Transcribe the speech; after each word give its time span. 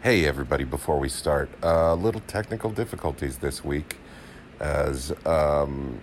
Hey, 0.00 0.26
everybody, 0.26 0.62
before 0.62 0.96
we 1.00 1.08
start, 1.08 1.50
a 1.60 1.68
uh, 1.68 1.94
little 1.96 2.20
technical 2.28 2.70
difficulties 2.70 3.38
this 3.38 3.64
week 3.64 3.96
as 4.60 5.12
um, 5.26 6.00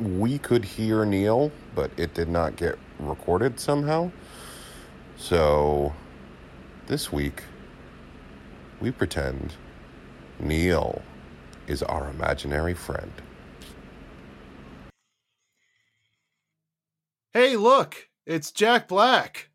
we 0.00 0.36
could 0.36 0.64
hear 0.64 1.04
Neil, 1.04 1.52
but 1.76 1.92
it 1.96 2.12
did 2.12 2.28
not 2.28 2.56
get 2.56 2.76
recorded 2.98 3.60
somehow. 3.60 4.10
So 5.16 5.94
this 6.88 7.12
week, 7.12 7.44
we 8.80 8.90
pretend 8.90 9.54
Neil 10.40 11.00
is 11.68 11.84
our 11.84 12.10
imaginary 12.10 12.74
friend. 12.74 13.12
Hey, 17.32 17.54
look, 17.54 18.08
it's 18.26 18.50
Jack 18.50 18.88
Black. 18.88 19.50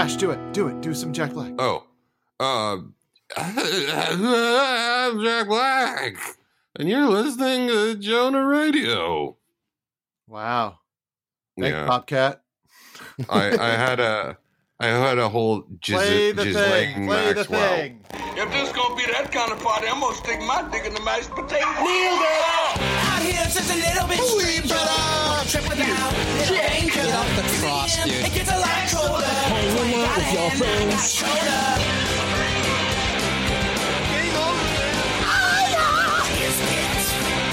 Cash, 0.00 0.16
do 0.16 0.30
it. 0.30 0.54
Do 0.54 0.68
it. 0.68 0.80
Do 0.80 0.94
some 0.94 1.12
Jack 1.12 1.34
Black. 1.34 1.52
Oh. 1.58 1.84
Uh 2.40 2.78
I'm 3.36 3.62
Jack 5.22 5.46
Black. 5.46 6.14
And 6.78 6.88
you're 6.88 7.06
listening 7.06 7.68
to 7.68 7.96
Jonah 7.96 8.46
Radio. 8.46 9.36
Wow. 10.26 10.78
Thank 11.60 11.74
yeah. 11.74 11.84
Bobcat. 11.86 12.40
I, 13.28 13.50
I 13.58 13.68
had 13.72 14.00
a 14.00 14.38
I 14.80 14.86
had 14.86 15.18
a 15.18 15.28
whole 15.28 15.60
Giz- 15.82 15.96
Play 15.96 16.32
the 16.32 16.44
thing. 16.44 17.06
Play 17.06 17.34
Maxwell. 17.34 17.34
the 17.34 17.44
thing. 17.44 17.99
If 18.40 18.48
this 18.52 18.72
gonna 18.72 18.96
be 18.96 19.04
that 19.04 19.28
kind 19.28 19.52
of 19.52 19.60
party, 19.60 19.84
I'm 19.84 20.00
gonna 20.00 20.16
stick 20.16 20.40
my 20.48 20.64
dick 20.72 20.88
in 20.88 20.96
the 20.96 21.04
mashed 21.04 21.28
potato. 21.28 21.60
Nailed 21.84 22.24
it! 22.24 22.80
Out 23.12 23.20
here, 23.20 23.36
just 23.44 23.68
a 23.68 23.76
little 23.76 24.08
bit 24.08 24.16
strange. 24.16 24.72
Trip 25.52 25.68
without 25.68 26.08
little 26.40 26.56
danger. 26.56 27.04
Get 27.04 27.12
off 27.20 27.28
the 27.36 27.44
cross, 27.60 28.00
dude. 28.00 28.16
It 28.16 28.32
gets 28.32 28.48
a 28.48 28.56
lot 28.56 28.80
colder. 28.88 29.28
Hanging 29.28 29.92
out 29.92 30.16
with 30.16 30.32
your 30.32 30.48
friends. 30.56 31.20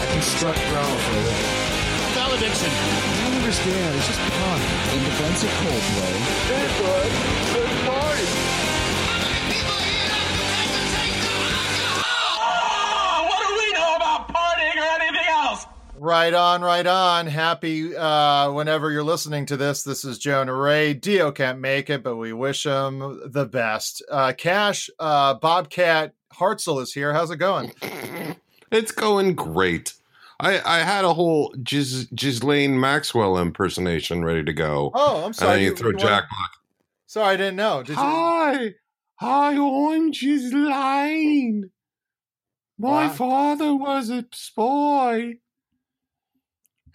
Construct 0.08 0.62
ground 0.72 1.00
for 1.04 1.20
it. 1.20 1.36
Valediction. 2.16 2.72
I 2.72 3.28
don't 3.28 3.44
understand. 3.44 3.92
It's 3.92 4.08
just 4.08 4.24
fun. 4.24 4.60
In 4.96 5.04
defense 5.04 5.44
of 5.44 5.52
Coldplay. 5.52 6.16
Hey, 6.48 6.64
bud. 6.80 7.12
Good 7.60 7.76
Right 16.00 16.34
on, 16.34 16.62
right 16.62 16.86
on. 16.86 17.26
Happy 17.26 17.96
uh, 17.96 18.52
whenever 18.52 18.92
you're 18.92 19.04
listening 19.04 19.48
to 19.48 19.58
this. 19.58 19.82
This 19.82 20.06
is 20.06 20.20
Jonah 20.20 20.54
Ray. 20.54 20.94
Dio 20.94 21.32
can't 21.32 21.60
make 21.60 21.90
it, 21.90 22.04
but 22.04 22.18
we 22.18 22.34
wish 22.34 22.68
him 22.68 23.20
the 23.26 23.48
best. 23.48 24.04
Uh, 24.12 24.32
Cash, 24.38 24.92
uh, 25.00 25.34
Bobcat 25.34 26.14
Hartzell 26.32 26.84
is 26.84 26.94
here. 26.94 27.14
How's 27.14 27.32
it 27.32 27.38
going? 27.38 27.74
it's 28.72 28.92
going 28.92 29.34
great. 29.34 29.94
I, 30.40 30.62
I 30.64 30.84
had 30.84 31.04
a 31.04 31.16
whole 31.16 31.52
Giz, 31.64 32.06
Ghislaine 32.14 32.80
Maxwell 32.80 33.40
impersonation 33.40 34.24
ready 34.24 34.44
to 34.44 34.54
go. 34.54 34.92
Oh, 34.94 35.26
I'm 35.26 35.34
sorry. 35.34 35.50
And 35.50 35.58
then 35.58 35.64
you, 35.64 35.70
you 35.72 35.76
throw 35.76 35.90
you 35.90 35.98
Jack 35.98 36.26
wanna... 36.32 36.48
Sorry, 37.08 37.34
I 37.34 37.38
didn't 37.38 37.56
know. 37.56 37.82
Did 37.82 37.96
Hi. 37.96 38.62
You... 38.62 38.74
Hi, 39.16 39.58
I'm 39.58 40.12
Ghislaine. 40.12 41.72
My 42.78 43.08
wow. 43.08 43.14
father 43.14 43.76
was 43.76 44.12
a 44.12 44.26
spy. 44.32 45.38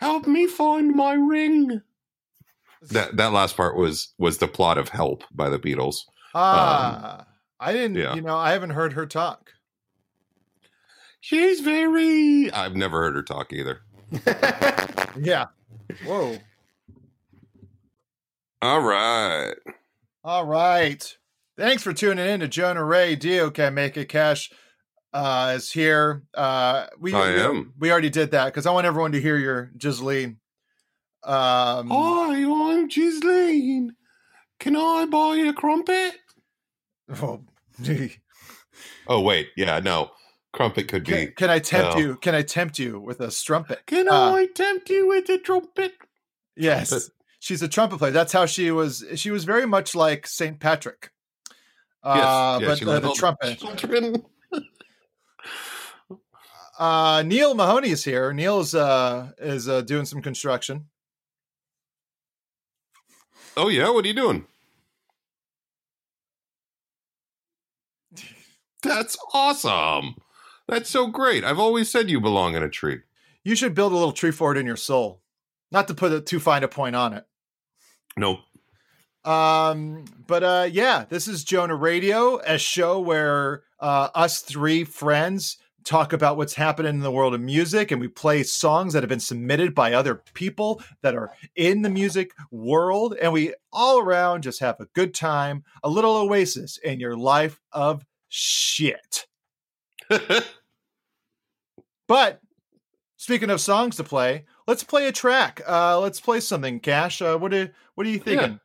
Help 0.03 0.27
me 0.27 0.49
find 0.49 0.97
my 0.97 1.13
ring. 1.13 1.81
That 2.91 3.17
that 3.19 3.33
last 3.33 3.57
part 3.57 3.77
was 3.77 4.13
was 4.19 4.39
the 4.39 4.49
plot 4.49 4.77
of 4.77 4.89
Help 4.89 5.23
by 5.33 5.49
the 5.49 5.61
Beatles. 5.61 5.99
Ah, 6.35 7.21
um, 7.21 7.27
I 7.61 7.73
didn't. 7.73 7.97
Yeah. 7.97 8.17
You 8.17 8.23
know, 8.23 8.37
I 8.37 8.51
haven't 8.51 8.71
heard 8.71 8.95
her 8.95 9.07
talk. 9.07 9.53
She's 11.21 11.61
very. 11.61 12.51
I've 12.51 12.75
never 12.75 13.01
heard 13.01 13.15
her 13.15 13.23
talk 13.23 13.53
either. 13.53 13.83
yeah. 15.17 15.47
Whoa. 16.05 16.37
All 18.61 18.81
right. 18.81 19.55
All 20.25 20.47
right. 20.47 21.17
Thanks 21.57 21.85
for 21.85 21.93
tuning 21.93 22.27
in 22.27 22.41
to 22.41 22.49
Jonah 22.49 22.85
Ray. 22.85 23.15
Dio 23.15 23.53
can 23.53 23.75
make 23.75 23.97
it 23.97 24.09
cash 24.09 24.51
uh, 25.13 25.55
is 25.57 25.71
here. 25.71 26.23
Uh, 26.35 26.87
we 26.99 27.13
I 27.13 27.31
am. 27.33 27.75
We 27.79 27.91
already 27.91 28.11
did 28.11 28.31
that 28.33 28.47
because 28.47 28.67
I 28.67 28.73
want 28.73 28.87
everyone 28.87 29.13
to 29.13 29.21
hear 29.21 29.37
your 29.37 29.71
Ghislaine. 29.77 30.39
Um, 31.25 31.91
Hi, 31.91 32.45
I'm 32.45 32.89
Ghislaine. 32.89 33.95
Can 34.59 34.77
I 34.77 35.07
buy 35.07 35.37
a 35.37 35.53
crumpet? 35.53 36.15
Oh, 37.21 37.43
oh 39.07 39.21
wait, 39.21 39.49
yeah, 39.57 39.81
no. 39.81 40.11
Crumpet 40.53 40.89
could 40.89 41.05
be. 41.05 41.29
Can 41.29 41.49
I 41.49 41.61
tempt 41.61 41.99
you? 41.99 42.17
Can 42.17 42.35
I 42.35 42.43
tempt 42.43 42.79
you 42.79 43.01
with 43.01 43.21
a 43.21 43.31
strumpet? 43.31 43.87
Can 43.87 44.07
uh, 44.09 44.35
I 44.35 44.47
tempt 44.55 44.91
you 44.91 45.09
with 45.09 45.29
a 45.31 45.39
trumpet? 45.39 45.95
Yes, 46.57 46.91
trumpet. 46.91 47.09
she's 47.41 47.63
a 47.63 47.69
trumpet 47.69 47.99
player. 47.99 48.11
That's 48.11 48.33
how 48.33 48.45
she 48.45 48.71
was. 48.71 49.05
She 49.15 49.31
was 49.31 49.45
very 49.45 49.67
much 49.67 49.95
like 49.95 50.27
Saint 50.27 50.61
Patrick. 50.61 51.11
Uh, 52.03 52.59
yes, 52.61 52.81
yeah, 52.83 52.87
but 52.87 52.97
uh, 52.97 53.01
the 53.01 53.15
trumpet. 53.15 53.59
Children. 53.59 54.23
Uh, 56.79 57.23
Neil 57.27 57.55
Mahoney 57.55 57.91
is 57.91 58.05
here. 58.05 58.33
Neil's 58.33 58.75
uh, 58.75 59.33
is 59.39 59.69
uh, 59.69 59.83
doing 59.83 60.07
some 60.07 60.23
construction. 60.23 60.87
Oh 63.57 63.69
yeah, 63.69 63.91
what 63.91 64.05
are 64.05 64.09
you 64.09 64.15
doing? 64.15 64.47
That's 68.83 69.17
awesome. 69.35 70.17
That's 70.67 70.89
so 70.89 71.09
great. 71.09 71.45
I've 71.45 71.59
always 71.59 71.91
said 71.91 72.09
you 72.09 72.21
belong 72.21 72.55
in 72.55 72.63
a 72.63 72.71
tree. 72.71 73.01
You 73.45 73.55
should 73.55 73.75
build 73.75 73.93
a 73.93 73.97
little 73.97 74.13
tree 74.13 74.31
fort 74.31 74.57
in 74.57 74.65
your 74.65 74.77
soul. 74.77 75.21
Not 75.71 75.89
to 75.89 75.95
put 75.95 76.13
a 76.13 76.21
too 76.21 76.41
fine 76.41 76.63
a 76.63 76.69
point 76.69 76.97
on 76.97 77.13
it. 77.13 77.25
Nope. 78.17 78.41
Um, 79.25 80.05
but 80.27 80.43
uh 80.43 80.69
yeah, 80.71 81.05
this 81.09 81.29
is 81.29 81.45
Jonah 81.45 81.77
Radio, 81.77 82.39
a 82.39 82.59
show 82.59 82.99
where 83.01 83.65
uh 83.81 84.09
us 84.15 84.41
three 84.41 84.85
friends 84.85 85.59
talk 85.85 86.13
about 86.13 86.37
what's 86.37 86.55
happening 86.55 86.95
in 86.95 87.01
the 87.01 87.11
world 87.11 87.35
of 87.35 87.41
music 87.41 87.91
and 87.91 88.01
we 88.01 88.09
play 88.09 88.43
songs 88.43 88.93
that 88.93 89.03
have 89.03 89.09
been 89.09 89.21
submitted 89.21 89.75
by 89.75 89.93
other 89.93 90.17
people 90.35 90.83
that 91.03 91.15
are 91.15 91.33
in 91.57 91.83
the 91.83 91.91
music 91.91 92.33
world 92.51 93.15
and 93.21 93.33
we 93.33 93.55
all 93.73 93.99
around 93.99 94.43
just 94.43 94.61
have 94.61 94.79
a 94.81 94.87
good 94.95 95.15
time 95.15 95.65
a 95.83 95.89
little 95.89 96.17
oasis 96.17 96.79
in 96.79 97.01
your 97.01 97.17
life 97.17 97.61
of 97.73 98.05
shit 98.29 99.27
but 102.09 102.41
speaking 103.17 103.51
of 103.51 103.61
songs 103.61 103.97
to 103.97 104.05
play 104.05 104.45
let's 104.67 104.85
play 104.85 105.09
a 105.09 105.13
track 105.13 105.61
uh 105.67 105.99
let's 105.99 106.21
play 106.21 106.41
something 106.41 106.81
cash 106.81 107.21
uh 107.23 107.37
what 107.37 107.53
are 107.53 107.71
what 107.95 108.07
are 108.07 108.11
you 108.11 108.19
thinking 108.19 108.53
yeah. 108.53 108.59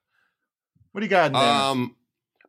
what 0.91 1.01
do 1.01 1.05
you 1.05 1.09
got 1.09 1.27
in 1.27 1.33
there? 1.33 1.41
um 1.41 1.95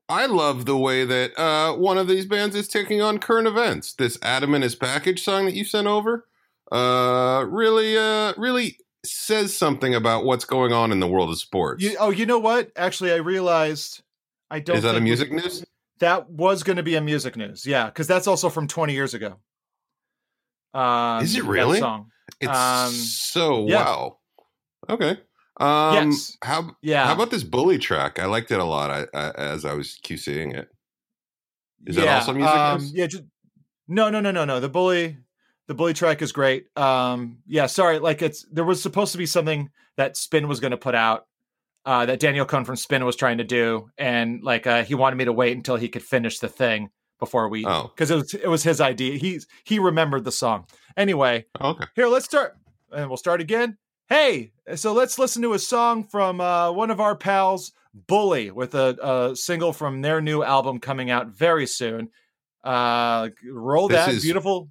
I 0.08 0.26
love 0.26 0.64
the 0.64 0.76
way 0.76 1.04
that 1.04 1.38
uh, 1.38 1.74
one 1.74 1.98
of 1.98 2.08
these 2.08 2.24
bands 2.24 2.56
is 2.56 2.66
taking 2.66 3.02
on 3.02 3.18
current 3.18 3.46
events. 3.46 3.92
This 3.92 4.18
Adam 4.22 4.54
and 4.54 4.64
his 4.64 4.74
package 4.74 5.22
song 5.22 5.44
that 5.44 5.54
you 5.54 5.64
sent 5.64 5.86
over 5.86 6.26
uh, 6.72 7.44
really, 7.48 7.96
uh, 7.96 8.32
really 8.38 8.78
says 9.04 9.56
something 9.56 9.94
about 9.94 10.24
what's 10.24 10.44
going 10.44 10.72
on 10.72 10.92
in 10.92 11.00
the 11.00 11.06
world 11.06 11.30
of 11.30 11.38
sports. 11.38 11.82
You, 11.82 11.96
oh, 12.00 12.10
you 12.10 12.26
know 12.26 12.38
what? 12.38 12.70
Actually, 12.74 13.12
I 13.12 13.16
realized 13.16 14.02
I 14.50 14.60
don't. 14.60 14.76
Is 14.76 14.82
that 14.82 14.94
a 14.94 15.00
music 15.00 15.30
we, 15.30 15.36
news? 15.36 15.64
That 16.00 16.30
was 16.30 16.62
going 16.62 16.76
to 16.76 16.82
be 16.82 16.94
a 16.94 17.00
music 17.00 17.36
news, 17.36 17.66
yeah, 17.66 17.86
because 17.86 18.06
that's 18.06 18.26
also 18.26 18.48
from 18.48 18.68
20 18.68 18.92
years 18.92 19.14
ago. 19.14 19.36
Um, 20.72 21.22
is 21.22 21.36
it 21.36 21.44
really? 21.44 21.80
Song. 21.80 22.10
It's 22.40 22.56
um, 22.56 22.92
so 22.92 23.66
yeah. 23.66 23.84
wow. 23.84 24.18
Okay. 24.88 25.18
Um, 25.58 26.10
yes. 26.10 26.36
How 26.42 26.76
yeah? 26.82 27.06
How 27.06 27.14
about 27.14 27.30
this 27.30 27.42
bully 27.42 27.78
track? 27.78 28.18
I 28.18 28.26
liked 28.26 28.50
it 28.50 28.60
a 28.60 28.64
lot. 28.64 28.90
I, 28.90 29.06
I 29.12 29.30
as 29.30 29.64
I 29.64 29.74
was 29.74 29.98
QCing 30.04 30.54
it. 30.56 30.68
Is 31.86 31.96
yeah, 31.96 32.04
that 32.04 32.14
also 32.20 32.32
music? 32.32 32.56
Um, 32.56 32.90
yeah. 32.92 33.06
Just, 33.06 33.24
no, 33.88 34.10
no, 34.10 34.20
no, 34.20 34.30
no, 34.30 34.44
no. 34.44 34.60
The 34.60 34.68
bully, 34.68 35.18
the 35.66 35.74
bully 35.74 35.94
track 35.94 36.22
is 36.22 36.32
great. 36.32 36.66
Um, 36.76 37.38
yeah. 37.46 37.66
Sorry, 37.66 37.98
like 37.98 38.22
it's 38.22 38.46
there 38.52 38.64
was 38.64 38.80
supposed 38.80 39.12
to 39.12 39.18
be 39.18 39.26
something 39.26 39.70
that 39.96 40.16
Spin 40.16 40.48
was 40.48 40.60
going 40.60 40.70
to 40.70 40.76
put 40.76 40.94
out. 40.94 41.26
Uh, 41.84 42.04
that 42.04 42.20
Daniel 42.20 42.44
Kohn 42.44 42.66
from 42.66 42.76
Spin 42.76 43.04
was 43.06 43.16
trying 43.16 43.38
to 43.38 43.44
do, 43.44 43.90
and 43.96 44.42
like 44.42 44.66
uh, 44.66 44.84
he 44.84 44.94
wanted 44.94 45.16
me 45.16 45.24
to 45.24 45.32
wait 45.32 45.56
until 45.56 45.76
he 45.76 45.88
could 45.88 46.02
finish 46.02 46.38
the 46.38 46.48
thing 46.48 46.90
before 47.18 47.48
we, 47.48 47.62
because 47.62 48.10
oh. 48.10 48.16
it 48.16 48.16
was 48.16 48.34
it 48.34 48.48
was 48.48 48.62
his 48.62 48.80
idea. 48.80 49.16
He 49.18 49.40
he 49.64 49.78
remembered 49.78 50.24
the 50.24 50.32
song 50.32 50.66
anyway. 50.98 51.46
Okay, 51.58 51.86
here 51.94 52.06
let's 52.06 52.26
start, 52.26 52.58
and 52.92 53.08
we'll 53.08 53.16
start 53.16 53.40
again. 53.40 53.78
Hey, 54.08 54.52
so 54.74 54.94
let's 54.94 55.18
listen 55.18 55.42
to 55.42 55.52
a 55.52 55.58
song 55.58 56.04
from 56.04 56.40
uh, 56.40 56.72
one 56.72 56.90
of 56.90 56.98
our 56.98 57.14
pals, 57.14 57.72
Bully, 57.92 58.50
with 58.50 58.74
a, 58.74 58.96
a, 59.02 59.36
single 59.36 59.74
from 59.74 60.00
their 60.00 60.22
new 60.22 60.42
album 60.42 60.78
coming 60.78 61.10
out 61.10 61.28
very 61.28 61.66
soon. 61.66 62.08
Uh, 62.64 63.28
roll 63.44 63.86
this 63.86 64.06
that 64.06 64.22
beautiful. 64.22 64.70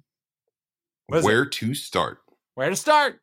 Where 1.06 1.46
to 1.46 1.74
start? 1.74 2.18
Where 2.54 2.68
to 2.68 2.76
start? 2.76 3.20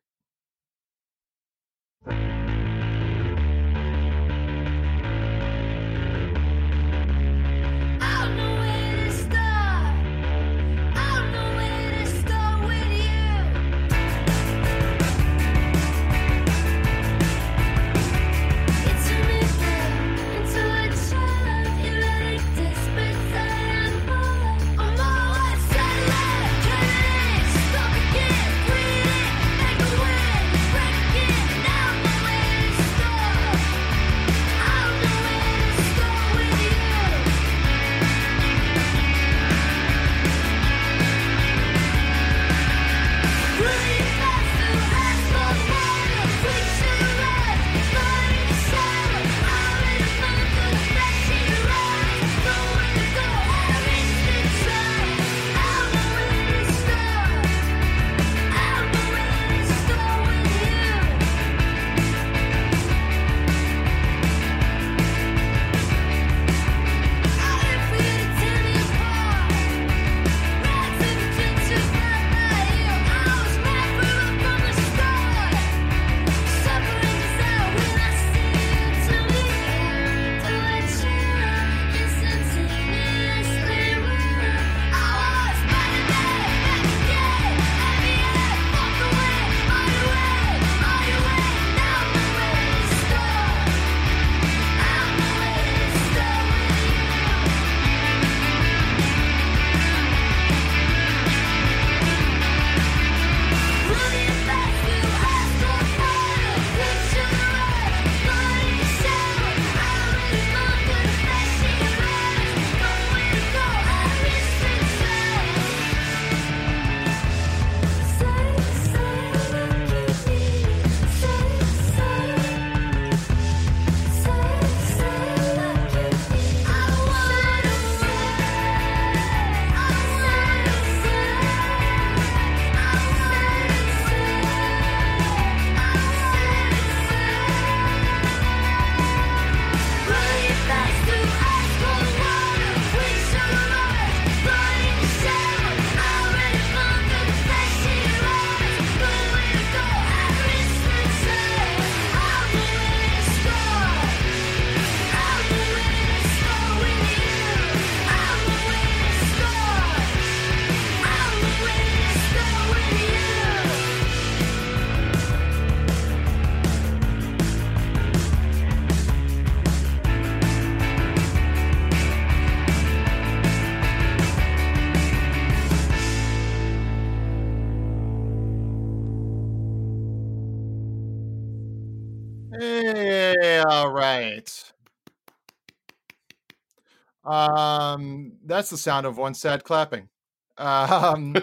That's 188.56 188.70
the 188.70 188.76
sound 188.78 189.04
of 189.04 189.18
one 189.18 189.34
sad 189.34 189.64
clapping. 189.64 190.08
Um, 190.56 191.34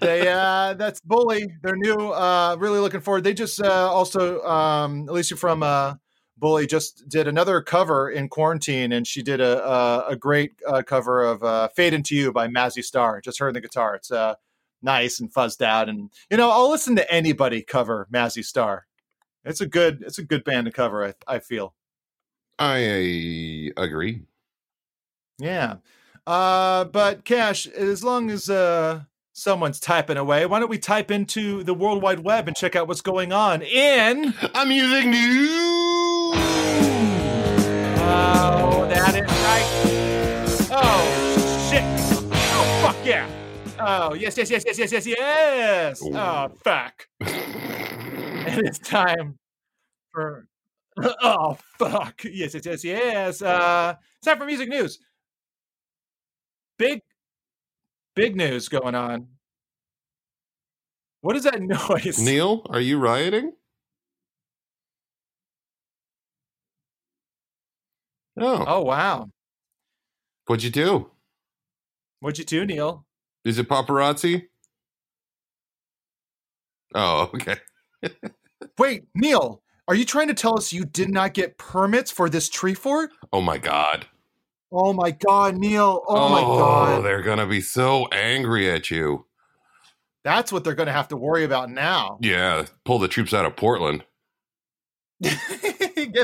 they 0.00 0.28
uh, 0.28 0.74
that's 0.74 1.00
Bully. 1.00 1.46
They're 1.62 1.76
new. 1.76 2.10
Uh, 2.12 2.56
really 2.58 2.78
looking 2.78 3.00
forward. 3.00 3.24
They 3.24 3.32
just 3.32 3.60
uh, 3.62 3.90
also 3.90 4.42
um, 4.42 5.08
Alicia 5.08 5.36
from 5.36 5.62
uh, 5.62 5.94
Bully 6.36 6.66
just 6.66 7.08
did 7.08 7.26
another 7.26 7.62
cover 7.62 8.10
in 8.10 8.28
quarantine, 8.28 8.92
and 8.92 9.06
she 9.06 9.22
did 9.22 9.40
a 9.40 9.66
a, 9.66 10.06
a 10.08 10.16
great 10.16 10.52
uh, 10.66 10.82
cover 10.82 11.24
of 11.24 11.42
uh, 11.42 11.68
"Fade 11.68 11.94
into 11.94 12.14
You" 12.14 12.32
by 12.32 12.48
Mazzy 12.48 12.84
Star. 12.84 13.22
Just 13.22 13.38
heard 13.38 13.54
the 13.54 13.60
guitar. 13.62 13.94
It's 13.94 14.10
uh, 14.10 14.34
nice 14.82 15.20
and 15.20 15.32
fuzzed 15.32 15.62
out, 15.62 15.88
and 15.88 16.10
you 16.30 16.36
know 16.36 16.50
I'll 16.50 16.70
listen 16.70 16.96
to 16.96 17.10
anybody 17.10 17.62
cover 17.62 18.08
Mazzy 18.12 18.44
Star. 18.44 18.86
It's 19.46 19.62
a 19.62 19.66
good 19.66 20.02
it's 20.02 20.18
a 20.18 20.24
good 20.24 20.44
band 20.44 20.66
to 20.66 20.70
cover. 20.70 21.06
I 21.06 21.14
I 21.26 21.38
feel. 21.38 21.74
I 22.58 23.72
agree. 23.78 24.20
Yeah. 25.38 25.76
Uh, 26.26 26.84
but 26.84 27.24
Cash, 27.24 27.66
as 27.66 28.04
long 28.04 28.30
as 28.30 28.48
uh, 28.48 29.02
someone's 29.32 29.80
typing 29.80 30.16
away, 30.16 30.46
why 30.46 30.60
don't 30.60 30.70
we 30.70 30.78
type 30.78 31.10
into 31.10 31.64
the 31.64 31.74
World 31.74 32.00
Wide 32.02 32.20
Web 32.20 32.46
and 32.46 32.56
check 32.56 32.76
out 32.76 32.86
what's 32.86 33.00
going 33.00 33.32
on 33.32 33.62
in? 33.62 34.32
A 34.54 34.64
music 34.64 35.06
news. 35.06 36.36
Oh, 38.04 38.86
that 38.88 39.14
is 39.16 39.28
right. 39.42 40.68
Oh 40.74 41.68
shit! 41.70 41.82
Oh 42.32 42.80
fuck 42.82 42.96
yeah! 43.04 43.28
Oh 43.80 44.14
yes, 44.14 44.36
yes, 44.36 44.48
yes, 44.50 44.62
yes, 44.64 44.78
yes, 44.78 44.92
yes, 44.92 45.06
yes. 45.06 46.02
Oh 46.04 46.52
fuck! 46.62 47.06
and 47.20 48.66
it's 48.66 48.78
time 48.78 49.38
for. 50.12 50.46
Oh 51.22 51.56
fuck! 51.78 52.22
Yes, 52.22 52.52
yes, 52.52 52.66
yes, 52.66 52.84
yes. 52.84 53.40
Uh, 53.40 53.94
it's 54.18 54.26
time 54.26 54.36
for 54.36 54.44
music 54.44 54.68
news. 54.68 54.98
Big, 56.78 57.02
big 58.14 58.36
news 58.36 58.68
going 58.68 58.94
on. 58.94 59.28
What 61.20 61.36
is 61.36 61.44
that 61.44 61.60
noise? 61.88 62.18
Neil, 62.18 62.62
are 62.70 62.80
you 62.80 62.98
rioting? 62.98 63.52
Oh, 68.38 68.64
Oh 68.66 68.80
wow! 68.82 69.28
what'd 70.46 70.62
you 70.64 70.70
do? 70.70 71.10
What'd 72.20 72.38
you 72.38 72.44
do, 72.44 72.64
Neil? 72.64 73.04
Is 73.44 73.58
it 73.58 73.68
paparazzi? 73.68 74.46
Oh, 76.94 77.30
okay. 77.34 77.56
Wait, 78.78 79.04
Neil, 79.14 79.62
are 79.88 79.94
you 79.94 80.04
trying 80.04 80.28
to 80.28 80.34
tell 80.34 80.56
us 80.56 80.72
you 80.72 80.84
did 80.84 81.10
not 81.10 81.34
get 81.34 81.58
permits 81.58 82.10
for 82.10 82.28
this 82.30 82.48
tree 82.48 82.74
fort? 82.74 83.10
Oh 83.32 83.40
my 83.42 83.58
god. 83.58 84.06
Oh 84.72 84.92
my 84.94 85.10
god, 85.10 85.56
Neil! 85.58 86.02
Oh, 86.08 86.28
my 86.30 86.40
god, 86.40 87.04
they're 87.04 87.20
gonna 87.22 87.46
be 87.46 87.60
so 87.60 88.06
angry 88.10 88.70
at 88.70 88.90
you. 88.90 89.26
that's 90.24 90.50
what 90.52 90.64
they're 90.64 90.74
going 90.74 90.86
to 90.86 90.92
have 90.92 91.08
to 91.08 91.16
worry 91.16 91.44
about 91.44 91.68
now. 91.70 92.16
Yeah, 92.22 92.66
pull 92.84 92.98
the 92.98 93.08
troops 93.08 93.34
out 93.34 93.44
of 93.44 93.56
Portland. 93.56 94.04
get 95.20 95.36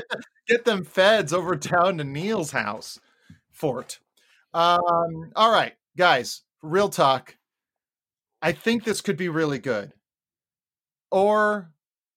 the, 0.09 0.23
get 0.49 0.65
them 0.65 0.85
feds 0.85 1.33
over 1.33 1.57
town 1.57 1.99
to 1.99 2.05
Neil's 2.05 2.51
house 2.53 2.99
fort. 3.53 3.99
Um, 4.55 5.31
all 5.37 5.53
right, 5.53 5.75
guys, 5.97 6.43
real 6.63 6.89
talk. 6.89 7.37
I 8.41 8.53
think 8.53 8.85
this 8.85 9.01
could 9.01 9.17
be 9.17 9.29
really 9.29 9.59
good, 9.59 9.93
or 11.11 11.71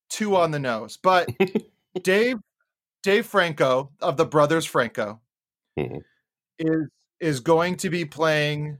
two 0.08 0.36
on 0.36 0.50
the 0.52 0.58
nose. 0.60 0.96
But 1.02 1.28
Dave 2.02 2.38
Dave 3.02 3.26
Franco 3.26 3.90
of 4.00 4.16
the 4.16 4.24
Brothers 4.26 4.64
Franco 4.64 5.20
Mhm. 5.78 6.02
Is 6.62 6.88
is 7.20 7.40
going 7.40 7.76
to 7.76 7.90
be 7.90 8.04
playing 8.04 8.78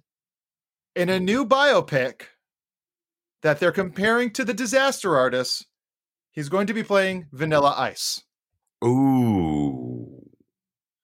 in 0.97 1.09
a 1.09 1.21
new 1.21 1.47
biopic 1.47 2.23
that 3.43 3.61
they're 3.61 3.73
comparing 3.73 4.33
to 4.33 4.45
the 4.45 4.55
Disaster 4.55 5.17
Artist. 5.17 5.67
He's 6.33 6.49
going 6.49 6.67
to 6.67 6.75
be 6.75 6.83
playing 6.83 7.27
Vanilla 7.33 7.75
Ice. 7.77 8.23
Ooh. 8.85 10.23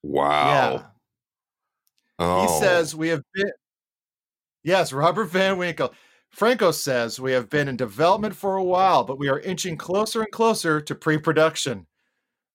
Wow. 0.02 0.72
Yeah. 0.72 0.82
Oh. 2.18 2.42
He 2.42 2.48
says 2.60 2.94
we 2.94 3.08
have 3.08 3.22
been 3.34 3.50
Yes, 4.64 4.92
Robert 4.92 5.26
Van 5.26 5.56
Winkle. 5.56 5.94
Franco 6.30 6.72
says 6.72 7.18
we 7.18 7.32
have 7.32 7.48
been 7.48 7.68
in 7.68 7.76
development 7.76 8.34
for 8.34 8.56
a 8.56 8.64
while, 8.64 9.04
but 9.04 9.18
we 9.18 9.28
are 9.28 9.40
inching 9.40 9.76
closer 9.76 10.20
and 10.20 10.30
closer 10.30 10.80
to 10.80 10.94
pre-production. 10.94 11.86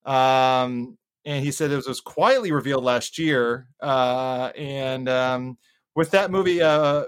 Um, 0.06 0.98
and 1.26 1.44
he 1.44 1.52
said 1.52 1.72
it 1.72 1.88
was 1.88 2.02
quietly 2.02 2.52
revealed 2.52 2.84
last 2.84 3.18
year. 3.18 3.68
Uh, 3.82 4.52
and 4.58 5.08
um, 5.08 5.58
with 5.96 6.12
that 6.12 6.32
movie, 6.32 6.62
uh, 6.62 7.06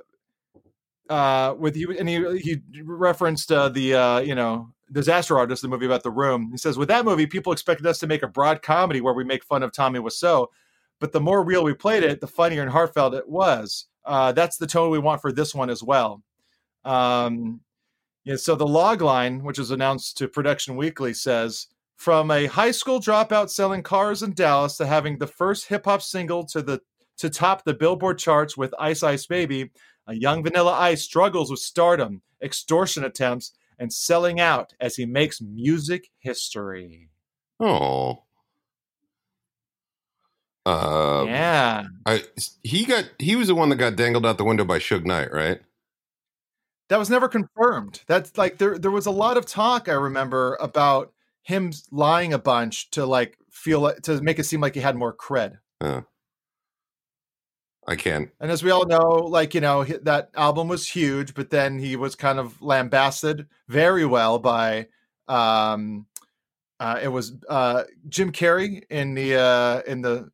uh, 1.09 1.55
with 1.57 1.75
you, 1.77 1.91
and 1.91 2.09
he 2.09 2.15
he 2.41 2.61
referenced 2.81 3.51
uh, 3.51 3.69
the 3.69 3.93
uh, 3.93 4.19
you 4.19 4.35
know 4.35 4.69
disaster 4.91 5.37
artist, 5.37 5.61
the 5.61 5.67
movie 5.67 5.85
about 5.85 6.03
the 6.03 6.11
room. 6.11 6.49
He 6.51 6.57
says 6.57 6.77
with 6.77 6.87
that 6.89 7.05
movie, 7.05 7.27
people 7.27 7.53
expected 7.53 7.85
us 7.85 7.99
to 7.99 8.07
make 8.07 8.23
a 8.23 8.27
broad 8.27 8.61
comedy 8.61 9.01
where 9.01 9.13
we 9.13 9.23
make 9.23 9.43
fun 9.43 9.63
of 9.63 9.71
Tommy 9.71 9.99
Wiseau, 9.99 10.47
but 10.99 11.11
the 11.11 11.21
more 11.21 11.43
real 11.43 11.63
we 11.63 11.73
played 11.73 12.03
it, 12.03 12.21
the 12.21 12.27
funnier 12.27 12.61
and 12.61 12.71
heartfelt 12.71 13.13
it 13.13 13.27
was. 13.27 13.87
Uh, 14.05 14.31
that's 14.31 14.57
the 14.57 14.67
tone 14.67 14.91
we 14.91 14.99
want 14.99 15.21
for 15.21 15.31
this 15.31 15.55
one 15.55 15.69
as 15.69 15.81
well. 15.81 16.21
Um, 16.83 17.61
yeah, 18.23 18.35
so 18.35 18.55
the 18.55 18.67
log 18.67 19.01
line, 19.01 19.43
which 19.43 19.59
was 19.59 19.71
announced 19.71 20.17
to 20.17 20.27
Production 20.27 20.75
Weekly, 20.75 21.13
says 21.13 21.67
from 21.95 22.31
a 22.31 22.45
high 22.45 22.71
school 22.71 22.99
dropout 22.99 23.49
selling 23.49 23.83
cars 23.83 24.23
in 24.23 24.33
Dallas 24.33 24.77
to 24.77 24.85
having 24.85 25.17
the 25.17 25.27
first 25.27 25.67
hip 25.67 25.85
hop 25.85 26.01
single 26.01 26.45
to 26.47 26.61
the 26.61 26.81
to 27.17 27.29
top 27.29 27.63
the 27.63 27.73
Billboard 27.73 28.17
charts 28.17 28.57
with 28.57 28.73
Ice 28.79 29.03
Ice 29.03 29.25
Baby, 29.25 29.71
a 30.07 30.13
young 30.13 30.43
Vanilla 30.43 30.73
Ice 30.73 31.03
struggles 31.03 31.49
with 31.49 31.59
stardom, 31.59 32.21
extortion 32.41 33.05
attempts, 33.05 33.53
and 33.79 33.91
selling 33.91 34.39
out 34.39 34.73
as 34.79 34.95
he 34.95 35.05
makes 35.05 35.41
music 35.41 36.09
history. 36.19 37.09
Oh. 37.59 38.23
Uh, 40.65 41.25
yeah, 41.27 41.83
I 42.07 42.23
he 42.63 42.85
got 42.85 43.05
he 43.19 43.35
was 43.35 43.49
the 43.49 43.55
one 43.55 43.69
that 43.69 43.75
got 43.75 43.95
dangled 43.95 44.25
out 44.25 44.39
the 44.39 44.43
window 44.43 44.65
by 44.65 44.79
Suge 44.79 45.05
Knight, 45.05 45.31
right? 45.31 45.59
that 46.89 46.99
was 46.99 47.09
never 47.09 47.27
confirmed. 47.27 48.01
That's 48.07 48.37
like 48.37 48.57
there 48.57 48.77
there 48.77 48.91
was 48.91 49.05
a 49.05 49.11
lot 49.11 49.37
of 49.37 49.45
talk 49.45 49.89
I 49.89 49.93
remember 49.93 50.57
about 50.59 51.11
him 51.45 51.71
lying 51.91 52.33
a 52.33 52.39
bunch 52.39 52.89
to 52.91 53.05
like 53.05 53.37
feel 53.51 53.79
like, 53.79 54.01
to 54.01 54.21
make 54.21 54.39
it 54.39 54.45
seem 54.45 54.61
like 54.61 54.73
he 54.73 54.81
had 54.81 54.95
more 54.95 55.15
cred. 55.15 55.59
I 57.87 57.95
can't. 57.95 58.31
And 58.39 58.49
as 58.49 58.63
we 58.63 58.71
all 58.71 58.87
know, 58.87 59.27
like 59.29 59.53
you 59.53 59.61
know, 59.61 59.83
that 59.83 60.31
album 60.35 60.67
was 60.67 60.87
huge, 60.89 61.35
but 61.35 61.51
then 61.51 61.77
he 61.77 61.95
was 61.95 62.15
kind 62.15 62.39
of 62.39 62.59
lambasted 62.61 63.47
very 63.67 64.05
well 64.05 64.39
by 64.39 64.87
um 65.27 66.07
uh 66.79 66.99
it 67.01 67.07
was 67.07 67.33
uh 67.47 67.83
Jim 68.09 68.31
Carrey 68.31 68.83
in 68.89 69.13
the 69.13 69.35
uh 69.35 69.81
in 69.87 70.01
the 70.01 70.31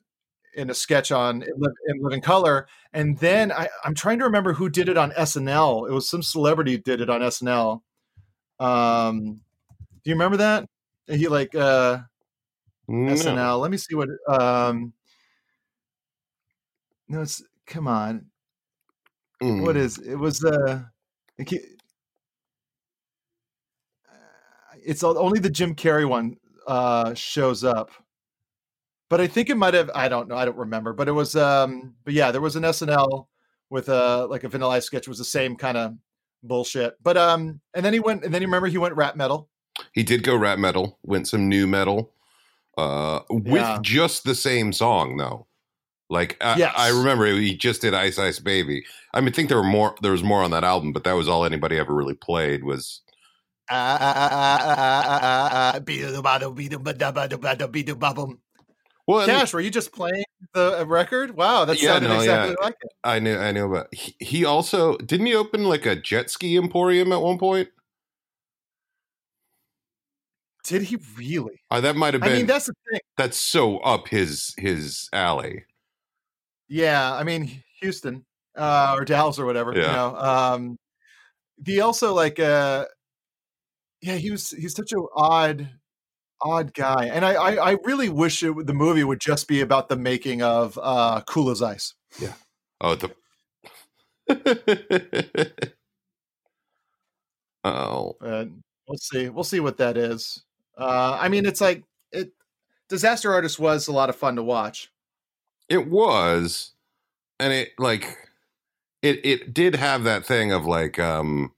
in 0.56 0.70
a 0.70 0.74
sketch 0.74 1.12
on 1.12 1.42
in, 1.42 1.50
in 1.88 2.02
Living 2.02 2.22
Color, 2.22 2.68
and 2.94 3.18
then 3.20 3.52
I, 3.52 3.68
I'm 3.84 3.96
trying 3.96 4.20
to 4.20 4.26
remember 4.26 4.54
who 4.54 4.70
did 4.70 4.88
it 4.88 4.98
on 4.98 5.12
SNL. 5.12 5.90
It 5.90 5.94
was 5.94 6.10
some 6.10 6.24
celebrity 6.24 6.78
did 6.78 7.02
it 7.02 7.10
on 7.10 7.20
SNL. 7.20 7.82
Um, 8.60 9.42
do 10.04 10.10
you 10.10 10.16
remember 10.16 10.38
that? 10.38 10.68
He 11.12 11.28
like 11.28 11.54
uh 11.56 12.00
No. 12.88 13.14
SNL. 13.14 13.60
Let 13.60 13.72
me 13.72 13.78
see 13.78 13.96
what. 13.96 14.10
Um, 14.28 14.94
no, 17.08 17.22
it's 17.22 17.44
come 17.66 17.88
on. 17.88 18.28
Mm. 19.42 19.64
What 19.64 19.76
is 19.76 19.98
it? 19.98 20.16
Was 20.16 20.44
uh, 20.44 20.84
uh, 21.40 21.44
it's 24.84 25.04
only 25.04 25.40
the 25.40 25.50
Jim 25.50 25.76
Carrey 25.76 26.08
one 26.08 26.38
uh 26.68 27.14
shows 27.14 27.64
up, 27.64 27.92
but 29.10 29.20
I 29.20 29.28
think 29.28 29.50
it 29.50 29.58
might 29.58 29.74
have. 29.74 29.92
I 29.94 30.08
don't 30.08 30.28
know. 30.28 30.36
I 30.36 30.46
don't 30.46 30.58
remember. 30.58 30.94
But 30.94 31.08
it 31.08 31.14
was 31.14 31.36
um. 31.36 31.96
But 32.04 32.14
yeah, 32.14 32.32
there 32.32 32.42
was 32.42 32.56
an 32.56 32.64
SNL 32.64 33.28
with 33.70 33.90
a 33.90 34.26
like 34.28 34.44
a 34.44 34.50
Vanilla 34.50 34.76
Ice 34.76 34.86
sketch. 34.86 35.04
It 35.04 35.10
was 35.10 35.18
the 35.18 35.26
same 35.26 35.56
kind 35.56 35.78
of 35.78 35.96
bullshit. 36.44 36.96
But 37.02 37.18
um, 37.18 37.62
and 37.74 37.84
then 37.84 37.94
he 37.94 38.00
went. 38.00 38.24
And 38.24 38.34
then 38.34 38.42
you 38.42 38.48
remember 38.48 38.68
he 38.68 38.78
went 38.78 38.96
rap 38.96 39.16
metal. 39.16 39.50
He 39.94 40.04
did 40.04 40.24
go 40.24 40.36
rap 40.36 40.58
metal, 40.60 40.98
went 41.04 41.28
some 41.28 41.50
new 41.50 41.68
metal, 41.68 42.14
uh, 42.78 43.22
with 43.30 43.48
Yeah. 43.62 43.80
just 43.82 44.24
the 44.24 44.36
same 44.36 44.72
song 44.74 45.18
though. 45.18 45.48
Like 46.10 46.38
I, 46.42 46.58
Yes. 46.58 46.74
I 46.78 46.90
remember 46.90 47.26
he 47.28 47.56
just 47.56 47.82
did 47.82 47.94
Ice 47.94 48.20
Ice 48.20 48.40
Baby. 48.40 48.84
I 49.14 49.22
mean, 49.22 49.30
I 49.30 49.32
think 49.32 49.50
there 49.50 49.58
were 49.58 49.64
more. 49.64 49.96
There 50.02 50.12
was 50.12 50.24
more 50.24 50.44
on 50.44 50.52
that 50.52 50.64
album, 50.64 50.92
but 50.94 51.04
that 51.06 51.14
was 51.14 51.28
all 51.30 51.46
anybody 51.46 51.78
ever 51.78 51.94
really 51.94 52.14
played 52.16 52.64
was. 52.64 53.02
Be-do-ba-do, 55.86 56.52
be-do-ba-da-ba-do, 56.54 57.38
ba-do, 57.38 57.68
be-do-ba-bum. 57.68 58.40
Well, 59.08 59.26
Cash, 59.26 59.54
were 59.54 59.62
you 59.62 59.72
just 59.72 59.92
playing 59.94 60.24
the 60.54 60.82
uh, 60.82 60.86
record? 60.86 61.36
Wow, 61.36 61.66
that 61.66 61.82
Yeah, 61.82 61.94
sounded 61.94 62.10
no, 62.10 62.20
exactly 62.20 62.56
yeah. 62.60 62.66
like 62.66 62.76
it. 62.82 62.92
I 63.04 63.20
knew. 63.20 63.38
I 63.38 63.52
knew 63.52 63.66
about. 63.66 63.88
He, 63.94 64.16
he 64.20 64.46
also 64.46 64.98
didn't 64.98 65.26
he 65.26 65.36
open 65.36 65.64
like 65.64 65.86
a 65.86 65.96
jet 65.96 66.30
ski 66.30 66.56
emporium 66.58 67.12
at 67.12 67.22
one 67.22 67.38
point. 67.38 67.70
Did 70.64 70.84
he 70.84 70.98
really? 71.18 71.60
Uh, 71.72 71.82
that 71.82 71.96
might 71.96 72.14
have 72.14 72.22
been. 72.22 72.32
I 72.32 72.36
mean, 72.38 72.46
that's 72.46 72.66
the 72.68 72.74
thing. 72.92 73.00
that's 73.18 73.38
so 73.38 73.78
up 73.80 74.08
his 74.08 74.54
his 74.58 75.10
alley. 75.14 75.66
Yeah, 76.68 77.14
I 77.14 77.24
mean 77.24 77.64
Houston 77.82 78.26
uh, 78.56 78.96
or 78.98 79.04
Dallas 79.06 79.40
or 79.40 79.46
whatever. 79.46 79.74
You 79.74 79.82
Yeah. 79.82 79.92
know, 79.94 80.16
um, 80.16 80.78
he 81.66 81.82
also 81.82 82.14
like, 82.14 82.40
uh, 82.40 82.86
yeah, 84.02 84.16
he 84.16 84.32
was 84.32 84.52
he's 84.52 84.74
such 84.76 84.92
an 84.94 85.06
odd, 85.16 85.70
odd 86.42 86.74
guy, 86.74 87.06
and 87.08 87.26
I 87.26 87.34
I, 87.34 87.72
I 87.72 87.78
really 87.84 88.10
wish 88.10 88.42
it, 88.44 88.66
the 88.68 88.74
movie 88.74 89.04
would 89.04 89.20
just 89.20 89.48
be 89.48 89.62
about 89.62 89.90
the 89.90 89.98
making 89.98 90.42
of 90.42 90.80
uh, 90.82 91.22
Cool 91.28 91.50
as 91.50 91.62
Ice. 91.62 91.94
Yeah. 92.20 92.34
Oh, 92.80 92.96
the. 92.96 93.12
oh, 97.64 98.16
Uh, 98.22 98.46
we'll 98.88 98.98
see. 98.98 99.30
We'll 99.30 99.44
see 99.44 99.60
what 99.60 99.78
that 99.78 99.98
is. 99.98 100.44
Uh, 100.82 101.18
I 101.22 101.30
mean, 101.30 101.46
it's 101.46 101.62
like 101.62 101.84
it. 102.12 102.32
Disaster 102.90 103.34
Artist 103.34 103.60
was 103.60 103.88
a 103.88 103.94
lot 103.94 104.10
of 104.10 104.18
fun 104.18 104.36
to 104.38 104.44
watch. 104.44 104.92
it 105.70 105.88
was, 105.88 106.74
and 107.40 107.54
it 107.54 107.72
like, 107.80 108.18
it 109.02 109.26
it 109.26 109.54
did 109.54 109.76
have 109.76 110.04
that 110.06 110.26
thing 110.26 110.52
of 110.52 110.66
like, 110.66 111.00
um, 111.00 111.54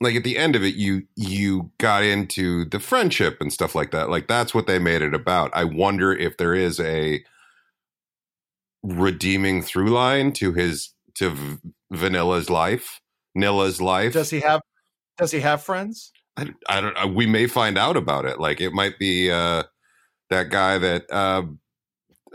like 0.00 0.16
at 0.16 0.24
the 0.24 0.38
end 0.38 0.56
of 0.56 0.64
it, 0.64 0.74
you 0.76 1.04
you 1.16 1.70
got 1.78 2.02
into 2.04 2.64
the 2.66 2.80
friendship 2.80 3.38
and 3.40 3.52
stuff 3.52 3.74
like 3.74 3.92
that. 3.92 4.10
Like 4.10 4.28
that's 4.28 4.54
what 4.54 4.66
they 4.66 4.78
made 4.80 5.02
it 5.02 5.14
about. 5.14 5.50
I 5.54 5.64
wonder 5.64 6.12
if 6.12 6.36
there 6.38 6.54
is 6.54 6.80
a 6.80 7.24
redeeming 8.82 9.62
through 9.62 9.90
line 9.90 10.32
to 10.32 10.52
his 10.52 10.94
to 11.16 11.30
v- 11.30 11.58
Vanilla's 11.92 12.50
life, 12.50 13.00
Nilla's 13.36 13.80
life. 13.80 14.12
Does 14.14 14.30
he 14.30 14.40
have? 14.40 14.62
Does 15.18 15.32
he 15.32 15.40
have 15.40 15.62
friends? 15.62 16.12
I, 16.38 16.54
I 16.68 16.80
don't. 16.80 16.96
uh, 16.96 17.08
We 17.08 17.26
may 17.26 17.46
find 17.48 17.76
out 17.76 17.96
about 17.96 18.24
it. 18.24 18.38
Like 18.40 18.60
it 18.60 18.72
might 18.72 18.98
be 18.98 19.30
uh, 19.30 19.64
that 20.30 20.50
guy 20.50 20.78
that 20.78 21.04
uh, 21.10 21.42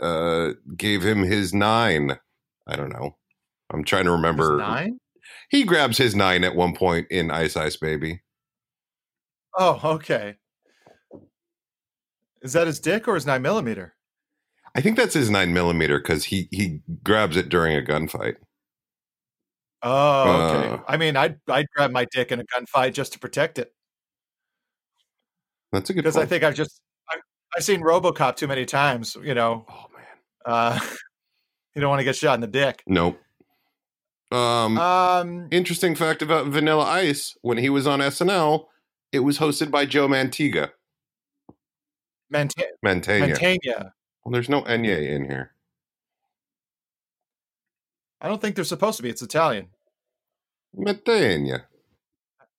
uh, 0.00 0.52
gave 0.76 1.02
him 1.02 1.22
his 1.22 1.54
nine. 1.54 2.18
I 2.66 2.76
don't 2.76 2.92
know. 2.92 3.16
I'm 3.72 3.82
trying 3.84 4.04
to 4.04 4.10
His 4.12 4.16
remember. 4.18 4.58
nine? 4.58 4.98
He 5.50 5.64
grabs 5.64 5.96
his 5.98 6.14
nine 6.14 6.44
at 6.44 6.54
one 6.54 6.74
point 6.74 7.06
in 7.10 7.30
Ice 7.30 7.56
Ice 7.56 7.76
Baby. 7.76 8.20
Oh, 9.56 9.80
okay. 9.84 10.36
Is 12.42 12.52
that 12.52 12.66
his 12.66 12.80
dick 12.80 13.08
or 13.08 13.14
his 13.14 13.24
nine 13.24 13.40
millimeter? 13.40 13.94
I 14.76 14.80
think 14.80 14.96
that's 14.96 15.14
his 15.14 15.30
nine 15.30 15.54
millimeter 15.54 15.98
because 15.98 16.24
he 16.24 16.48
he 16.50 16.80
grabs 17.02 17.36
it 17.36 17.48
during 17.48 17.76
a 17.76 17.80
gunfight. 17.80 18.34
Oh, 19.82 20.50
okay. 20.50 20.68
Uh. 20.74 20.78
I 20.88 20.96
mean, 20.96 21.16
I'd 21.16 21.38
I'd 21.48 21.66
grab 21.74 21.90
my 21.90 22.06
dick 22.10 22.32
in 22.32 22.40
a 22.40 22.44
gunfight 22.44 22.92
just 22.92 23.12
to 23.14 23.18
protect 23.18 23.58
it 23.58 23.72
That's 25.74 25.90
a 25.90 25.92
good 25.92 26.02
because 26.02 26.16
I 26.16 26.24
think 26.24 26.44
I've 26.44 26.54
just 26.54 26.80
I've, 27.10 27.20
I've 27.56 27.64
seen 27.64 27.80
RoboCop 27.82 28.36
too 28.36 28.46
many 28.46 28.64
times. 28.64 29.16
You 29.22 29.34
know, 29.34 29.66
oh 29.68 29.86
man, 29.94 30.06
uh, 30.46 30.78
you 31.74 31.80
don't 31.80 31.90
want 31.90 32.00
to 32.00 32.04
get 32.04 32.16
shot 32.16 32.34
in 32.34 32.40
the 32.40 32.46
dick. 32.46 32.82
nope. 32.86 33.18
Um, 34.30 34.78
Um, 34.78 35.48
interesting 35.50 35.94
fact 35.94 36.22
about 36.22 36.46
Vanilla 36.46 36.84
Ice: 36.84 37.36
when 37.42 37.58
he 37.58 37.68
was 37.68 37.86
on 37.86 37.98
SNL, 37.98 38.66
it 39.12 39.18
was 39.20 39.38
hosted 39.38 39.70
by 39.70 39.84
Joe 39.84 40.06
Mantiga. 40.08 40.70
Manta- 42.30 42.68
Mantegna. 42.84 43.36
Mantegna. 43.36 43.90
well, 44.24 44.32
there's 44.32 44.48
no 44.48 44.62
Enye 44.62 45.08
in 45.10 45.24
here. 45.24 45.52
I 48.20 48.28
don't 48.28 48.40
think 48.40 48.54
they're 48.56 48.64
supposed 48.64 48.96
to 48.96 49.02
be. 49.02 49.10
It's 49.10 49.22
Italian. 49.22 49.68
Mantegna. 50.76 51.64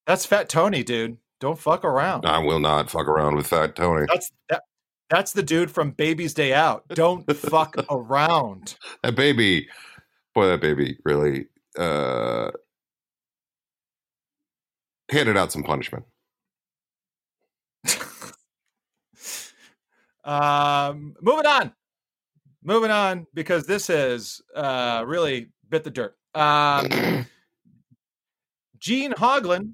That's 0.05 0.25
Fat 0.25 0.47
Tony, 0.49 0.83
dude. 0.83 1.17
Don't 1.39 1.59
fuck 1.59 1.83
around. 1.83 2.25
I 2.25 2.39
will 2.39 2.59
not 2.59 2.89
fuck 2.89 3.07
around 3.07 3.35
with 3.35 3.47
Fat 3.47 3.75
Tony. 3.75 4.05
That's 4.07 4.31
that. 4.49 4.63
That's 5.09 5.33
the 5.33 5.43
dude 5.43 5.69
from 5.69 5.91
Baby's 5.91 6.33
Day 6.33 6.53
Out. 6.53 6.87
Don't 6.89 7.29
fuck 7.35 7.75
around. 7.91 8.75
That 9.03 9.15
baby, 9.15 9.67
boy, 10.33 10.47
that 10.47 10.61
baby 10.61 10.97
really 11.05 11.47
uh 11.77 12.51
handed 15.11 15.37
out 15.37 15.51
some 15.51 15.63
punishment. 15.63 16.05
Um, 20.25 21.15
moving 21.21 21.45
on. 21.45 21.71
Moving 22.63 22.89
on 22.91 23.27
because 23.33 23.67
this 23.67 23.87
has 23.87 24.41
uh, 24.55 25.03
really 25.05 25.51
bit 25.69 25.83
the 25.83 25.91
dirt. 25.91 26.17
Um, 26.33 26.87
Gene 28.79 29.13
Hoglan, 29.13 29.73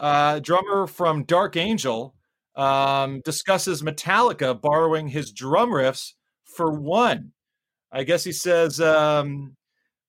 uh, 0.00 0.40
drummer 0.40 0.86
from 0.86 1.24
Dark 1.24 1.56
Angel, 1.56 2.14
um, 2.56 3.20
discusses 3.24 3.82
Metallica 3.82 4.60
borrowing 4.60 5.08
his 5.08 5.30
drum 5.30 5.70
riffs 5.70 6.14
for 6.44 6.72
one. 6.72 7.32
I 7.92 8.04
guess 8.04 8.24
he 8.24 8.32
says, 8.32 8.80
um, 8.80 9.56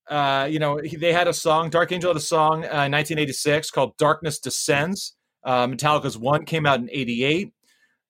uh, 0.10 0.48
you 0.50 0.60
know, 0.60 0.78
he, 0.78 0.96
they 0.96 1.14
had 1.14 1.28
a 1.28 1.34
song, 1.34 1.70
Dark 1.70 1.92
Angel 1.92 2.10
had 2.10 2.18
a 2.18 2.22
song 2.22 2.64
uh, 2.64 2.88
in 2.88 2.92
1986 2.92 3.70
called 3.72 3.98
Darkness 3.98 4.40
Descends. 4.40 5.16
Uh, 5.44 5.68
Metallica's 5.68 6.18
one 6.18 6.46
came 6.46 6.66
out 6.66 6.80
in 6.80 6.90
88. 6.92 7.52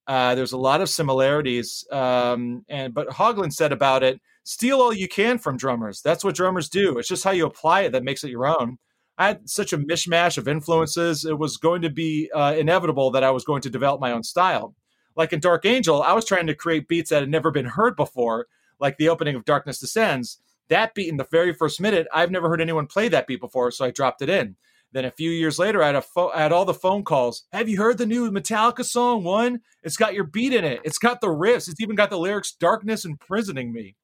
Uh, 0.07 0.35
there's 0.35 0.51
a 0.51 0.57
lot 0.57 0.81
of 0.81 0.89
similarities, 0.89 1.85
um, 1.91 2.65
and 2.67 2.93
but 2.93 3.07
Hoglan 3.07 3.53
said 3.53 3.71
about 3.71 4.03
it: 4.03 4.19
steal 4.43 4.81
all 4.81 4.91
you 4.91 5.07
can 5.07 5.37
from 5.37 5.57
drummers. 5.57 6.01
That's 6.01 6.23
what 6.23 6.35
drummers 6.35 6.69
do. 6.69 6.97
It's 6.97 7.07
just 7.07 7.23
how 7.23 7.31
you 7.31 7.45
apply 7.45 7.81
it 7.81 7.91
that 7.91 8.03
makes 8.03 8.23
it 8.23 8.31
your 8.31 8.47
own. 8.47 8.77
I 9.21 9.27
had 9.27 9.47
such 9.47 9.71
a 9.71 9.77
mishmash 9.77 10.39
of 10.39 10.47
influences; 10.47 11.25
it 11.25 11.37
was 11.37 11.57
going 11.57 11.83
to 11.83 11.91
be 11.91 12.31
uh, 12.33 12.55
inevitable 12.57 13.11
that 13.11 13.23
I 13.23 13.29
was 13.29 13.43
going 13.43 13.61
to 13.61 13.69
develop 13.69 14.01
my 14.01 14.11
own 14.11 14.23
style. 14.23 14.73
Like 15.15 15.31
in 15.31 15.39
Dark 15.39 15.63
Angel, 15.63 16.01
I 16.01 16.13
was 16.13 16.25
trying 16.25 16.47
to 16.47 16.55
create 16.55 16.87
beats 16.87 17.11
that 17.11 17.19
had 17.21 17.29
never 17.29 17.51
been 17.51 17.67
heard 17.67 17.95
before, 17.95 18.47
like 18.79 18.97
the 18.97 19.09
opening 19.09 19.35
of 19.35 19.45
Darkness 19.45 19.79
Descends. 19.79 20.39
That 20.69 20.95
beat 20.95 21.07
in 21.07 21.17
the 21.17 21.27
very 21.29 21.53
first 21.53 21.79
minute, 21.79 22.07
I've 22.11 22.31
never 22.31 22.49
heard 22.49 22.61
anyone 22.61 22.87
play 22.87 23.09
that 23.09 23.27
beat 23.27 23.41
before, 23.41 23.69
so 23.69 23.85
I 23.85 23.91
dropped 23.91 24.23
it 24.23 24.29
in. 24.29 24.55
Then 24.91 25.05
a 25.05 25.11
few 25.11 25.29
years 25.29 25.59
later, 25.59 25.83
I 25.83 25.93
had, 25.93 26.03
pho- 26.03 26.31
I 26.33 26.41
had 26.41 26.51
all 26.51 26.65
the 26.65 26.73
phone 26.73 27.03
calls. 27.03 27.43
Have 27.53 27.69
you 27.69 27.77
heard 27.77 27.99
the 27.99 28.07
new 28.07 28.31
Metallica 28.31 28.83
song? 28.83 29.23
One, 29.23 29.59
it's 29.83 29.97
got 29.97 30.15
your 30.15 30.23
beat 30.23 30.51
in 30.51 30.65
it. 30.65 30.81
It's 30.83 30.97
got 30.97 31.21
the 31.21 31.27
riffs. 31.27 31.69
It's 31.69 31.79
even 31.79 31.95
got 31.95 32.09
the 32.09 32.17
lyrics 32.17 32.53
"Darkness 32.53 33.05
imprisoning 33.05 33.71
me." 33.71 33.95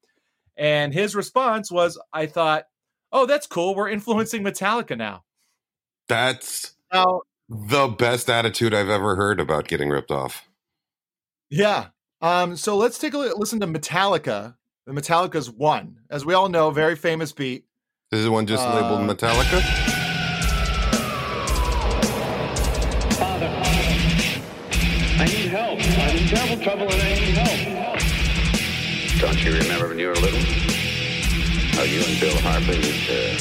And 0.55 0.93
his 0.93 1.15
response 1.15 1.71
was, 1.71 1.99
"I 2.13 2.27
thought, 2.27 2.65
oh, 3.11 3.25
that's 3.25 3.47
cool. 3.47 3.75
We're 3.75 3.89
influencing 3.89 4.43
Metallica 4.43 4.97
now." 4.97 5.23
That's 6.07 6.75
Now, 6.93 7.21
the 7.49 7.87
best 7.87 8.29
attitude 8.29 8.73
I've 8.73 8.89
ever 8.89 9.15
heard 9.15 9.39
about 9.39 9.67
getting 9.67 9.89
ripped 9.89 10.11
off. 10.11 10.47
yeah. 11.49 11.87
Um, 12.19 12.55
so 12.57 12.75
let's 12.77 12.97
take 12.97 13.13
a 13.13 13.17
li- 13.19 13.31
listen 13.35 13.59
to 13.59 13.67
Metallica. 13.67 14.55
The 14.87 14.93
Metallica's 14.93 15.51
one, 15.51 15.97
as 16.09 16.25
we 16.25 16.33
all 16.33 16.49
know, 16.49 16.71
very 16.71 16.95
famous 16.95 17.31
beat. 17.31 17.65
This 18.09 18.21
is 18.21 18.29
one 18.29 18.47
just 18.47 18.65
labeled 18.65 19.01
Uh, 19.07 19.13
Metallica. 19.13 19.61
Father, 23.17 23.47
I 25.19 25.25
need 25.25 25.49
help. 25.49 25.79
I'm 25.79 26.17
in 26.17 26.27
terrible 26.27 26.63
trouble 26.63 26.83
and 26.91 27.01
I 27.01 27.09
need 27.13 27.37
help. 27.37 29.19
Don't 29.19 29.43
you 29.43 29.51
remember 29.59 29.89
when 29.89 29.99
you 29.99 30.07
were 30.07 30.15
little? 30.15 30.39
How 31.77 31.83
you 31.83 32.01
and 32.01 32.19
Bill 32.19 32.35
Harper 32.39 32.73
used 32.73 33.05
to 33.05 33.37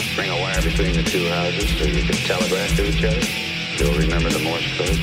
string 0.00 0.30
a 0.30 0.40
wire 0.40 0.62
between 0.62 0.94
the 0.94 1.02
two 1.02 1.28
houses 1.28 1.68
so 1.76 1.84
you 1.84 2.02
could 2.02 2.16
telegraph 2.16 2.74
to 2.76 2.88
each 2.88 3.04
other? 3.04 3.20
You'll 3.76 3.98
remember 3.98 4.30
the 4.30 4.38
Morse 4.38 4.64
code? 4.78 4.96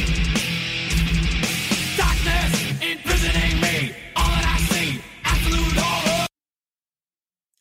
Darkness 1.95 2.81
imprisoning 2.81 3.61
me. 3.61 3.95
All 4.15 4.25
that 4.25 4.57
I 4.57 4.73
see, 4.73 4.99
absolute 5.23 5.77
horror. 5.77 6.27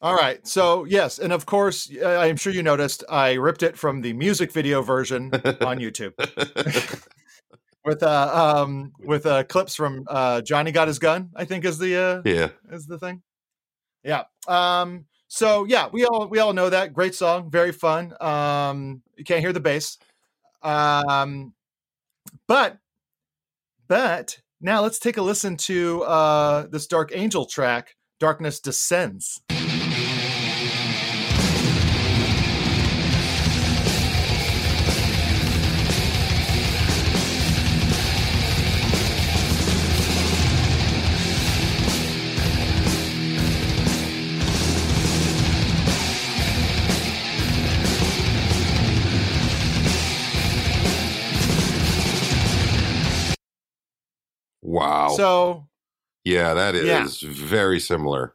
All 0.01 0.15
right. 0.15 0.47
So 0.47 0.85
yes, 0.85 1.19
and 1.19 1.35
of 1.35 1.45
course, 1.45 1.91
uh, 2.03 2.17
I'm 2.17 2.39
sure 2.39 2.55
you 2.55 2.63
noticed 2.63 3.05
I 3.11 3.35
ripped 3.35 3.63
it 3.63 3.77
from 3.77 4.01
the 4.01 4.15
music 4.15 4.53
video 4.53 4.81
version 4.81 5.25
on 5.35 5.81
YouTube 5.81 6.15
with 7.85 8.03
uh 8.03 8.63
um 8.63 8.93
with 9.01 9.27
uh 9.27 9.45
clips 9.45 9.75
from 9.75 10.05
uh 10.09 10.41
Johnny 10.41 10.73
Got 10.73 10.89
His 10.89 10.99
Gun. 10.99 11.29
I 11.37 11.45
think 11.45 11.67
is 11.67 11.77
the 11.77 11.95
uh 11.95 12.23
yeah. 12.25 12.49
is 12.75 12.87
the 12.87 12.99
thing. 12.99 13.21
Yeah. 14.03 14.25
Um. 14.49 15.05
So 15.33 15.65
yeah, 15.65 15.89
we 15.93 16.05
all 16.05 16.29
we 16.29 16.41
all 16.41 16.53
know 16.53 16.69
that 16.69 16.93
great 16.93 17.15
song, 17.15 17.51
very 17.51 17.71
fun. 17.73 18.13
Um. 18.21 19.01
You 19.17 19.25
can't 19.25 19.41
hear 19.41 19.53
the 19.53 19.61
bass. 19.61 19.97
Um. 20.63 21.55
But 22.49 22.79
but 23.87 24.41
now 24.61 24.83
let's 24.83 24.99
take 24.99 25.17
a 25.17 25.23
listen 25.23 25.57
to 25.59 26.03
uh 26.03 26.67
this 26.67 26.89
Dark 26.89 27.13
Angel 27.15 27.47
track, 27.47 27.95
Darkness 28.19 28.59
Descends. 28.59 29.41
So 55.17 55.69
Yeah, 56.25 56.55
that 56.55 56.75
is 56.75 56.87
Yeah. 56.89 57.07
very 57.23 57.81
similar. 57.81 58.35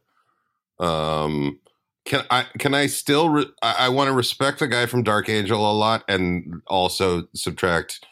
Um, 0.79 1.59
can 2.05 2.25
I 2.31 2.45
can 2.59 2.73
I 2.73 2.87
still 2.87 3.29
re- 3.29 3.51
I, 3.63 3.87
I 3.87 3.89
want 3.89 4.09
to 4.09 4.13
respect 4.13 4.59
the 4.59 4.67
guy 4.67 4.85
from 4.87 5.03
Dark 5.03 5.29
Angel 5.29 5.59
a 5.59 5.73
lot, 5.73 6.03
and 6.07 6.61
also 6.67 7.27
subtract 7.35 8.05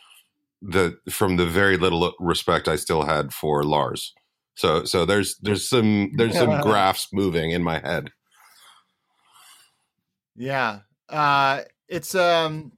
the 0.62 0.97
from 1.10 1.38
the 1.38 1.45
very 1.47 1.77
little 1.77 2.13
respect 2.19 2.67
I 2.67 2.77
still 2.77 3.03
had 3.03 3.34
for 3.34 3.63
Lars. 3.63 4.13
So 4.56 4.86
so 4.86 5.06
there's 5.06 5.38
there's 5.39 5.67
some 5.69 6.12
there's 6.17 6.38
some 6.38 6.60
graphs 6.62 7.10
moving 7.13 7.51
in 7.51 7.63
my 7.63 7.79
head. 7.79 8.12
Yeah. 10.36 10.82
Uh 11.10 11.62
it's 11.88 12.15
um 12.15 12.73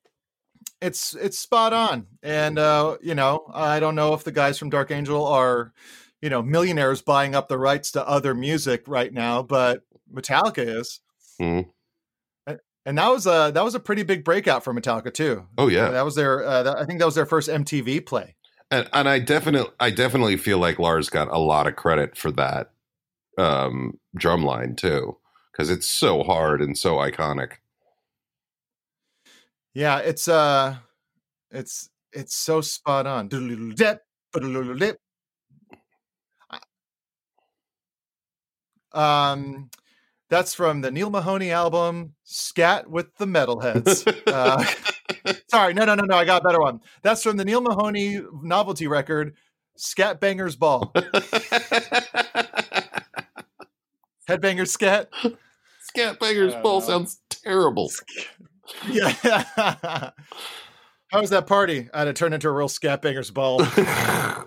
it's 0.82 1.16
it's 1.16 1.40
spot 1.40 1.74
on. 1.74 2.08
And 2.24 2.60
uh, 2.60 2.98
you 3.02 3.16
know, 3.16 3.50
I 3.54 3.80
don't 3.80 3.96
know 3.96 4.14
if 4.14 4.24
the 4.24 4.32
guys 4.32 4.58
from 4.58 4.70
Dark 4.70 4.92
Angel 4.92 5.26
are, 5.26 5.74
you 6.22 6.30
know, 6.30 6.42
millionaires 6.42 7.02
buying 7.02 7.36
up 7.36 7.48
the 7.50 7.58
rights 7.58 7.92
to 7.92 8.08
other 8.08 8.34
music 8.36 8.84
right 8.88 9.12
now, 9.14 9.42
but 9.44 9.82
Metallica 10.14 10.80
is. 10.80 11.00
Mhm. 11.42 11.70
And- 12.48 12.60
And 12.86 12.98
that 12.98 13.10
was 13.10 13.26
a 13.26 13.52
that 13.54 13.64
was 13.64 13.76
a 13.76 13.80
pretty 13.80 14.04
big 14.04 14.24
breakout 14.24 14.64
for 14.64 14.74
Metallica 14.74 15.14
too. 15.14 15.48
Oh 15.58 15.68
yeah, 15.68 15.90
That 15.90 16.06
was 16.06 16.16
their 16.16 16.44
uh, 16.46 16.64
that, 16.64 16.78
I 16.78 16.86
think 16.86 17.00
that 17.00 17.06
was 17.06 17.16
their 17.16 17.26
first 17.26 17.50
MTV 17.50 18.06
play. 18.06 18.36
and 18.72 18.88
and 18.94 19.08
I 19.10 19.20
definitely 19.20 19.72
I 19.80 19.90
definitely 19.92 20.38
feel 20.38 20.58
like 20.60 20.80
Lars 20.80 21.10
got 21.10 21.28
a 21.30 21.38
lot 21.40 21.68
of 21.68 21.76
credit 21.76 22.18
for 22.18 22.32
that 22.32 22.72
um 23.38 24.00
drum 24.16 24.44
line 24.46 24.76
too 24.76 25.18
because 25.52 25.70
it's 25.70 25.88
so 25.88 26.24
hard 26.24 26.62
and 26.62 26.78
so 26.78 26.96
iconic. 26.96 27.54
Yeah, 29.76 30.00
it's 30.00 30.28
uh 30.28 30.78
it's 31.52 31.90
it's 32.14 32.36
so 32.36 32.62
spot 32.62 33.06
on. 33.06 33.28
Um 38.94 39.70
that's 40.30 40.56
from 40.56 40.82
the 40.82 40.90
Neil 40.90 41.10
Mahoney 41.10 41.52
album 41.52 42.16
Scat 42.24 42.90
with 42.90 43.16
the 43.18 43.26
Metalheads. 43.26 44.08
uh, 44.28 44.64
sorry, 45.52 45.74
no, 45.74 45.86
no, 45.86 45.94
no, 45.94 46.04
no. 46.04 46.16
I 46.16 46.26
got 46.26 46.42
a 46.42 46.44
better 46.44 46.60
one. 46.60 46.80
That's 47.04 47.22
from 47.22 47.38
the 47.38 47.46
Neil 47.46 47.62
Mahoney 47.62 48.22
novelty 48.42 48.88
record 48.88 49.36
Scat 49.76 50.20
Bangers 50.20 50.56
Ball. 50.56 50.92
Headbanger 54.28 54.68
Scat. 54.68 55.10
Scat 55.82 56.20
Banger's 56.20 56.56
Ball 56.56 56.80
know. 56.80 56.88
sounds 56.88 57.20
terrible. 57.30 57.92
Yeah. 58.90 59.10
How 61.12 61.22
was 61.22 61.30
that 61.30 61.48
party? 61.48 61.90
I 61.94 62.00
had 62.00 62.06
to 62.06 62.14
turn 62.14 62.34
into 62.34 62.50
a 62.50 62.52
real 62.52 62.68
Scat 62.68 63.02
Bangers 63.02 63.32
Ball. 63.32 63.62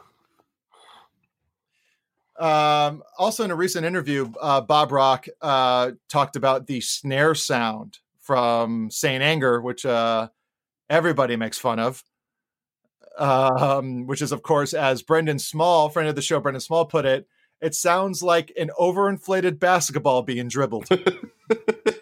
Um, 2.38 3.02
also, 3.18 3.42
in 3.42 3.50
a 3.50 3.56
recent 3.56 3.84
interview, 3.84 4.32
uh, 4.40 4.60
Bob 4.60 4.92
Rock 4.92 5.26
uh, 5.42 5.92
talked 6.08 6.36
about 6.36 6.68
the 6.68 6.80
snare 6.80 7.34
sound 7.34 7.98
from 8.20 8.90
Saint 8.90 9.22
Anger, 9.22 9.60
which 9.60 9.84
uh, 9.84 10.28
everybody 10.88 11.36
makes 11.36 11.58
fun 11.58 11.80
of. 11.80 12.04
Um, 13.18 14.06
which 14.06 14.22
is, 14.22 14.30
of 14.30 14.44
course, 14.44 14.72
as 14.72 15.02
Brendan 15.02 15.40
Small, 15.40 15.88
friend 15.88 16.08
of 16.08 16.14
the 16.14 16.22
show, 16.22 16.38
Brendan 16.38 16.60
Small 16.60 16.84
put 16.84 17.04
it, 17.04 17.26
it 17.60 17.74
sounds 17.74 18.22
like 18.22 18.52
an 18.56 18.70
overinflated 18.78 19.58
basketball 19.58 20.22
being 20.22 20.46
dribbled. 20.46 20.86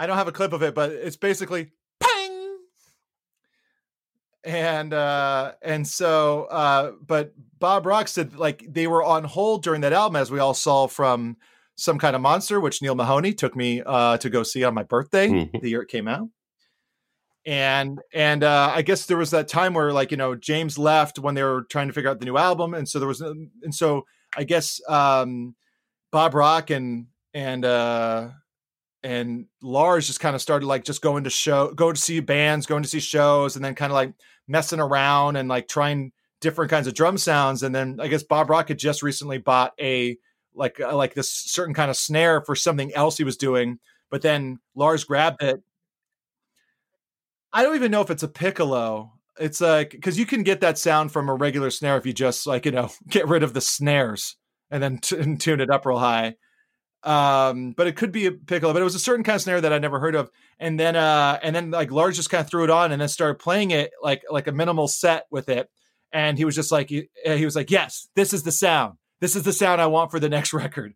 I 0.00 0.06
don't 0.06 0.16
have 0.16 0.28
a 0.28 0.32
clip 0.32 0.52
of 0.54 0.62
it, 0.62 0.74
but 0.74 0.90
it's 0.92 1.16
basically 1.16 1.72
ping. 2.00 2.56
And 4.44 4.94
uh 4.94 5.52
and 5.60 5.86
so 5.86 6.44
uh 6.44 6.92
but 7.06 7.34
Bob 7.58 7.84
Rock 7.84 8.08
said 8.08 8.36
like 8.36 8.64
they 8.66 8.86
were 8.86 9.04
on 9.04 9.24
hold 9.24 9.62
during 9.62 9.82
that 9.82 9.92
album 9.92 10.16
as 10.16 10.30
we 10.30 10.38
all 10.38 10.54
saw 10.54 10.86
from 10.86 11.36
some 11.76 11.98
kind 11.98 12.16
of 12.16 12.22
monster 12.22 12.58
which 12.60 12.80
Neil 12.80 12.94
Mahoney 12.94 13.34
took 13.34 13.54
me 13.54 13.82
uh 13.84 14.16
to 14.16 14.30
go 14.30 14.42
see 14.42 14.64
on 14.64 14.72
my 14.72 14.82
birthday 14.82 15.28
Mhm. 15.28 15.60
the 15.60 15.68
year 15.68 15.82
it 15.82 15.88
came 15.88 16.08
out. 16.08 16.28
And 17.44 18.00
and 18.14 18.42
uh 18.42 18.72
I 18.74 18.80
guess 18.80 19.04
there 19.04 19.18
was 19.18 19.30
that 19.32 19.48
time 19.48 19.74
where 19.74 19.92
like 19.92 20.10
you 20.10 20.16
know 20.16 20.34
James 20.34 20.78
left 20.78 21.18
when 21.18 21.34
they 21.34 21.42
were 21.42 21.64
trying 21.70 21.88
to 21.88 21.92
figure 21.92 22.08
out 22.08 22.18
the 22.20 22.24
new 22.26 22.38
album 22.38 22.72
and 22.72 22.88
so 22.88 22.98
there 22.98 23.08
was 23.08 23.20
and 23.20 23.50
so 23.74 24.06
I 24.34 24.44
guess 24.44 24.80
um 24.88 25.54
Bob 26.12 26.32
Rock 26.34 26.70
and 26.70 27.08
and 27.34 27.64
uh 27.66 28.28
and 29.02 29.46
Lars 29.62 30.06
just 30.06 30.20
kind 30.20 30.34
of 30.36 30.42
started 30.42 30.66
like 30.66 30.84
just 30.84 31.02
going 31.02 31.24
to 31.24 31.30
show, 31.30 31.72
go 31.72 31.92
to 31.92 32.00
see 32.00 32.20
bands, 32.20 32.66
going 32.66 32.82
to 32.82 32.88
see 32.88 33.00
shows, 33.00 33.56
and 33.56 33.64
then 33.64 33.74
kind 33.74 33.90
of 33.90 33.94
like 33.94 34.12
messing 34.46 34.80
around 34.80 35.36
and 35.36 35.48
like 35.48 35.68
trying 35.68 36.12
different 36.40 36.70
kinds 36.70 36.86
of 36.86 36.94
drum 36.94 37.16
sounds. 37.16 37.62
And 37.62 37.74
then 37.74 37.98
I 38.00 38.08
guess 38.08 38.22
Bob 38.22 38.50
Rock 38.50 38.68
had 38.68 38.78
just 38.78 39.02
recently 39.02 39.38
bought 39.38 39.72
a 39.80 40.16
like 40.54 40.80
uh, 40.80 40.94
like 40.94 41.14
this 41.14 41.32
certain 41.32 41.74
kind 41.74 41.90
of 41.90 41.96
snare 41.96 42.42
for 42.42 42.54
something 42.54 42.92
else 42.94 43.16
he 43.16 43.24
was 43.24 43.36
doing, 43.36 43.78
but 44.10 44.22
then 44.22 44.58
Lars 44.74 45.04
grabbed 45.04 45.42
it. 45.42 45.62
I 47.52 47.62
don't 47.62 47.76
even 47.76 47.90
know 47.90 48.02
if 48.02 48.10
it's 48.10 48.22
a 48.22 48.28
piccolo. 48.28 49.12
It's 49.38 49.60
like 49.60 49.90
because 49.90 50.18
you 50.18 50.26
can 50.26 50.42
get 50.42 50.60
that 50.60 50.76
sound 50.76 51.12
from 51.12 51.28
a 51.28 51.34
regular 51.34 51.70
snare 51.70 51.96
if 51.96 52.04
you 52.04 52.12
just 52.12 52.46
like 52.46 52.66
you 52.66 52.72
know 52.72 52.90
get 53.08 53.28
rid 53.28 53.42
of 53.42 53.54
the 53.54 53.60
snares 53.60 54.36
and 54.70 54.82
then 54.82 54.98
t- 54.98 55.16
and 55.16 55.40
tune 55.40 55.60
it 55.60 55.70
up 55.70 55.86
real 55.86 55.98
high 55.98 56.34
um 57.02 57.72
but 57.72 57.86
it 57.86 57.96
could 57.96 58.12
be 58.12 58.26
a 58.26 58.32
piccolo 58.32 58.74
but 58.74 58.82
it 58.82 58.84
was 58.84 58.94
a 58.94 58.98
certain 58.98 59.24
kind 59.24 59.36
of 59.36 59.40
snare 59.40 59.60
that 59.60 59.72
i 59.72 59.78
never 59.78 60.00
heard 60.00 60.14
of. 60.14 60.30
And 60.58 60.78
then 60.78 60.96
uh 60.96 61.38
and 61.42 61.56
then 61.56 61.70
like 61.70 61.90
Lars 61.90 62.16
just 62.16 62.30
kind 62.30 62.42
of 62.42 62.50
threw 62.50 62.64
it 62.64 62.70
on 62.70 62.92
and 62.92 63.00
then 63.00 63.08
started 63.08 63.38
playing 63.38 63.70
it 63.70 63.92
like 64.02 64.22
like 64.30 64.46
a 64.46 64.52
minimal 64.52 64.88
set 64.88 65.24
with 65.30 65.48
it. 65.48 65.68
And 66.12 66.36
he 66.36 66.44
was 66.44 66.54
just 66.54 66.72
like 66.72 66.90
he, 66.90 67.08
he 67.24 67.44
was 67.44 67.56
like 67.56 67.70
yes 67.70 68.08
this 68.14 68.32
is 68.32 68.42
the 68.42 68.52
sound. 68.52 68.98
This 69.20 69.36
is 69.36 69.42
the 69.42 69.52
sound 69.52 69.80
i 69.80 69.86
want 69.86 70.10
for 70.10 70.20
the 70.20 70.28
next 70.28 70.52
record. 70.54 70.94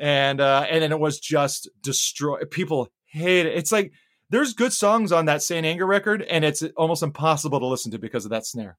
And 0.00 0.40
uh 0.40 0.66
and 0.68 0.82
then 0.82 0.92
it 0.92 0.98
was 0.98 1.20
just 1.20 1.70
destroy 1.80 2.44
people 2.50 2.88
hate 3.06 3.46
it. 3.46 3.56
It's 3.56 3.70
like 3.70 3.92
there's 4.30 4.54
good 4.54 4.72
songs 4.72 5.12
on 5.12 5.26
that 5.26 5.42
saint 5.42 5.66
anger 5.66 5.86
record 5.86 6.22
and 6.22 6.44
it's 6.44 6.62
almost 6.76 7.02
impossible 7.02 7.60
to 7.60 7.66
listen 7.66 7.92
to 7.92 7.98
because 7.98 8.24
of 8.24 8.30
that 8.30 8.46
snare 8.46 8.78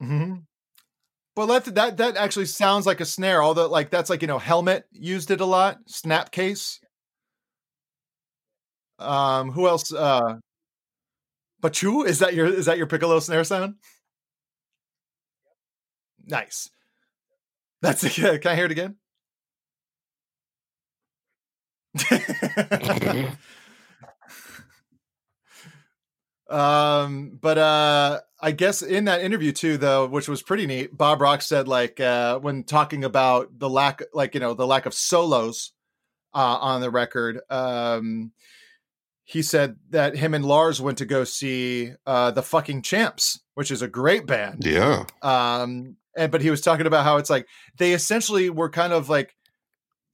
hmm 0.00 0.34
Well, 1.36 1.46
that 1.48 1.64
that 1.74 1.96
that 1.98 2.16
actually 2.16 2.46
sounds 2.46 2.86
like 2.86 3.00
a 3.00 3.04
snare. 3.04 3.42
Although, 3.42 3.68
like 3.68 3.90
that's 3.90 4.10
like 4.10 4.22
you 4.22 4.28
know, 4.28 4.38
helmet 4.38 4.84
used 4.92 5.30
it 5.30 5.40
a 5.40 5.44
lot. 5.46 5.78
Snapcase. 5.88 6.78
Um, 8.98 9.50
who 9.52 9.68
else? 9.68 9.92
Uh, 9.92 10.38
But 11.60 11.72
Bachu 11.74 12.06
is 12.06 12.18
that 12.20 12.34
your 12.34 12.46
is 12.46 12.66
that 12.66 12.78
your 12.78 12.86
piccolo 12.86 13.18
snare 13.20 13.44
sound? 13.44 13.74
Nice. 16.26 16.70
That's 17.82 18.04
it. 18.04 18.40
Can 18.42 18.52
I 18.52 18.54
hear 18.56 18.66
it 18.66 18.70
again? 18.70 18.96
um 26.50 27.38
but 27.40 27.58
uh 27.58 28.20
i 28.40 28.50
guess 28.52 28.82
in 28.82 29.04
that 29.06 29.20
interview 29.22 29.52
too 29.52 29.76
though 29.76 30.06
which 30.06 30.28
was 30.28 30.42
pretty 30.42 30.66
neat 30.66 30.96
bob 30.96 31.20
rock 31.20 31.42
said 31.42 31.66
like 31.68 31.98
uh 32.00 32.38
when 32.38 32.62
talking 32.64 33.04
about 33.04 33.58
the 33.58 33.68
lack 33.68 34.02
like 34.12 34.34
you 34.34 34.40
know 34.40 34.54
the 34.54 34.66
lack 34.66 34.86
of 34.86 34.94
solos 34.94 35.72
uh 36.34 36.58
on 36.60 36.80
the 36.80 36.90
record 36.90 37.40
um 37.50 38.32
he 39.24 39.42
said 39.42 39.76
that 39.90 40.16
him 40.16 40.34
and 40.34 40.44
lars 40.44 40.80
went 40.80 40.98
to 40.98 41.04
go 41.06 41.24
see 41.24 41.92
uh 42.06 42.30
the 42.30 42.42
fucking 42.42 42.82
champs 42.82 43.40
which 43.54 43.70
is 43.70 43.82
a 43.82 43.88
great 43.88 44.26
band 44.26 44.64
Yeah. 44.64 45.04
um 45.22 45.96
and 46.16 46.32
but 46.32 46.40
he 46.42 46.50
was 46.50 46.60
talking 46.60 46.86
about 46.86 47.04
how 47.04 47.16
it's 47.16 47.30
like 47.30 47.46
they 47.76 47.92
essentially 47.92 48.50
were 48.50 48.70
kind 48.70 48.92
of 48.92 49.08
like 49.08 49.34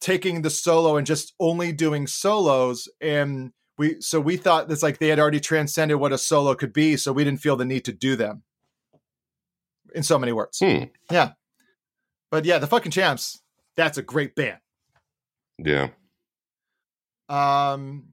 taking 0.01 0.43
the 0.43 0.51
solo 0.51 0.97
and 0.97 1.07
just 1.07 1.33
only 1.41 1.73
doing 1.73 2.07
solos 2.07 2.89
and 3.01 3.53
we 3.79 4.01
so 4.01 4.21
we 4.21 4.37
thought 4.37 4.69
that's 4.69 4.83
like 4.83 4.99
they 4.99 5.09
had 5.09 5.19
already 5.19 5.41
transcended 5.41 5.97
what 5.99 6.13
a 6.13 6.19
solo 6.19 6.55
could 6.55 6.73
be 6.73 6.97
so 6.97 7.13
we 7.13 7.25
didn't 7.25 7.41
feel 7.41 7.57
the 7.57 7.65
need 7.65 7.85
to 7.85 7.93
do 7.93 8.17
them 8.17 8.43
in 9.95 10.03
so 10.03 10.19
many 10.19 10.33
words 10.33 10.59
Hmm. 10.59 10.85
yeah 11.11 11.33
but 12.31 12.45
yeah 12.45 12.59
the 12.59 12.67
fucking 12.67 12.93
champs 12.93 13.41
that's 13.77 13.99
a 13.99 14.03
great 14.03 14.35
band 14.35 14.59
Yeah. 15.59 15.89
um 17.29 18.05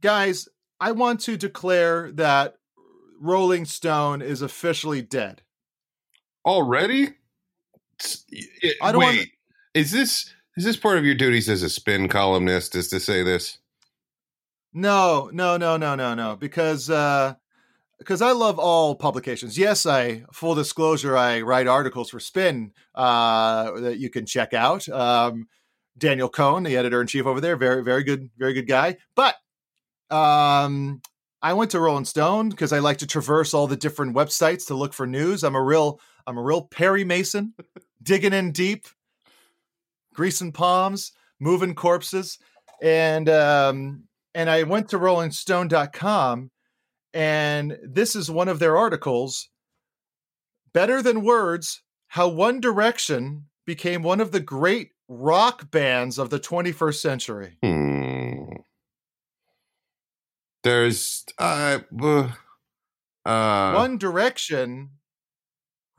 guys 0.00 0.48
i 0.80 0.92
want 0.92 1.20
to 1.20 1.36
declare 1.36 2.10
that 2.12 2.54
rolling 3.20 3.64
stone 3.64 4.22
is 4.22 4.42
officially 4.42 5.02
dead 5.02 5.42
Already? 6.46 7.10
It- 8.30 8.76
I 8.80 8.92
don't 8.92 9.00
wait, 9.00 9.16
want- 9.18 9.28
is 9.74 9.90
this 9.92 10.32
is 10.56 10.64
this 10.64 10.76
part 10.78 10.96
of 10.96 11.04
your 11.04 11.14
duties 11.14 11.50
as 11.50 11.62
a 11.62 11.68
spin 11.68 12.08
columnist? 12.08 12.74
Is 12.74 12.88
to 12.88 12.98
say 12.98 13.22
this? 13.22 13.58
No, 14.72 15.30
no, 15.32 15.56
no, 15.56 15.76
no, 15.76 15.94
no, 15.94 16.14
no. 16.14 16.36
Because 16.36 16.90
uh 16.90 17.34
because 17.98 18.22
I 18.22 18.32
love 18.32 18.58
all 18.58 18.94
publications. 18.94 19.58
Yes, 19.58 19.84
I 19.84 20.24
full 20.32 20.54
disclosure, 20.54 21.16
I 21.16 21.42
write 21.42 21.66
articles 21.66 22.10
for 22.10 22.20
Spin 22.20 22.72
uh 22.94 23.72
that 23.80 23.98
you 23.98 24.10
can 24.10 24.26
check 24.26 24.54
out. 24.54 24.88
Um 24.88 25.48
Daniel 25.98 26.28
Kohn, 26.28 26.62
the 26.62 26.76
editor 26.76 27.00
in 27.00 27.06
chief 27.06 27.26
over 27.26 27.40
there, 27.40 27.56
very 27.56 27.82
very 27.82 28.04
good, 28.04 28.30
very 28.38 28.52
good 28.52 28.66
guy. 28.68 28.96
But 29.14 29.34
um, 30.10 31.00
I 31.42 31.54
went 31.54 31.70
to 31.70 31.80
Rolling 31.80 32.04
Stone 32.04 32.50
because 32.50 32.72
I 32.72 32.80
like 32.80 32.98
to 32.98 33.06
traverse 33.06 33.54
all 33.54 33.66
the 33.66 33.76
different 33.76 34.14
websites 34.14 34.66
to 34.66 34.74
look 34.74 34.92
for 34.92 35.06
news. 35.06 35.42
I'm 35.42 35.54
a 35.54 35.62
real 35.62 36.00
I'm 36.26 36.38
a 36.38 36.42
real 36.42 36.62
Perry 36.62 37.04
Mason, 37.04 37.54
digging 38.02 38.32
in 38.32 38.52
deep, 38.52 38.86
greasing 40.14 40.52
palms, 40.52 41.12
moving 41.38 41.74
corpses, 41.74 42.38
and 42.82 43.28
um, 43.28 44.04
and 44.34 44.50
I 44.50 44.62
went 44.62 44.88
to 44.90 44.98
RollingStone.com, 44.98 46.50
and 47.12 47.78
this 47.82 48.14
is 48.14 48.30
one 48.30 48.48
of 48.48 48.58
their 48.58 48.76
articles. 48.76 49.48
Better 50.72 51.02
than 51.02 51.22
words: 51.22 51.82
How 52.08 52.28
One 52.28 52.60
Direction 52.60 53.46
became 53.66 54.02
one 54.02 54.20
of 54.20 54.32
the 54.32 54.40
great 54.40 54.90
rock 55.08 55.70
bands 55.70 56.18
of 56.18 56.30
the 56.30 56.40
21st 56.40 57.00
century. 57.00 57.58
Hmm. 57.62 58.44
There's 60.62 61.24
uh, 61.38 61.80
uh, 62.00 62.28
uh 63.24 63.72
One 63.72 63.98
Direction 63.98 64.90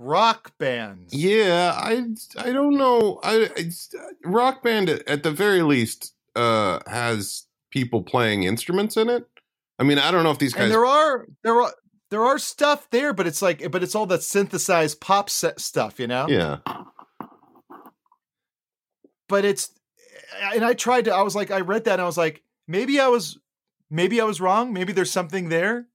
rock 0.01 0.57
bands. 0.57 1.13
Yeah, 1.13 1.73
I 1.75 2.03
I 2.37 2.51
don't 2.51 2.77
know. 2.77 3.19
I 3.23 3.49
it's, 3.55 3.93
rock 4.23 4.63
band 4.63 4.89
at, 4.89 5.07
at 5.07 5.23
the 5.23 5.31
very 5.31 5.61
least 5.61 6.13
uh 6.35 6.79
has 6.87 7.45
people 7.71 8.03
playing 8.03 8.43
instruments 8.43 8.95
in 8.97 9.09
it. 9.09 9.25
I 9.79 9.83
mean, 9.83 9.97
I 9.97 10.11
don't 10.11 10.23
know 10.23 10.31
if 10.31 10.37
these 10.37 10.53
guys. 10.53 10.63
And 10.63 10.71
there 10.71 10.85
are 10.85 11.25
there 11.43 11.59
are 11.59 11.73
there 12.11 12.23
are 12.23 12.37
stuff 12.37 12.89
there, 12.91 13.13
but 13.13 13.25
it's 13.25 13.41
like 13.41 13.71
but 13.71 13.81
it's 13.81 13.95
all 13.95 14.05
that 14.07 14.21
synthesized 14.21 15.01
pop 15.01 15.29
set 15.29 15.59
stuff, 15.59 15.99
you 15.99 16.07
know. 16.07 16.27
yeah, 16.29 16.57
But 19.27 19.45
it's 19.45 19.71
and 20.53 20.63
I 20.63 20.73
tried 20.73 21.05
to. 21.05 21.13
I 21.13 21.21
was 21.21 21.35
like, 21.35 21.51
I 21.51 21.61
read 21.61 21.85
that 21.85 21.93
and 21.93 22.01
I 22.01 22.05
was 22.05 22.17
like, 22.17 22.43
maybe 22.67 22.99
I 22.99 23.07
was 23.07 23.39
maybe 23.89 24.21
I 24.21 24.25
was 24.25 24.39
wrong. 24.41 24.73
Maybe 24.73 24.93
there's 24.93 25.11
something 25.11 25.49
there. 25.49 25.87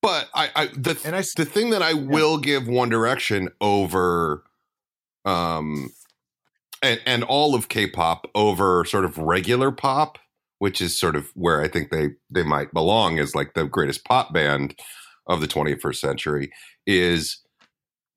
but 0.00 0.28
I, 0.34 0.50
I 0.54 0.66
the 0.66 0.98
And 1.04 1.14
I 1.16 1.22
the 1.36 1.44
thing 1.44 1.70
that 1.70 1.82
I 1.82 1.94
will 1.94 2.38
give 2.38 2.68
One 2.68 2.88
Direction 2.88 3.48
over, 3.60 4.44
um, 5.24 5.90
and 6.82 7.00
and 7.06 7.24
all 7.24 7.54
of 7.54 7.68
K-pop 7.68 8.28
over 8.34 8.84
sort 8.84 9.04
of 9.04 9.18
regular 9.18 9.70
pop, 9.70 10.18
which 10.62 10.80
is 10.80 10.96
sort 10.96 11.16
of 11.16 11.28
where 11.34 11.60
I 11.60 11.66
think 11.66 11.90
they 11.90 12.10
they 12.30 12.44
might 12.44 12.72
belong 12.72 13.18
as 13.18 13.34
like 13.34 13.54
the 13.54 13.64
greatest 13.64 14.04
pop 14.04 14.32
band 14.32 14.78
of 15.26 15.40
the 15.40 15.48
21st 15.48 15.96
century 15.96 16.52
is 16.86 17.42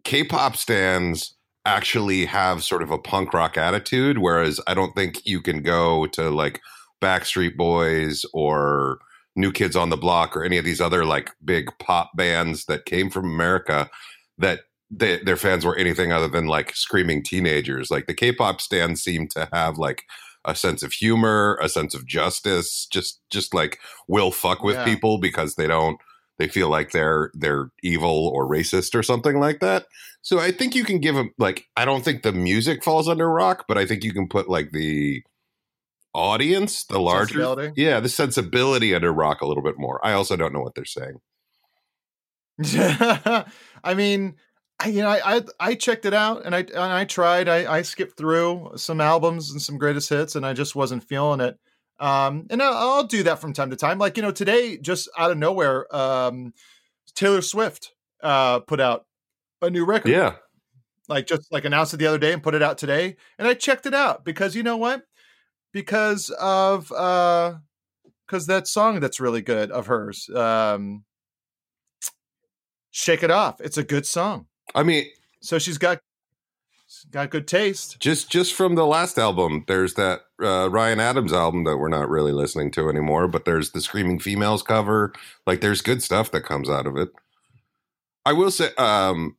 K-pop 0.04 0.56
stands 0.56 1.36
actually 1.66 2.26
have 2.26 2.64
sort 2.64 2.84
of 2.84 2.92
a 2.92 3.00
punk 3.00 3.34
rock 3.34 3.58
attitude, 3.58 4.20
whereas 4.20 4.62
I 4.68 4.76
don't 4.76 4.94
think 4.94 5.26
you 5.26 5.42
can 5.42 5.64
go 5.64 6.06
to 6.06 6.30
like 6.30 6.62
Backstreet 7.02 7.58
Boys 7.58 8.26
or 8.32 9.00
New 9.36 9.52
Kids 9.52 9.76
on 9.76 9.90
the 9.90 9.98
Block 9.98 10.38
or 10.38 10.44
any 10.44 10.60
of 10.60 10.66
these 10.66 10.80
other 10.80 11.04
like 11.04 11.32
big 11.44 11.72
pop 11.80 12.12
bands 12.16 12.66
that 12.66 12.86
came 12.86 13.10
from 13.10 13.26
America 13.26 13.90
that 14.38 14.60
they, 14.92 15.18
their 15.18 15.36
fans 15.36 15.66
were 15.66 15.78
anything 15.78 16.12
other 16.12 16.28
than 16.28 16.46
like 16.46 16.76
screaming 16.76 17.24
teenagers. 17.24 17.90
Like 17.90 18.06
the 18.06 18.14
K-pop 18.14 18.62
stands 18.62 19.02
seem 19.02 19.28
to 19.30 19.50
have 19.52 19.80
like 19.80 20.04
a 20.46 20.56
sense 20.56 20.84
of 20.84 20.94
humor, 20.94 21.58
a 21.62 21.70
sense 21.70 21.94
of 21.94 22.06
justice, 22.06 22.88
just 22.92 23.20
just 23.30 23.54
like 23.54 23.80
will 24.08 24.32
fuck 24.32 24.64
with 24.64 24.76
Yeah. 24.76 24.86
people 24.86 25.18
because 25.18 25.56
they 25.56 25.68
don't 25.68 25.98
they 26.38 26.48
feel 26.48 26.70
like 26.70 26.92
they're 26.92 27.32
they're 27.34 27.72
evil 27.84 28.30
or 28.34 28.48
racist 28.50 28.94
or 28.96 29.04
something 29.04 29.40
like 29.40 29.60
that. 29.62 29.86
So 30.22 30.40
I 30.40 30.52
think 30.52 30.76
you 30.76 30.84
can 30.84 31.00
give 31.00 31.16
them 31.16 31.32
like 31.38 31.66
I 31.78 31.86
don't 31.86 32.04
think 32.04 32.24
the 32.24 32.32
music 32.34 32.84
falls 32.84 33.08
under 33.08 33.30
rock, 33.30 33.66
but 33.68 33.78
I 33.78 33.86
think 33.86 34.04
you 34.04 34.14
can 34.14 34.28
put 34.28 34.50
like 34.50 34.72
the 34.72 35.24
audience, 36.14 36.86
the 36.86 37.00
larger 37.00 37.74
yeah, 37.76 38.00
the 38.00 38.10
sensibility 38.10 38.96
under 38.96 39.12
rock 39.14 39.42
a 39.42 39.48
little 39.48 39.64
bit 39.64 39.76
more. 39.78 40.00
I 40.06 40.14
also 40.14 40.36
don't 40.36 40.54
know 40.54 40.62
what 40.62 40.76
they're 40.76 40.86
saying. 40.86 41.20
I 43.84 43.94
mean, 43.96 44.36
I, 44.80 44.88
you 44.90 45.02
know, 45.02 45.08
I, 45.10 45.38
I 45.38 45.42
I 45.60 45.76
checked 45.76 46.06
it 46.06 46.14
out 46.14 46.46
and 46.46 46.54
I 46.56 46.60
and 46.60 46.78
I 46.78 47.06
tried. 47.06 47.48
I, 47.48 47.72
I 47.78 47.82
skipped 47.82 48.18
through 48.18 48.74
some 48.76 49.00
albums 49.02 49.52
and 49.52 49.62
some 49.62 49.78
greatest 49.78 50.10
hits, 50.10 50.36
and 50.36 50.46
I 50.46 50.54
just 50.54 50.76
wasn't 50.76 51.04
feeling 51.04 51.40
it. 51.40 51.58
Um, 52.00 52.48
and 52.50 52.62
I'll, 52.62 52.74
I'll 52.74 53.04
do 53.06 53.24
that 53.24 53.40
from 53.40 53.54
time 53.54 53.70
to 53.70 53.78
time. 53.78 54.00
Like 54.00 54.18
you 54.18 54.24
know, 54.24 54.32
today, 54.32 54.78
just 54.78 55.10
out 55.18 55.32
of 55.32 55.38
nowhere, 55.38 55.94
um, 55.96 56.54
Taylor 57.16 57.42
Swift 57.42 57.94
uh, 58.22 58.60
put 58.62 58.82
out 58.82 59.06
a 59.62 59.70
new 59.70 59.86
record. 59.86 60.10
Yeah. 60.12 60.36
like 61.08 61.28
just 61.28 61.52
like 61.52 61.66
announced 61.66 61.94
it 61.94 61.98
the 61.98 62.08
other 62.08 62.18
day 62.18 62.34
and 62.34 62.44
put 62.44 62.56
it 62.56 62.62
out 62.64 62.78
today, 62.78 63.16
and 63.40 63.48
I 63.48 63.54
checked 63.54 63.86
it 63.86 63.94
out 63.94 64.26
because 64.26 64.56
you 64.56 64.64
know 64.64 64.78
what? 64.78 65.04
Because 65.72 66.30
of 66.32 66.92
uh, 66.92 67.56
because 68.28 68.48
that 68.48 68.68
song 68.68 69.00
that's 69.00 69.20
really 69.20 69.42
good 69.42 69.72
of 69.72 69.88
hers. 69.88 70.30
Um, 70.30 71.06
Shake 72.92 73.22
It 73.24 73.30
Off. 73.32 73.62
It's 73.62 73.78
a 73.78 73.84
good 73.84 74.06
song. 74.08 74.48
I 74.74 74.84
mean, 74.84 75.06
So 75.42 75.60
she's 75.60 75.78
got 75.78 76.00
she's 76.88 77.06
got 77.12 77.30
good 77.30 77.48
taste. 77.48 78.00
just 78.00 78.30
just 78.30 78.54
from 78.54 78.76
the 78.76 78.86
last 78.86 79.18
album, 79.18 79.64
there's 79.68 79.94
that 79.96 80.22
uh, 80.42 80.70
Ryan 80.70 81.00
Adams 81.00 81.34
album 81.34 81.64
that 81.66 81.78
we're 81.78 81.90
not 81.90 82.10
really 82.10 82.32
listening 82.32 82.72
to 82.72 82.90
anymore, 82.90 83.28
but 83.28 83.46
there's 83.46 83.72
the 83.72 83.82
Screaming 83.82 84.20
Females 84.20 84.64
cover. 84.64 85.14
Like 85.46 85.62
there's 85.62 85.82
good 85.82 86.02
stuff 86.02 86.32
that 86.32 86.42
comes 86.42 86.70
out 86.70 86.88
of 86.88 86.98
it. 86.98 87.10
I 88.26 88.34
will 88.34 88.52
say 88.52 88.70
um 88.78 89.38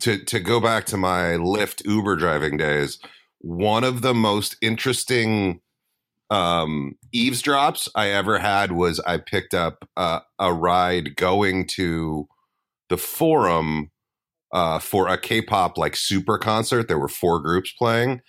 to 0.00 0.18
to 0.24 0.40
go 0.40 0.60
back 0.60 0.84
to 0.86 0.96
my 0.96 1.36
Lyft 1.36 1.84
Uber 1.84 2.16
driving 2.16 2.56
days, 2.56 2.98
one 3.40 3.84
of 3.84 4.02
the 4.02 4.14
most 4.14 4.56
interesting 4.60 5.60
um 6.30 6.96
eavesdrops 7.14 7.88
I 7.94 8.08
ever 8.08 8.38
had 8.38 8.72
was 8.72 9.00
I 9.00 9.18
picked 9.18 9.54
up 9.54 9.88
uh, 9.96 10.20
a 10.38 10.52
ride 10.52 11.16
going 11.16 11.66
to 11.68 12.26
the 12.88 12.98
forum 12.98 13.90
uh, 14.52 14.78
for 14.78 15.08
a 15.08 15.18
K-pop 15.18 15.76
like 15.78 15.96
super 15.96 16.38
concert. 16.38 16.88
There 16.88 16.98
were 16.98 17.08
four 17.08 17.40
groups 17.40 17.72
playing, 17.72 18.20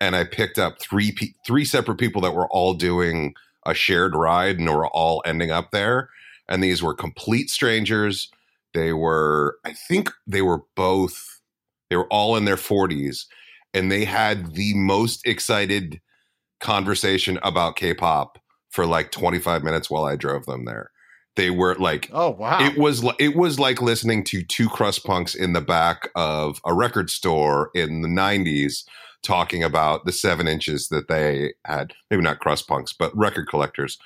and 0.00 0.16
I 0.16 0.24
picked 0.24 0.58
up 0.58 0.80
three 0.80 1.12
pe- 1.12 1.34
three 1.46 1.64
separate 1.64 1.98
people 1.98 2.20
that 2.22 2.34
were 2.34 2.48
all 2.48 2.74
doing 2.74 3.34
a 3.66 3.74
shared 3.74 4.14
ride, 4.14 4.58
and 4.58 4.68
were 4.68 4.88
all 4.88 5.22
ending 5.26 5.50
up 5.50 5.70
there. 5.70 6.08
And 6.48 6.62
these 6.62 6.82
were 6.82 6.94
complete 6.94 7.50
strangers. 7.50 8.30
They 8.74 8.92
were, 8.92 9.58
I 9.64 9.72
think, 9.72 10.10
they 10.26 10.42
were 10.42 10.62
both. 10.76 11.40
They 11.90 11.96
were 11.96 12.08
all 12.08 12.36
in 12.36 12.44
their 12.44 12.56
forties, 12.56 13.26
and 13.74 13.90
they 13.90 14.04
had 14.04 14.54
the 14.54 14.74
most 14.74 15.26
excited 15.26 16.00
conversation 16.60 17.38
about 17.42 17.76
K-pop 17.76 18.38
for 18.70 18.86
like 18.86 19.10
25 19.10 19.64
minutes 19.64 19.90
while 19.90 20.04
I 20.04 20.14
drove 20.16 20.46
them 20.46 20.64
there. 20.64 20.90
They 21.40 21.48
were 21.48 21.74
like 21.76 22.10
Oh 22.12 22.32
wow. 22.32 22.58
it 22.60 22.76
was 22.76 23.02
it 23.18 23.34
was 23.34 23.58
like 23.58 23.80
listening 23.80 24.24
to 24.24 24.42
two 24.42 24.68
crust 24.68 25.06
punks 25.06 25.34
in 25.34 25.54
the 25.54 25.62
back 25.62 26.10
of 26.14 26.60
a 26.66 26.74
record 26.74 27.08
store 27.08 27.70
in 27.74 28.02
the 28.02 28.08
90s 28.08 28.84
talking 29.22 29.64
about 29.64 30.04
the 30.04 30.12
seven 30.12 30.46
inches 30.46 30.88
that 30.88 31.08
they 31.08 31.54
had 31.64 31.94
maybe 32.10 32.22
not 32.22 32.40
crust 32.40 32.68
punks 32.68 32.92
but 32.92 33.16
record 33.16 33.48
collectors. 33.48 33.96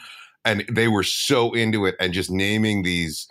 And 0.45 0.65
they 0.71 0.87
were 0.87 1.03
so 1.03 1.53
into 1.55 1.87
it 1.87 1.97
and 1.99 2.13
just 2.13 2.31
naming 2.31 2.85
these 2.85 3.27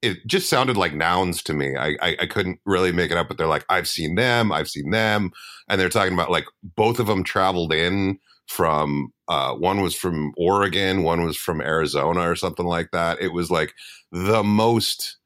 it 0.00 0.24
just 0.26 0.48
sounded 0.48 0.76
like 0.76 0.94
nouns 0.94 1.42
to 1.42 1.52
me. 1.52 1.76
I, 1.76 1.96
I 2.00 2.16
i 2.20 2.26
couldn't 2.26 2.60
really 2.64 2.92
make 2.92 3.10
it 3.10 3.16
up 3.16 3.26
but 3.26 3.36
they're 3.36 3.48
like 3.48 3.66
i've 3.68 3.88
seen 3.88 4.14
them 4.14 4.52
i've 4.52 4.70
seen 4.70 4.90
them. 4.90 5.32
And 5.68 5.80
they're 5.80 5.88
talking 5.88 6.14
about 6.14 6.30
like 6.30 6.46
both 6.76 7.00
of 7.00 7.08
them 7.08 7.24
traveled 7.24 7.72
in 7.72 8.20
from 8.46 9.12
uh, 9.30 9.54
one 9.54 9.80
was 9.80 9.94
from 9.94 10.34
Oregon, 10.36 11.04
one 11.04 11.24
was 11.24 11.36
from 11.36 11.60
Arizona 11.60 12.28
or 12.28 12.34
something 12.34 12.66
like 12.66 12.90
that. 12.90 13.22
It 13.22 13.32
was 13.32 13.48
like 13.48 13.74
the 14.10 14.42
most 14.42 15.18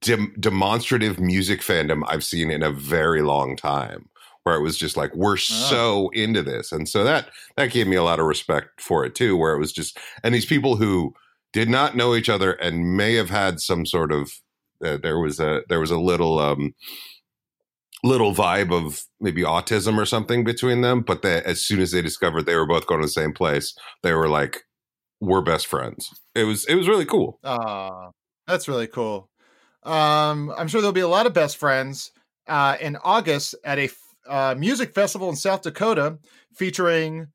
dem- 0.00 0.34
demonstrative 0.40 1.20
music 1.20 1.60
fandom 1.60 2.04
I've 2.06 2.24
seen 2.24 2.50
in 2.50 2.62
a 2.62 2.72
very 2.72 3.20
long 3.20 3.54
time. 3.54 4.08
Where 4.44 4.56
it 4.56 4.62
was 4.62 4.78
just 4.78 4.96
like 4.96 5.14
we're 5.14 5.36
so 5.36 6.08
into 6.14 6.42
this, 6.42 6.72
and 6.72 6.88
so 6.88 7.04
that 7.04 7.28
that 7.58 7.70
gave 7.70 7.86
me 7.86 7.96
a 7.96 8.02
lot 8.02 8.18
of 8.18 8.24
respect 8.24 8.80
for 8.80 9.04
it 9.04 9.14
too. 9.14 9.36
Where 9.36 9.52
it 9.52 9.58
was 9.58 9.72
just 9.72 9.98
and 10.24 10.34
these 10.34 10.46
people 10.46 10.76
who 10.76 11.12
did 11.52 11.68
not 11.68 11.96
know 11.96 12.14
each 12.14 12.30
other 12.30 12.52
and 12.52 12.96
may 12.96 13.12
have 13.12 13.28
had 13.28 13.60
some 13.60 13.84
sort 13.84 14.10
of 14.10 14.32
uh, 14.82 14.96
there 15.02 15.18
was 15.18 15.38
a 15.38 15.64
there 15.68 15.80
was 15.80 15.90
a 15.90 15.98
little 15.98 16.38
um 16.38 16.74
little 18.04 18.34
vibe 18.34 18.72
of 18.72 19.04
maybe 19.20 19.42
autism 19.42 19.98
or 19.98 20.06
something 20.06 20.44
between 20.44 20.80
them 20.82 21.00
but 21.02 21.22
they, 21.22 21.42
as 21.42 21.60
soon 21.60 21.80
as 21.80 21.90
they 21.90 22.00
discovered 22.02 22.42
they 22.46 22.54
were 22.56 22.66
both 22.66 22.86
going 22.86 23.00
to 23.00 23.06
the 23.06 23.10
same 23.10 23.32
place 23.32 23.74
they 24.02 24.12
were 24.12 24.28
like 24.28 24.62
we're 25.20 25.40
best 25.42 25.66
friends 25.66 26.10
it 26.34 26.44
was 26.44 26.64
it 26.66 26.76
was 26.76 26.86
really 26.88 27.04
cool 27.04 27.38
Ah, 27.44 28.10
that's 28.46 28.68
really 28.68 28.86
cool. 28.86 29.28
Um, 29.82 30.52
I'm 30.56 30.68
sure 30.68 30.80
there'll 30.80 30.92
be 30.92 31.00
a 31.00 31.08
lot 31.08 31.26
of 31.26 31.32
best 31.34 31.56
friends 31.56 32.12
uh, 32.46 32.76
in 32.80 32.96
August 33.04 33.54
at 33.64 33.78
a 33.78 33.84
f- 33.84 33.96
uh, 34.28 34.54
music 34.56 34.94
festival 34.94 35.28
in 35.28 35.36
South 35.36 35.62
Dakota 35.62 36.18
featuring 36.54 37.28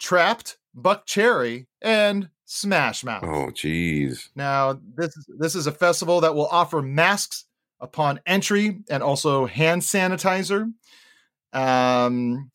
Trapt, 0.00 0.56
Buck 0.74 1.06
Cherry, 1.06 1.66
and 1.82 2.30
Smash 2.44 3.04
Mouth. 3.04 3.22
oh 3.24 3.50
jeez 3.52 4.28
Now, 4.36 4.78
this 4.96 5.12
this 5.38 5.54
is 5.54 5.66
a 5.66 5.72
festival 5.72 6.20
that 6.20 6.34
will 6.34 6.48
offer 6.48 6.82
masks 6.82 7.46
upon 7.80 8.20
entry 8.26 8.80
and 8.90 9.02
also 9.02 9.46
hand 9.46 9.82
sanitizer. 9.82 10.72
Um, 11.52 12.50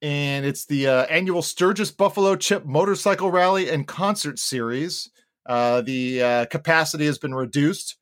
and 0.00 0.44
it's 0.44 0.66
the 0.66 0.88
uh, 0.88 1.04
annual 1.04 1.42
Sturgis 1.42 1.90
Buffalo 1.90 2.36
Chip 2.36 2.64
Motorcycle 2.64 3.30
Rally 3.30 3.70
and 3.70 3.86
Concert 3.86 4.38
Series. 4.38 5.10
Uh, 5.46 5.80
the 5.82 6.22
uh, 6.22 6.44
capacity 6.46 7.06
has 7.06 7.18
been 7.18 7.34
reduced 7.34 7.96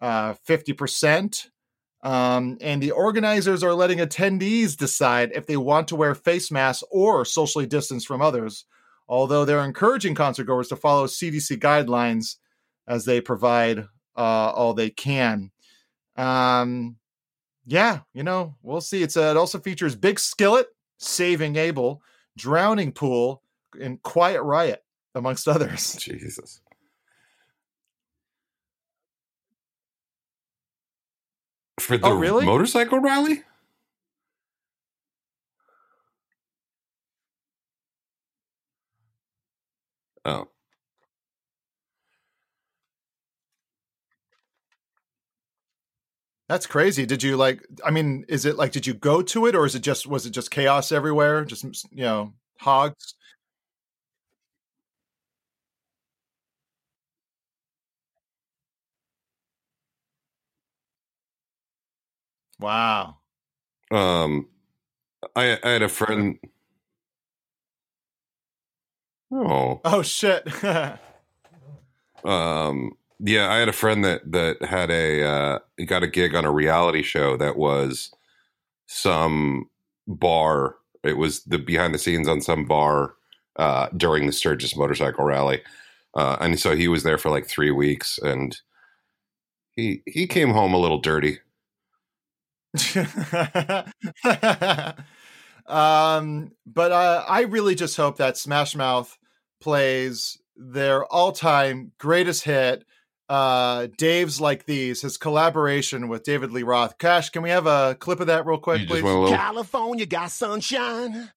uh, 0.00 0.34
50%. 0.48 1.48
Um, 2.02 2.58
and 2.60 2.82
the 2.82 2.92
organizers 2.92 3.62
are 3.64 3.74
letting 3.74 3.98
attendees 3.98 4.76
decide 4.76 5.32
if 5.34 5.46
they 5.46 5.56
want 5.56 5.88
to 5.88 5.96
wear 5.96 6.14
face 6.14 6.50
masks 6.50 6.84
or 6.90 7.24
socially 7.24 7.66
distance 7.66 8.04
from 8.04 8.22
others, 8.22 8.64
although 9.08 9.44
they're 9.44 9.64
encouraging 9.64 10.14
concertgoers 10.14 10.68
to 10.68 10.76
follow 10.76 11.06
CDC 11.06 11.58
guidelines 11.58 12.36
as 12.86 13.04
they 13.04 13.20
provide 13.20 13.80
uh, 14.16 14.52
all 14.54 14.72
they 14.72 14.90
can. 14.90 15.50
Um, 16.16 16.96
yeah, 17.66 18.00
you 18.14 18.22
know, 18.22 18.54
we'll 18.62 18.80
see. 18.80 19.02
It's 19.02 19.16
uh, 19.16 19.22
it 19.32 19.36
also 19.36 19.58
features 19.58 19.94
Big 19.96 20.18
Skillet, 20.18 20.68
Saving 20.98 21.56
Abel, 21.56 22.00
Drowning 22.36 22.92
Pool, 22.92 23.42
and 23.80 24.00
Quiet 24.02 24.42
Riot, 24.42 24.82
amongst 25.14 25.48
others. 25.48 25.94
Jesus. 26.00 26.60
For 31.80 31.98
the 31.98 32.06
Oh, 32.06 32.16
really? 32.16 32.46
motorcycle 32.46 33.00
rally? 33.00 33.42
Oh. 40.24 40.48
That's 46.48 46.66
crazy. 46.66 47.06
Did 47.06 47.22
you 47.22 47.36
like? 47.36 47.66
I 47.84 47.90
mean, 47.90 48.24
is 48.28 48.44
it 48.44 48.56
like? 48.56 48.72
Did 48.72 48.86
you 48.86 48.94
go 48.94 49.20
to 49.22 49.46
it, 49.46 49.54
or 49.56 49.66
is 49.66 49.74
it 49.74 49.80
just? 49.80 50.06
Was 50.06 50.26
it 50.26 50.30
just 50.30 50.50
chaos 50.50 50.92
everywhere? 50.92 51.44
Just 51.44 51.64
you 51.90 52.04
know, 52.04 52.34
hogs. 52.60 53.14
Wow. 62.58 63.18
Um 63.90 64.48
I 65.36 65.58
I 65.64 65.70
had 65.70 65.82
a 65.82 65.88
friend 65.88 66.38
Oh. 69.30 69.80
Oh 69.84 70.02
shit. 70.02 70.46
Um 72.24 72.92
yeah, 73.18 73.50
I 73.50 73.58
had 73.58 73.68
a 73.68 73.72
friend 73.72 74.04
that 74.04 74.30
that 74.32 74.62
had 74.62 74.90
a 74.90 75.22
uh 75.22 75.58
got 75.86 76.02
a 76.02 76.08
gig 76.08 76.34
on 76.34 76.44
a 76.44 76.52
reality 76.52 77.02
show 77.02 77.36
that 77.36 77.56
was 77.56 78.10
some 78.86 79.68
bar. 80.06 80.76
It 81.02 81.16
was 81.16 81.42
the 81.44 81.58
behind 81.58 81.94
the 81.94 81.98
scenes 81.98 82.28
on 82.28 82.40
some 82.40 82.64
bar 82.66 83.14
uh 83.56 83.88
during 83.96 84.26
the 84.26 84.32
Sturgis 84.32 84.76
motorcycle 84.76 85.24
rally. 85.24 85.62
Uh 86.14 86.36
and 86.40 86.58
so 86.58 86.76
he 86.76 86.88
was 86.88 87.02
there 87.02 87.18
for 87.18 87.30
like 87.30 87.46
3 87.46 87.70
weeks 87.70 88.18
and 88.18 88.58
he 89.76 90.02
he 90.06 90.26
came 90.26 90.50
home 90.50 90.74
a 90.74 90.78
little 90.78 91.00
dirty. 91.00 91.38
um, 95.66 96.52
but 96.66 96.92
uh, 96.92 97.24
I 97.28 97.42
really 97.48 97.74
just 97.74 97.96
hope 97.96 98.16
that 98.18 98.36
Smash 98.36 98.74
Mouth 98.74 99.16
plays 99.60 100.38
their 100.56 101.04
all-time 101.06 101.92
greatest 101.98 102.44
hit, 102.44 102.84
uh, 103.28 103.88
Dave's 103.96 104.40
Like 104.40 104.66
These, 104.66 105.02
his 105.02 105.16
collaboration 105.18 106.08
with 106.08 106.22
David 106.22 106.52
Lee 106.52 106.62
Roth. 106.62 106.98
Cash, 106.98 107.30
can 107.30 107.42
we 107.42 107.50
have 107.50 107.66
a 107.66 107.96
clip 107.98 108.20
of 108.20 108.26
that 108.28 108.46
real 108.46 108.58
quick, 108.58 108.82
You 108.82 108.86
please? 108.86 108.94
just 108.96 109.04
went 109.04 109.16
a 109.16 109.20
little 109.20 109.36
California 109.36 110.06
got 110.06 110.30
sunshine. 110.30 111.30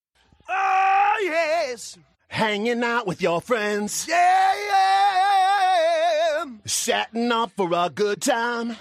Oh, 0.47 1.19
yes. 1.21 1.97
Hanging 2.27 2.83
out 2.83 3.07
with 3.07 3.21
your 3.21 3.41
friends. 3.41 4.05
Yeah, 4.07 4.53
yeah. 4.67 6.45
Setting 6.65 7.31
up 7.31 7.51
for 7.57 7.69
a 7.73 7.89
good 7.89 8.21
time. 8.21 8.75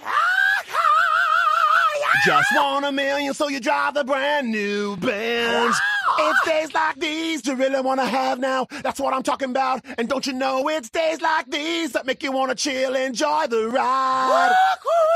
Just 2.26 2.48
want 2.54 2.84
a 2.84 2.92
million, 2.92 3.32
so 3.32 3.48
you 3.48 3.60
drive 3.60 3.94
the 3.94 4.04
brand 4.04 4.50
new 4.50 4.96
Benz. 4.96 5.76
It's 6.20 6.44
days 6.46 6.74
like 6.74 6.98
these 6.98 7.46
you 7.46 7.54
really 7.54 7.80
want 7.80 8.00
to 8.00 8.06
have 8.06 8.38
now. 8.38 8.66
That's 8.82 8.98
what 9.00 9.14
I'm 9.14 9.22
talking 9.22 9.50
about. 9.50 9.84
And 9.96 10.08
don't 10.08 10.26
you 10.26 10.32
know 10.32 10.68
it's 10.68 10.90
days 10.90 11.20
like 11.20 11.50
these 11.50 11.92
that 11.92 12.06
make 12.06 12.22
you 12.22 12.32
want 12.32 12.50
to 12.50 12.56
chill, 12.56 12.94
enjoy 12.94 13.46
the 13.48 13.68
ride. 13.68 14.54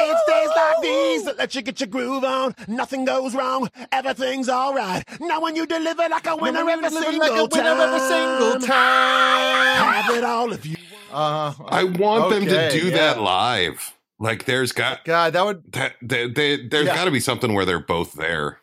It's 0.00 0.22
days 0.28 0.48
like 0.56 0.82
these 0.82 1.24
that 1.24 1.38
let 1.38 1.54
you 1.54 1.62
get 1.62 1.80
your 1.80 1.88
groove 1.88 2.24
on. 2.24 2.54
Nothing 2.68 3.04
goes 3.04 3.34
wrong. 3.34 3.68
Everything's 3.90 4.48
all 4.48 4.74
right. 4.74 5.02
Now 5.20 5.40
when 5.40 5.56
you 5.56 5.66
deliver 5.66 6.08
like 6.08 6.26
a 6.26 6.36
winner 6.36 6.60
every 6.68 6.88
Living 6.88 7.02
single 7.02 7.18
like 7.18 7.30
a 7.30 7.44
winner 7.56 7.74
time. 7.74 7.80
every 7.80 8.00
single 8.08 8.60
time. 8.68 10.02
Have 10.02 10.16
it 10.16 10.24
all 10.24 10.52
if 10.52 10.64
you 10.66 10.76
Uh, 11.12 11.52
I 11.66 11.84
want 11.84 12.30
them 12.30 12.44
to 12.46 12.70
do 12.70 12.86
yeah. 12.88 12.96
that 12.96 13.20
live. 13.20 13.94
Like 14.18 14.44
there's 14.44 14.72
got 14.72 15.04
God, 15.04 15.32
that 15.34 15.44
would 15.44 15.72
that 15.72 15.94
they, 16.00 16.28
they, 16.28 16.66
there's 16.66 16.86
Yeah. 16.86 16.94
got 16.94 17.04
to 17.06 17.10
be 17.10 17.20
something 17.20 17.54
where 17.54 17.64
they're 17.64 17.80
both 17.80 18.12
there. 18.14 18.60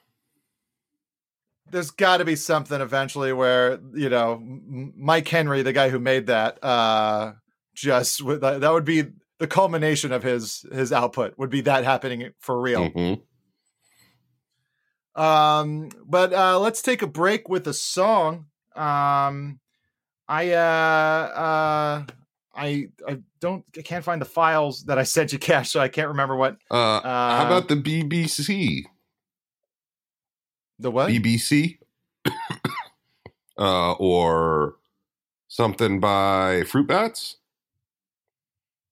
There's 1.71 1.91
got 1.91 2.17
to 2.17 2.25
be 2.25 2.35
something 2.35 2.79
eventually 2.81 3.33
where 3.33 3.79
you 3.93 4.09
know 4.09 4.41
Mike 4.43 5.27
Henry, 5.27 5.61
the 5.61 5.73
guy 5.73 5.89
who 5.89 5.99
made 5.99 6.27
that, 6.27 6.63
uh, 6.63 7.33
just 7.75 8.19
that 8.25 8.69
would 8.71 8.85
be 8.85 9.05
the 9.39 9.47
culmination 9.47 10.11
of 10.11 10.23
his 10.23 10.65
his 10.71 10.91
output. 10.91 11.37
Would 11.37 11.49
be 11.49 11.61
that 11.61 11.83
happening 11.83 12.31
for 12.39 12.59
real. 12.59 12.89
Mhm. 12.89 13.21
Um, 15.15 15.89
but 16.05 16.33
uh, 16.33 16.59
let's 16.59 16.81
take 16.81 17.01
a 17.01 17.07
break 17.07 17.49
with 17.49 17.67
a 17.67 17.73
song. 17.73 18.45
Um, 18.75 19.59
I 20.27 20.51
uh, 20.51 21.31
uh, 21.35 22.05
I 22.55 22.87
I 23.07 23.19
don't 23.39 23.65
I 23.77 23.81
can't 23.81 24.05
find 24.05 24.21
the 24.21 24.25
files 24.25 24.83
that 24.83 24.97
I 24.97 25.03
sent 25.03 25.33
you, 25.33 25.39
Cash, 25.49 25.71
so 25.71 25.79
I 25.79 25.87
can't 25.87 26.09
remember 26.09 26.35
what 26.35 26.57
Uh, 26.71 26.97
Uh, 26.97 27.37
how 27.37 27.45
about 27.45 27.67
the 27.67 27.75
Bee 27.75 28.03
Bee 28.03 28.27
Sea? 28.27 28.85
The 30.79 30.91
what. 30.91 31.07
Bee 31.07 31.19
Bee 31.19 31.37
Sea, 31.37 31.77
uh, 33.57 33.91
or 33.93 34.75
something 35.47 35.99
by 35.99 36.63
Fruit 36.63 36.87
Bats. 36.87 37.37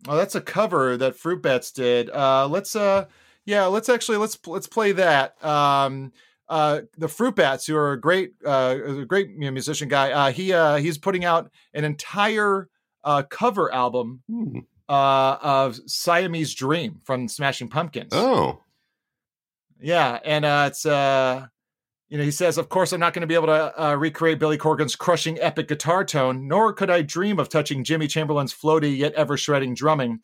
Oh, 0.08 0.16
that's 0.16 0.36
a 0.36 0.42
cover 0.42 0.96
that 0.98 1.16
Fruit 1.16 1.42
Bats 1.42 1.72
did. 1.72 2.10
Uh, 2.10 2.48
let's 2.48 2.76
uh, 2.76 3.06
yeah, 3.46 3.66
let's 3.66 3.90
actually 3.90 4.18
let's 4.18 4.38
let's 4.46 4.68
play 4.68 4.92
that. 4.94 5.44
Um, 5.44 6.12
uh, 6.50 6.82
the 6.98 7.08
Fruit 7.08 7.36
Bats, 7.36 7.66
who 7.66 7.76
are 7.76 7.94
a 7.94 8.00
great 8.00 8.34
uh, 8.46 8.76
a 8.86 9.06
great 9.06 9.36
musician 9.38 9.88
guy. 9.90 10.12
Uh, 10.12 10.32
he 10.32 10.54
uh, 10.54 10.76
he's 10.76 10.98
putting 10.98 11.26
out 11.26 11.50
an 11.74 11.84
entire 11.84 12.70
uh, 13.04 13.24
cover 13.24 13.74
album 13.74 14.22
Hmm. 14.30 14.60
uh, 14.88 15.38
of 15.42 15.80
Siamese 15.88 16.54
Dream 16.54 17.00
from 17.04 17.28
Smashing 17.28 17.68
Pumpkins. 17.70 18.12
Oh, 18.14 18.62
Yeah, 19.82 20.20
and 20.24 20.46
uh, 20.46 20.66
it's 20.70 20.86
uh, 20.86 21.48
you 22.10 22.18
know 22.18 22.24
he 22.24 22.32
says, 22.32 22.58
of 22.58 22.70
course, 22.70 22.94
I'm 22.94 23.00
not 23.00 23.14
going 23.14 23.22
to 23.22 23.28
be 23.28 23.36
able 23.36 23.48
to 23.48 23.84
uh, 23.84 23.96
recreate 23.96 24.40
Billy 24.40 24.58
Corgan's 24.58 24.96
crushing 24.96 25.40
epic 25.40 25.68
guitar 25.68 26.06
tone, 26.06 26.48
nor 26.48 26.74
could 26.74 26.90
I 26.90 27.02
dream 27.02 27.40
of 27.40 27.50
touching 27.50 27.84
Jimmy 27.84 28.08
Chamberlin's 28.08 28.54
floaty 28.54 28.96
yet 28.98 29.14
ever 29.14 29.38
shredding 29.38 29.74
drumming. 29.74 30.22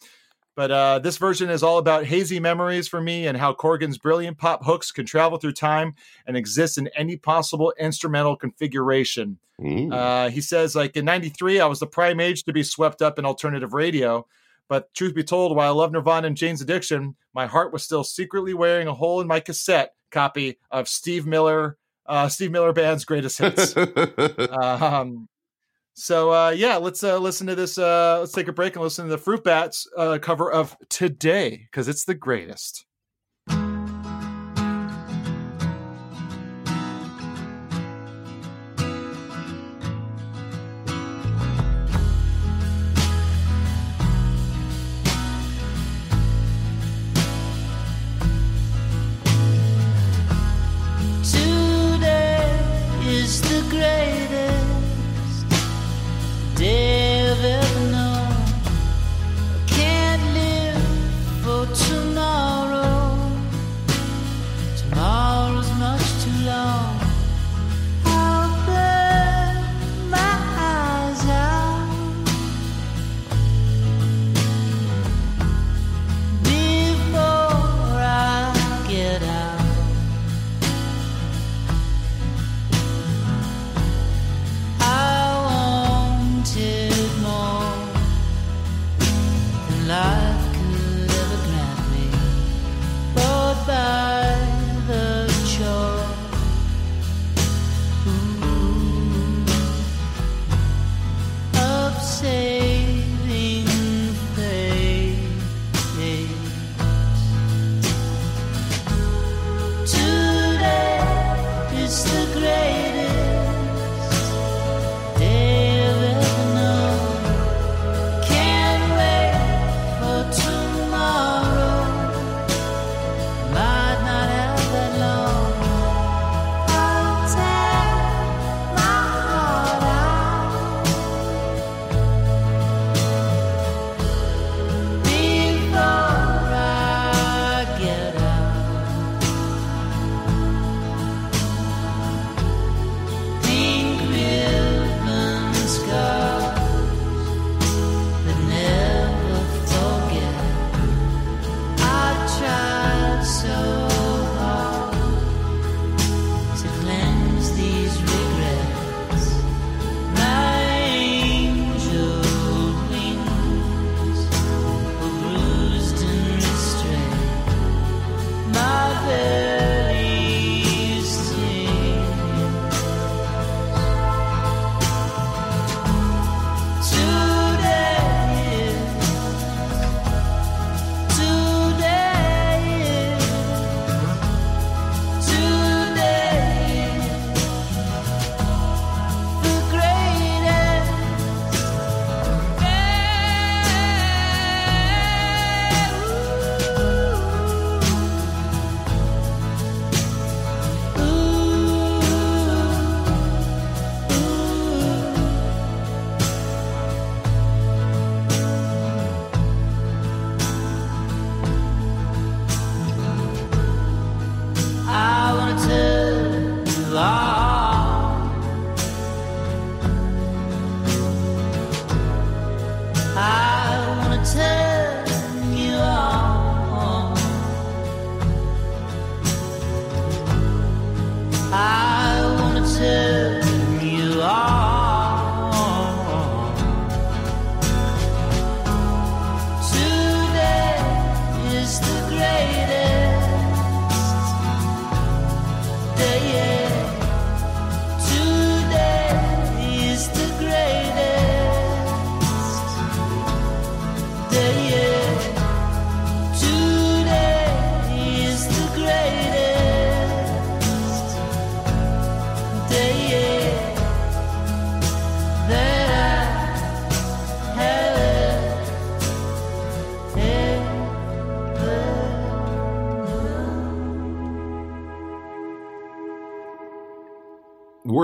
But 0.55 0.71
uh, 0.71 0.99
this 0.99 1.17
version 1.17 1.49
is 1.49 1.63
all 1.63 1.79
about 1.79 2.05
hazy 2.05 2.39
memories 2.39 2.87
for 2.87 3.01
me 3.01 3.25
and 3.25 3.35
how 3.35 3.53
Corgan's 3.53 3.97
brilliant 3.97 4.37
pop 4.37 4.63
hooks 4.63 4.91
can 4.91 5.05
travel 5.05 5.39
through 5.39 5.53
time 5.53 5.95
and 6.27 6.37
exist 6.37 6.77
in 6.77 6.89
any 6.95 7.17
possible 7.17 7.73
instrumental 7.79 8.35
configuration. 8.35 9.39
Mm. 9.59 9.91
Uh, 9.91 10.29
he 10.29 10.41
says, 10.41 10.75
like 10.75 10.95
in 10.95 11.05
'93, 11.05 11.59
I 11.59 11.65
was 11.65 11.79
the 11.79 11.87
prime 11.87 12.19
age 12.19 12.43
to 12.43 12.53
be 12.53 12.63
swept 12.63 13.01
up 13.01 13.17
in 13.17 13.25
alternative 13.25 13.73
radio. 13.73 14.27
But 14.69 14.93
truth 14.93 15.13
be 15.13 15.23
told, 15.23 15.55
while 15.55 15.67
I 15.67 15.75
love 15.75 15.91
Nirvana 15.91 16.27
and 16.27 16.37
Jane's 16.37 16.61
Addiction, 16.61 17.15
my 17.33 17.47
heart 17.47 17.73
was 17.73 17.83
still 17.83 18.03
secretly 18.03 18.53
wearing 18.53 18.87
a 18.87 18.93
hole 18.93 19.19
in 19.19 19.27
my 19.27 19.39
cassette 19.39 19.93
copy 20.13 20.57
of 20.71 20.87
Steve 20.87 21.25
Miller, 21.25 21.77
uh, 22.05 22.29
Steve 22.29 22.51
Miller 22.51 22.71
Band's 22.71 23.03
greatest 23.03 23.37
hits. 23.39 23.75
um, 24.49 25.27
so 25.95 26.31
uh, 26.31 26.49
yeah, 26.49 26.77
let's 26.77 27.03
uh, 27.03 27.17
listen 27.17 27.47
to 27.47 27.55
this. 27.55 27.77
Uh, 27.77 28.17
let's 28.19 28.31
take 28.31 28.47
a 28.47 28.53
break 28.53 28.75
and 28.75 28.83
listen 28.83 29.05
to 29.05 29.11
the 29.11 29.17
Fruit 29.17 29.43
Bats 29.43 29.87
uh, 29.97 30.17
cover 30.21 30.51
of 30.51 30.77
"Today" 30.89 31.67
because 31.69 31.87
it's 31.87 32.05
the 32.05 32.15
greatest. 32.15 32.85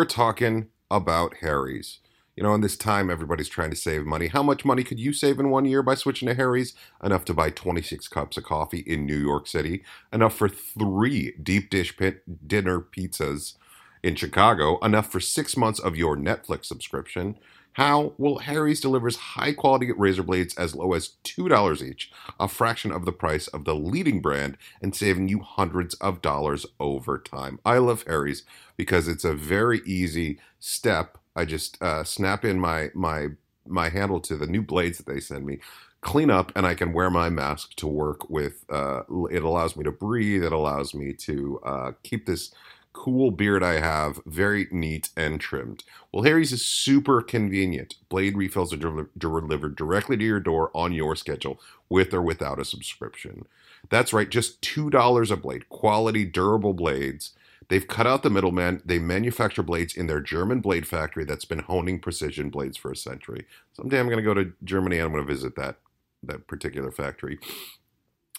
Talking 0.09 0.67
about 0.91 1.35
Harry's. 1.41 1.99
You 2.35 2.43
know, 2.43 2.53
in 2.53 2.61
this 2.61 2.77
time, 2.77 3.09
everybody's 3.09 3.49
trying 3.49 3.69
to 3.69 3.75
save 3.75 4.05
money. 4.05 4.27
How 4.27 4.41
much 4.41 4.63
money 4.63 4.83
could 4.83 4.99
you 4.99 5.11
save 5.11 5.39
in 5.39 5.49
one 5.49 5.65
year 5.65 5.83
by 5.83 5.95
switching 5.95 6.27
to 6.29 6.33
Harry's? 6.33 6.73
Enough 7.03 7.25
to 7.25 7.33
buy 7.33 7.49
26 7.49 8.07
cups 8.07 8.37
of 8.37 8.45
coffee 8.45 8.79
in 8.79 9.05
New 9.05 9.17
York 9.17 9.45
City. 9.45 9.83
Enough 10.13 10.35
for 10.35 10.47
three 10.47 11.33
deep 11.43 11.69
dish 11.69 11.97
pit 11.97 12.47
dinner 12.47 12.79
pizzas 12.79 13.55
in 14.03 14.15
Chicago. 14.15 14.79
Enough 14.79 15.11
for 15.11 15.19
six 15.19 15.57
months 15.57 15.79
of 15.79 15.97
your 15.97 16.15
Netflix 16.15 16.65
subscription. 16.65 17.37
How? 17.73 18.13
Well, 18.17 18.39
Harry's 18.39 18.81
delivers 18.81 19.15
high 19.15 19.53
quality 19.53 19.91
razor 19.91 20.23
blades 20.23 20.55
as 20.55 20.75
low 20.75 20.93
as 20.93 21.13
$2 21.23 21.81
each, 21.81 22.11
a 22.39 22.47
fraction 22.47 22.91
of 22.91 23.05
the 23.05 23.11
price 23.11 23.47
of 23.47 23.63
the 23.63 23.75
leading 23.75 24.21
brand, 24.21 24.57
and 24.81 24.95
saving 24.95 25.29
you 25.29 25.39
hundreds 25.39 25.93
of 25.95 26.21
dollars 26.21 26.65
over 26.79 27.17
time. 27.17 27.59
I 27.65 27.77
love 27.77 28.03
Harry's 28.07 28.43
because 28.75 29.07
it's 29.07 29.23
a 29.23 29.33
very 29.33 29.81
easy 29.85 30.39
step. 30.59 31.17
I 31.35 31.45
just 31.45 31.81
uh, 31.81 32.03
snap 32.03 32.43
in 32.43 32.59
my 32.59 32.89
my 32.93 33.27
my 33.65 33.89
handle 33.89 34.19
to 34.21 34.35
the 34.35 34.47
new 34.47 34.63
blades 34.63 34.97
that 34.97 35.05
they 35.05 35.19
send 35.19 35.45
me, 35.45 35.59
clean 36.01 36.31
up, 36.31 36.51
and 36.55 36.65
I 36.65 36.73
can 36.73 36.91
wear 36.91 37.09
my 37.09 37.29
mask 37.29 37.75
to 37.75 37.87
work 37.87 38.29
with. 38.29 38.65
Uh, 38.69 39.03
it 39.29 39.43
allows 39.43 39.75
me 39.75 39.83
to 39.83 39.91
breathe. 39.91 40.43
It 40.43 40.51
allows 40.51 40.93
me 40.93 41.13
to 41.13 41.59
uh, 41.63 41.91
keep 42.03 42.25
this 42.25 42.51
cool 42.93 43.31
beard 43.31 43.63
I 43.63 43.79
have 43.79 44.21
very 44.25 44.67
neat 44.71 45.09
and 45.15 45.39
trimmed. 45.39 45.83
Well, 46.11 46.23
Harry's 46.23 46.51
is 46.51 46.65
super 46.65 47.21
convenient. 47.21 47.95
Blade 48.09 48.35
refills 48.35 48.73
are 48.73 48.77
del- 48.77 49.07
delivered 49.17 49.75
directly 49.75 50.17
to 50.17 50.25
your 50.25 50.39
door 50.39 50.71
on 50.73 50.93
your 50.93 51.15
schedule, 51.15 51.59
with 51.87 52.13
or 52.13 52.21
without 52.21 52.59
a 52.59 52.65
subscription. 52.65 53.45
That's 53.89 54.13
right, 54.13 54.29
just 54.29 54.61
$2 54.61 55.31
a 55.31 55.37
blade. 55.37 55.69
Quality, 55.69 56.25
durable 56.25 56.73
blades. 56.73 57.31
They've 57.69 57.87
cut 57.87 58.07
out 58.07 58.23
the 58.23 58.31
middleman. 58.31 58.81
They 58.83 58.99
manufacture 58.99 59.63
blades 59.63 59.95
in 59.95 60.07
their 60.07 60.19
German 60.19 60.59
blade 60.59 60.87
factory 60.87 61.23
that's 61.23 61.45
been 61.45 61.59
honing 61.59 61.99
precision 61.99 62.49
blades 62.49 62.77
for 62.77 62.91
a 62.91 62.95
century. 62.95 63.45
Someday 63.73 63.99
I'm 63.99 64.07
going 64.07 64.17
to 64.17 64.23
go 64.23 64.33
to 64.33 64.53
Germany 64.63 64.97
and 64.97 65.05
I'm 65.05 65.13
going 65.13 65.25
to 65.25 65.31
visit 65.31 65.55
that 65.55 65.77
that 66.23 66.47
particular 66.47 66.91
factory. 66.91 67.39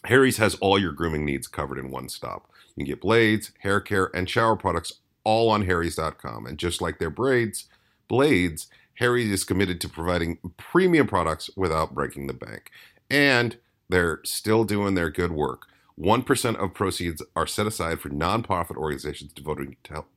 Harry's 0.04 0.38
has 0.38 0.54
all 0.56 0.78
your 0.78 0.92
grooming 0.92 1.24
needs 1.24 1.46
covered 1.46 1.78
in 1.78 1.90
one 1.90 2.08
stop. 2.08 2.50
You 2.68 2.84
can 2.84 2.92
get 2.92 3.00
blades, 3.00 3.52
hair 3.60 3.80
care, 3.80 4.10
and 4.14 4.28
shower 4.28 4.56
products 4.56 4.94
all 5.24 5.50
on 5.50 5.66
harrys.com. 5.66 6.46
And 6.46 6.58
just 6.58 6.80
like 6.80 6.98
their 6.98 7.10
braids, 7.10 7.66
blades, 8.08 8.68
Harry's 8.94 9.30
is 9.30 9.44
committed 9.44 9.80
to 9.80 9.88
providing 9.88 10.38
premium 10.56 11.06
products 11.06 11.50
without 11.56 11.94
breaking 11.94 12.26
the 12.26 12.34
bank. 12.34 12.70
And 13.10 13.56
they're 13.88 14.20
still 14.24 14.64
doing 14.64 14.94
their 14.94 15.10
good 15.10 15.32
work. 15.32 15.66
1% 15.98 16.56
of 16.56 16.74
proceeds 16.74 17.22
are 17.36 17.46
set 17.46 17.66
aside 17.66 18.00
for 18.00 18.08
nonprofit 18.08 18.76
organizations 18.76 19.32
devoted 19.32 19.76
to 19.84 19.92
help, 19.92 20.08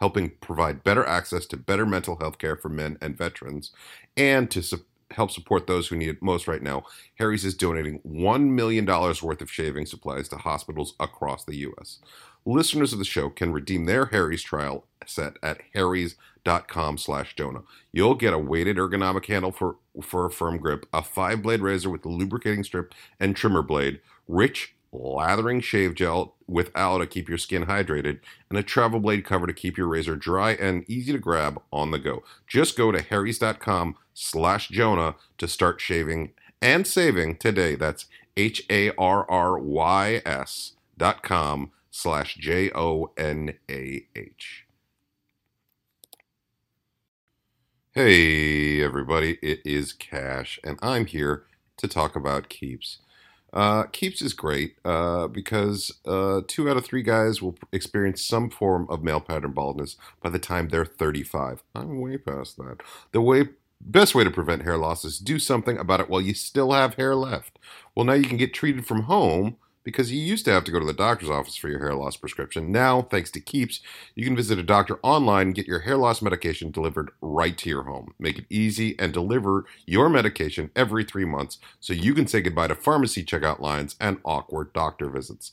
helping 0.00 0.30
provide 0.40 0.82
better 0.82 1.06
access 1.06 1.46
to 1.46 1.56
better 1.56 1.86
mental 1.86 2.16
health 2.16 2.38
care 2.38 2.56
for 2.56 2.68
men 2.68 2.98
and 3.00 3.16
veterans 3.16 3.70
and 4.16 4.50
to 4.50 4.62
su- 4.62 4.84
help 5.10 5.30
support 5.30 5.66
those 5.66 5.88
who 5.88 5.96
need 5.96 6.08
it 6.08 6.22
most 6.22 6.46
right 6.46 6.62
now. 6.62 6.84
Harry's 7.18 7.44
is 7.44 7.54
donating 7.54 8.00
$1 8.00 8.48
million 8.48 8.86
worth 8.86 9.40
of 9.40 9.50
shaving 9.50 9.86
supplies 9.86 10.28
to 10.28 10.36
hospitals 10.36 10.94
across 11.00 11.44
the 11.44 11.56
U.S. 11.56 11.98
Listeners 12.46 12.92
of 12.92 12.98
the 12.98 13.04
show 13.04 13.28
can 13.28 13.52
redeem 13.52 13.84
their 13.84 14.06
Harry's 14.06 14.42
trial 14.42 14.86
set 15.06 15.34
at 15.42 15.60
harrys.com 15.74 16.98
slash 16.98 17.34
Jonah. 17.36 17.62
You'll 17.92 18.14
get 18.14 18.32
a 18.32 18.38
weighted 18.38 18.76
ergonomic 18.76 19.26
handle 19.26 19.52
for, 19.52 19.76
for 20.02 20.26
a 20.26 20.30
firm 20.30 20.58
grip, 20.58 20.86
a 20.92 21.02
five 21.02 21.42
blade 21.42 21.60
razor 21.60 21.90
with 21.90 22.04
a 22.04 22.08
lubricating 22.08 22.64
strip 22.64 22.94
and 23.18 23.36
trimmer 23.36 23.62
blade, 23.62 24.00
rich 24.26 24.74
lathering 24.92 25.60
shave 25.60 25.94
gel 25.94 26.34
with 26.46 26.70
aloe 26.74 26.98
to 26.98 27.06
keep 27.06 27.28
your 27.28 27.38
skin 27.38 27.66
hydrated, 27.66 28.18
and 28.48 28.58
a 28.58 28.62
travel 28.62 28.98
blade 28.98 29.24
cover 29.24 29.46
to 29.46 29.52
keep 29.52 29.78
your 29.78 29.86
razor 29.86 30.16
dry 30.16 30.52
and 30.52 30.84
easy 30.88 31.12
to 31.12 31.18
grab 31.18 31.60
on 31.72 31.90
the 31.90 31.98
go. 31.98 32.24
Just 32.46 32.76
go 32.76 32.90
to 32.90 33.00
harrys.com 33.00 33.96
slash 34.20 34.68
Jonah 34.68 35.16
to 35.38 35.48
start 35.48 35.80
shaving 35.80 36.32
and 36.60 36.86
saving 36.86 37.38
today. 37.38 37.74
That's 37.74 38.04
H-A-R-R-Y-S 38.36 38.92
dot 40.98 41.22
com 41.22 41.70
slash 41.90 42.34
J-O-N-A-H. 42.36 43.56
Hey 47.92 48.80
everybody, 48.84 49.38
it 49.42 49.60
is 49.64 49.92
Cash, 49.92 50.60
and 50.62 50.78
I'm 50.80 51.06
here 51.06 51.46
to 51.78 51.88
talk 51.88 52.14
about 52.14 52.48
Keeps. 52.48 52.98
Uh, 53.52 53.84
Keeps 53.84 54.22
is 54.22 54.32
great 54.32 54.76
uh, 54.84 55.26
because 55.26 55.98
uh, 56.06 56.42
two 56.46 56.70
out 56.70 56.76
of 56.76 56.84
three 56.84 57.02
guys 57.02 57.42
will 57.42 57.56
experience 57.72 58.24
some 58.24 58.48
form 58.48 58.86
of 58.88 59.02
male 59.02 59.20
pattern 59.20 59.50
baldness 59.50 59.96
by 60.22 60.30
the 60.30 60.38
time 60.38 60.68
they're 60.68 60.84
35. 60.84 61.64
I'm 61.74 62.00
way 62.00 62.16
past 62.16 62.58
that. 62.58 62.82
The 63.10 63.20
way 63.20 63.48
best 63.80 64.14
way 64.14 64.24
to 64.24 64.30
prevent 64.30 64.62
hair 64.62 64.76
loss 64.76 65.04
is 65.04 65.18
do 65.18 65.38
something 65.38 65.78
about 65.78 66.00
it 66.00 66.08
while 66.08 66.20
you 66.20 66.34
still 66.34 66.72
have 66.72 66.94
hair 66.94 67.14
left. 67.14 67.58
Well, 67.94 68.06
now 68.06 68.12
you 68.14 68.24
can 68.24 68.36
get 68.36 68.54
treated 68.54 68.86
from 68.86 69.02
home 69.02 69.56
because 69.82 70.12
you 70.12 70.20
used 70.20 70.44
to 70.44 70.52
have 70.52 70.64
to 70.64 70.70
go 70.70 70.78
to 70.78 70.86
the 70.86 70.92
doctor's 70.92 71.30
office 71.30 71.56
for 71.56 71.68
your 71.68 71.78
hair 71.78 71.94
loss 71.94 72.16
prescription. 72.16 72.70
Now, 72.70 73.02
thanks 73.02 73.30
to 73.32 73.40
Keeps, 73.40 73.80
you 74.14 74.24
can 74.24 74.36
visit 74.36 74.58
a 74.58 74.62
doctor 74.62 74.98
online 75.02 75.48
and 75.48 75.54
get 75.54 75.66
your 75.66 75.80
hair 75.80 75.96
loss 75.96 76.20
medication 76.20 76.70
delivered 76.70 77.10
right 77.20 77.56
to 77.58 77.68
your 77.68 77.84
home. 77.84 78.14
Make 78.18 78.38
it 78.38 78.46
easy 78.50 78.94
and 78.98 79.12
deliver 79.12 79.64
your 79.86 80.08
medication 80.08 80.70
every 80.76 81.04
three 81.04 81.24
months 81.24 81.58
so 81.80 81.92
you 81.92 82.14
can 82.14 82.26
say 82.26 82.40
goodbye 82.42 82.68
to 82.68 82.74
pharmacy 82.74 83.24
checkout 83.24 83.60
lines 83.60 83.96
and 84.00 84.18
awkward 84.24 84.72
doctor 84.72 85.08
visits. 85.08 85.50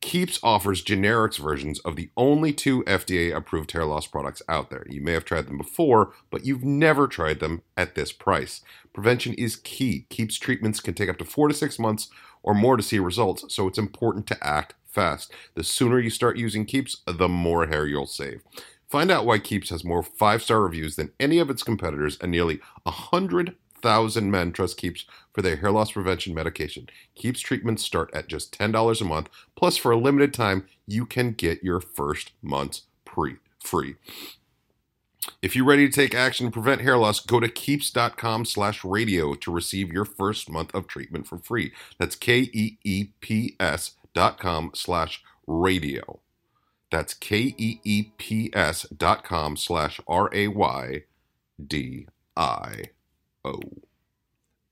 Keeps 0.00 0.40
offers 0.42 0.82
generics 0.82 1.38
versions 1.38 1.78
of 1.80 1.94
the 1.94 2.10
only 2.16 2.54
two 2.54 2.82
FDA 2.84 3.34
approved 3.36 3.72
hair 3.72 3.84
loss 3.84 4.06
products 4.06 4.42
out 4.48 4.70
there. 4.70 4.86
You 4.88 5.02
may 5.02 5.12
have 5.12 5.26
tried 5.26 5.46
them 5.46 5.58
before, 5.58 6.14
but 6.30 6.46
you've 6.46 6.64
never 6.64 7.06
tried 7.06 7.40
them 7.40 7.62
at 7.76 7.94
this 7.94 8.10
price. 8.10 8.62
Prevention 8.94 9.34
is 9.34 9.56
key. 9.56 10.06
Keeps 10.08 10.38
treatments 10.38 10.80
can 10.80 10.94
take 10.94 11.10
up 11.10 11.18
to 11.18 11.24
four 11.26 11.48
to 11.48 11.54
six 11.54 11.78
months 11.78 12.08
or 12.42 12.54
more 12.54 12.78
to 12.78 12.82
see 12.82 12.98
results, 12.98 13.44
so 13.54 13.66
it's 13.66 13.78
important 13.78 14.26
to 14.28 14.46
act 14.46 14.74
fast. 14.86 15.32
The 15.54 15.62
sooner 15.62 16.00
you 16.00 16.10
start 16.10 16.38
using 16.38 16.64
Keeps, 16.64 17.02
the 17.06 17.28
more 17.28 17.66
hair 17.66 17.86
you'll 17.86 18.06
save. 18.06 18.42
Find 18.88 19.10
out 19.10 19.26
why 19.26 19.38
Keeps 19.38 19.68
has 19.68 19.84
more 19.84 20.02
five 20.02 20.42
star 20.42 20.62
reviews 20.62 20.96
than 20.96 21.12
any 21.20 21.38
of 21.38 21.50
its 21.50 21.62
competitors, 21.62 22.16
and 22.22 22.32
nearly 22.32 22.60
100,000 23.82 24.30
men 24.30 24.52
trust 24.52 24.76
Keeps 24.76 25.04
for 25.32 25.42
their 25.42 25.56
hair 25.56 25.70
loss 25.70 25.92
prevention 25.92 26.34
medication. 26.34 26.88
Keeps 27.14 27.40
treatments 27.40 27.84
start 27.84 28.10
at 28.14 28.28
just 28.28 28.56
$10 28.58 29.00
a 29.00 29.04
month, 29.04 29.28
plus, 29.56 29.76
for 29.76 29.92
a 29.92 29.96
limited 29.96 30.34
time, 30.34 30.66
you 30.86 31.06
can 31.06 31.32
get 31.32 31.62
your 31.62 31.80
first 31.80 32.32
month's 32.42 32.82
pre- 33.04 33.36
free. 33.62 33.96
If 35.42 35.54
you're 35.54 35.66
ready 35.66 35.88
to 35.88 35.94
take 35.94 36.14
action 36.14 36.46
to 36.46 36.52
prevent 36.52 36.80
hair 36.80 36.96
loss, 36.96 37.20
go 37.20 37.40
to 37.40 37.48
keeps.com 37.48 38.44
slash 38.44 38.84
radio 38.84 39.34
to 39.34 39.50
receive 39.52 39.92
your 39.92 40.04
first 40.04 40.50
month 40.50 40.74
of 40.74 40.86
treatment 40.86 41.26
for 41.26 41.38
free. 41.38 41.72
That's 41.98 42.16
K-E-E-P-S 42.16 43.92
dot 44.14 44.40
com 44.40 44.70
slash 44.74 45.22
radio. 45.46 46.20
That's 46.90 47.14
K-E-E-P-S 47.14 48.82
dot 48.96 49.24
com 49.24 49.56
slash 49.56 50.00
R-A-Y-D-I-O. 53.44 53.82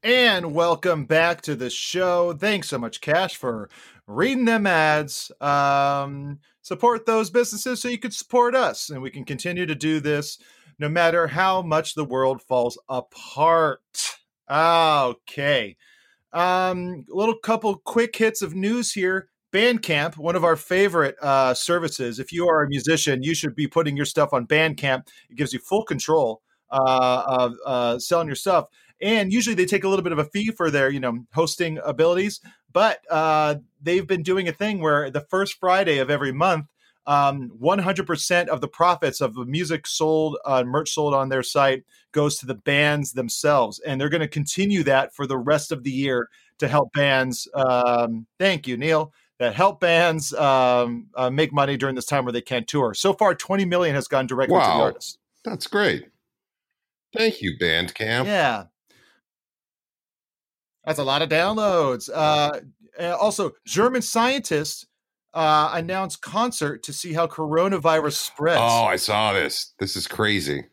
And 0.02 0.54
welcome 0.54 1.06
back 1.06 1.42
to 1.42 1.56
the 1.56 1.70
show. 1.70 2.32
Thanks 2.32 2.68
so 2.68 2.78
much, 2.78 3.00
Cash, 3.00 3.36
for 3.36 3.68
reading 4.06 4.44
them 4.44 4.66
ads. 4.66 5.32
Um, 5.40 6.38
support 6.62 7.04
those 7.04 7.30
businesses 7.30 7.80
so 7.80 7.88
you 7.88 7.98
can 7.98 8.12
support 8.12 8.54
us, 8.54 8.90
and 8.90 9.02
we 9.02 9.10
can 9.10 9.24
continue 9.24 9.66
to 9.66 9.74
do 9.74 10.00
this 10.00 10.38
no 10.78 10.88
matter 10.88 11.26
how 11.26 11.62
much 11.62 11.94
the 11.94 12.04
world 12.04 12.40
falls 12.42 12.78
apart. 12.88 13.80
Okay. 14.48 15.76
Um, 16.32 17.04
little 17.08 17.36
couple 17.36 17.76
quick 17.76 18.14
hits 18.14 18.42
of 18.42 18.54
news 18.54 18.92
here. 18.92 19.28
Bandcamp, 19.52 20.16
one 20.18 20.36
of 20.36 20.44
our 20.44 20.56
favorite 20.56 21.16
uh, 21.22 21.54
services. 21.54 22.18
If 22.18 22.32
you 22.32 22.46
are 22.48 22.62
a 22.62 22.68
musician, 22.68 23.22
you 23.22 23.34
should 23.34 23.54
be 23.54 23.66
putting 23.66 23.96
your 23.96 24.06
stuff 24.06 24.32
on 24.32 24.46
Bandcamp. 24.46 25.08
It 25.30 25.36
gives 25.36 25.52
you 25.54 25.58
full 25.58 25.84
control 25.84 26.42
uh, 26.70 27.50
uh, 27.64 27.98
selling 27.98 28.26
your 28.26 28.36
stuff. 28.36 28.66
And 29.00 29.32
usually 29.32 29.54
they 29.54 29.66
take 29.66 29.84
a 29.84 29.88
little 29.88 30.02
bit 30.02 30.12
of 30.12 30.18
a 30.18 30.24
fee 30.24 30.50
for 30.50 30.70
their 30.70 30.90
you 30.90 31.00
know 31.00 31.24
hosting 31.32 31.78
abilities. 31.84 32.40
But 32.72 33.00
uh, 33.10 33.56
they've 33.80 34.06
been 34.06 34.22
doing 34.22 34.48
a 34.48 34.52
thing 34.52 34.80
where 34.80 35.10
the 35.10 35.22
first 35.22 35.58
friday 35.58 35.98
of 35.98 36.10
every 36.10 36.32
month 36.32 36.66
um, 37.06 37.50
100% 37.58 38.48
of 38.48 38.60
the 38.60 38.68
profits 38.68 39.22
of 39.22 39.34
the 39.34 39.46
music 39.46 39.86
sold 39.86 40.36
uh, 40.44 40.62
merch 40.62 40.92
sold 40.92 41.14
on 41.14 41.30
their 41.30 41.42
site 41.42 41.84
goes 42.12 42.36
to 42.38 42.46
the 42.46 42.54
bands 42.54 43.12
themselves. 43.12 43.78
And 43.80 43.98
they're 43.98 44.10
going 44.10 44.20
to 44.20 44.28
continue 44.28 44.82
that 44.82 45.14
for 45.14 45.26
the 45.26 45.38
rest 45.38 45.72
of 45.72 45.84
the 45.84 45.90
year 45.90 46.28
to 46.58 46.68
help 46.68 46.92
bands 46.92 47.48
um, 47.54 48.26
thank 48.38 48.66
you 48.66 48.76
neil 48.76 49.12
that 49.38 49.54
help 49.54 49.80
bands 49.80 50.34
um, 50.34 51.06
uh, 51.14 51.30
make 51.30 51.52
money 51.52 51.76
during 51.76 51.94
this 51.94 52.04
time 52.04 52.24
where 52.24 52.32
they 52.32 52.42
can't 52.42 52.66
tour. 52.66 52.92
So 52.92 53.12
far 53.12 53.34
20 53.34 53.64
million 53.64 53.94
has 53.94 54.08
gone 54.08 54.26
directly 54.26 54.58
to 54.58 54.66
the 54.66 54.82
artists. 54.82 55.18
That's 55.44 55.66
great. 55.66 56.08
Thank 57.16 57.40
you, 57.42 57.56
Bandcamp. 57.60 58.26
yeah 58.26 58.64
that's 60.84 60.98
a 60.98 61.04
lot 61.04 61.22
of 61.22 61.28
downloads 61.28 62.08
uh, 62.12 62.60
uh, 62.98 63.16
also 63.16 63.52
german 63.66 64.02
scientists 64.02 64.86
uh, 65.34 65.70
announced 65.74 66.22
concert 66.22 66.82
to 66.84 66.92
see 66.92 67.12
how 67.12 67.26
coronavirus 67.26 68.14
spreads. 68.14 68.60
Oh, 68.60 68.84
I 68.84 68.96
saw 68.96 69.32
this. 69.32 69.74
This 69.78 69.94
is 69.96 70.06
crazy. 70.06 70.64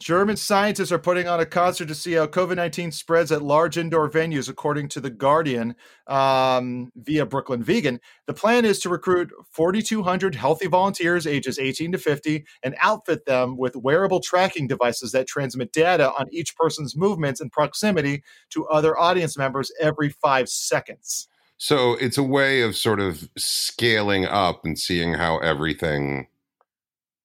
German 0.00 0.38
scientists 0.38 0.90
are 0.90 0.98
putting 0.98 1.28
on 1.28 1.40
a 1.40 1.46
concert 1.46 1.86
to 1.88 1.94
see 1.94 2.14
how 2.14 2.26
COVID 2.26 2.56
19 2.56 2.90
spreads 2.90 3.30
at 3.30 3.42
large 3.42 3.76
indoor 3.76 4.08
venues, 4.08 4.48
according 4.48 4.88
to 4.88 5.00
The 5.00 5.10
Guardian 5.10 5.76
um, 6.06 6.90
via 6.96 7.26
Brooklyn 7.26 7.62
Vegan. 7.62 8.00
The 8.26 8.32
plan 8.32 8.64
is 8.64 8.78
to 8.80 8.88
recruit 8.88 9.30
4,200 9.50 10.34
healthy 10.34 10.68
volunteers 10.68 11.26
ages 11.26 11.58
18 11.58 11.92
to 11.92 11.98
50 11.98 12.46
and 12.62 12.74
outfit 12.80 13.26
them 13.26 13.58
with 13.58 13.76
wearable 13.76 14.20
tracking 14.20 14.66
devices 14.66 15.12
that 15.12 15.26
transmit 15.26 15.70
data 15.70 16.10
on 16.18 16.32
each 16.32 16.56
person's 16.56 16.96
movements 16.96 17.42
and 17.42 17.52
proximity 17.52 18.24
to 18.48 18.66
other 18.68 18.98
audience 18.98 19.36
members 19.36 19.70
every 19.78 20.08
five 20.08 20.48
seconds. 20.48 21.28
So 21.58 21.92
it's 21.96 22.16
a 22.16 22.22
way 22.22 22.62
of 22.62 22.74
sort 22.74 23.00
of 23.00 23.28
scaling 23.36 24.24
up 24.24 24.64
and 24.64 24.78
seeing 24.78 25.12
how 25.12 25.36
everything 25.40 26.28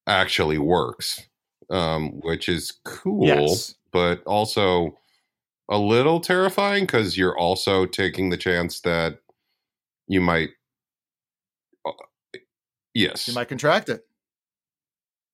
actually 0.08 0.58
works, 0.58 1.26
um, 1.70 2.20
which 2.22 2.48
is 2.50 2.74
cool, 2.84 3.26
Yes. 3.28 3.76
but 3.92 4.24
also 4.26 4.98
a 5.70 5.78
little 5.78 6.20
terrifying 6.20 6.84
because 6.84 7.18
you're 7.18 7.38
also 7.38 7.86
taking 7.86 8.30
the 8.30 8.38
chance 8.38 8.80
that 8.82 9.20
you 10.08 10.22
might. 10.22 10.50
uh, 11.86 11.92
Yes. 12.94 13.28
You 13.28 13.34
might 13.34 13.50
contract 13.50 13.90
it. 13.90 14.06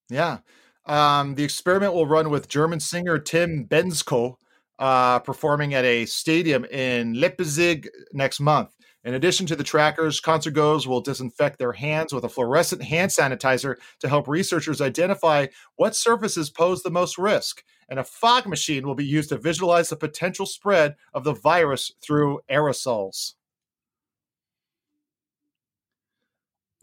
Yeah. 0.09 0.39
Um, 0.85 1.35
the 1.35 1.43
experiment 1.43 1.93
will 1.93 2.07
run 2.07 2.29
with 2.29 2.47
German 2.49 2.79
singer 2.79 3.19
Tim 3.19 3.65
Bendzko 3.67 4.35
uh, 4.79 5.19
performing 5.19 5.73
at 5.75 5.85
a 5.85 6.05
stadium 6.07 6.65
in 6.65 7.13
Leipzig 7.19 7.87
next 8.13 8.39
month. 8.39 8.69
In 9.03 9.15
addition 9.15 9.47
to 9.47 9.55
the 9.55 9.63
trackers, 9.63 10.19
concert 10.19 10.51
goers 10.51 10.87
will 10.87 11.01
disinfect 11.01 11.57
their 11.57 11.71
hands 11.71 12.13
with 12.13 12.23
a 12.23 12.29
fluorescent 12.29 12.83
hand 12.83 13.09
sanitizer 13.09 13.75
to 13.99 14.07
help 14.07 14.27
researchers 14.27 14.79
identify 14.79 15.47
what 15.75 15.95
surfaces 15.95 16.49
pose 16.49 16.83
the 16.83 16.91
most 16.91 17.17
risk. 17.17 17.63
And 17.89 17.99
a 17.99 18.03
fog 18.03 18.45
machine 18.45 18.85
will 18.85 18.95
be 18.95 19.05
used 19.05 19.29
to 19.29 19.37
visualize 19.37 19.89
the 19.89 19.95
potential 19.95 20.45
spread 20.45 20.95
of 21.13 21.23
the 21.23 21.33
virus 21.33 21.91
through 22.01 22.41
aerosols. 22.49 23.33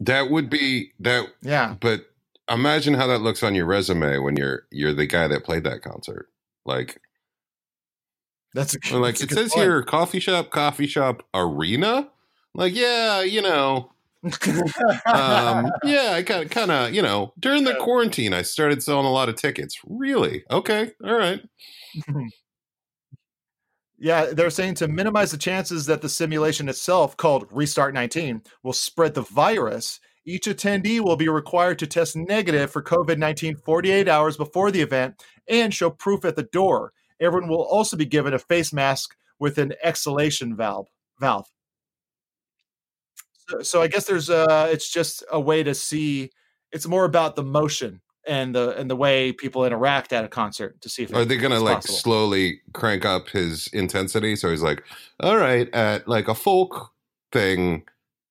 That 0.01 0.29
would 0.29 0.49
be 0.49 0.91
that. 0.99 1.27
Yeah. 1.41 1.75
But 1.79 2.05
imagine 2.49 2.93
how 2.93 3.07
that 3.07 3.21
looks 3.21 3.43
on 3.43 3.55
your 3.55 3.65
resume 3.65 4.17
when 4.19 4.35
you're 4.35 4.63
you're 4.71 4.93
the 4.93 5.07
guy 5.07 5.27
that 5.27 5.43
played 5.43 5.63
that 5.63 5.81
concert. 5.81 6.29
Like, 6.65 7.01
That's 8.53 8.75
a, 8.75 8.97
like 8.97 9.17
that's 9.17 9.31
it 9.31 9.35
says 9.35 9.51
point. 9.53 9.63
here, 9.63 9.83
coffee 9.83 10.19
shop, 10.19 10.49
coffee 10.49 10.87
shop, 10.87 11.23
arena. 11.33 12.09
Like, 12.55 12.75
yeah, 12.75 13.21
you 13.21 13.41
know, 13.41 13.91
um, 14.23 15.71
yeah, 15.83 16.13
I 16.13 16.23
kind 16.25 16.43
of, 16.43 16.49
kind 16.49 16.71
of, 16.71 16.93
you 16.93 17.01
know, 17.01 17.33
during 17.39 17.63
the 17.63 17.75
quarantine, 17.75 18.33
I 18.33 18.41
started 18.41 18.83
selling 18.83 19.05
a 19.05 19.11
lot 19.11 19.29
of 19.29 19.35
tickets. 19.35 19.79
Really? 19.85 20.43
Okay, 20.49 20.91
all 21.03 21.15
right. 21.15 21.41
Yeah, 24.01 24.27
they're 24.31 24.49
saying 24.49 24.75
to 24.75 24.87
minimize 24.87 25.31
the 25.31 25.37
chances 25.37 25.85
that 25.87 26.01
the 26.01 26.07
simulation 26.07 26.69
itself, 26.69 27.17
called 27.17 27.47
Restart 27.51 27.93
19, 27.93 28.41
will 28.63 28.71
spread 28.71 29.13
the 29.13 29.23
virus. 29.23 29.99
Each 30.25 30.45
attendee 30.45 31.01
will 31.01 31.17
be 31.17 31.27
required 31.27 31.79
to 31.79 31.87
test 31.87 32.15
negative 32.15 32.71
for 32.71 32.81
COVID 32.81 33.17
19 33.17 33.57
48 33.57 34.07
hours 34.07 34.37
before 34.37 34.71
the 34.71 34.81
event 34.81 35.21
and 35.49 35.73
show 35.73 35.89
proof 35.89 36.23
at 36.23 36.37
the 36.37 36.43
door. 36.43 36.93
Everyone 37.19 37.49
will 37.49 37.63
also 37.63 37.97
be 37.97 38.05
given 38.05 38.33
a 38.33 38.39
face 38.39 38.71
mask 38.71 39.15
with 39.39 39.57
an 39.57 39.73
exhalation 39.83 40.55
valve. 40.55 40.87
Valve. 41.19 41.47
So, 43.49 43.61
so 43.61 43.81
I 43.81 43.87
guess 43.87 44.05
there's 44.05 44.29
uh 44.29 44.69
it's 44.71 44.89
just 44.89 45.23
a 45.31 45.39
way 45.39 45.63
to 45.63 45.73
see. 45.73 46.31
It's 46.71 46.87
more 46.87 47.05
about 47.05 47.35
the 47.35 47.43
motion 47.43 48.01
and 48.27 48.53
the 48.53 48.77
and 48.77 48.89
the 48.89 48.95
way 48.95 49.31
people 49.31 49.65
interact 49.65 50.13
at 50.13 50.23
a 50.23 50.27
concert 50.27 50.79
to 50.81 50.89
see 50.89 51.03
if 51.03 51.13
Are 51.13 51.25
they 51.25 51.37
gonna 51.37 51.55
it's 51.55 51.63
like 51.63 51.75
possible. 51.77 51.95
slowly 51.95 52.61
crank 52.73 53.05
up 53.05 53.29
his 53.29 53.67
intensity? 53.73 54.35
So 54.35 54.49
he's 54.49 54.61
like, 54.61 54.83
all 55.19 55.37
right, 55.37 55.67
at 55.73 56.07
like 56.07 56.27
a 56.27 56.35
folk 56.35 56.91
thing, 57.31 57.83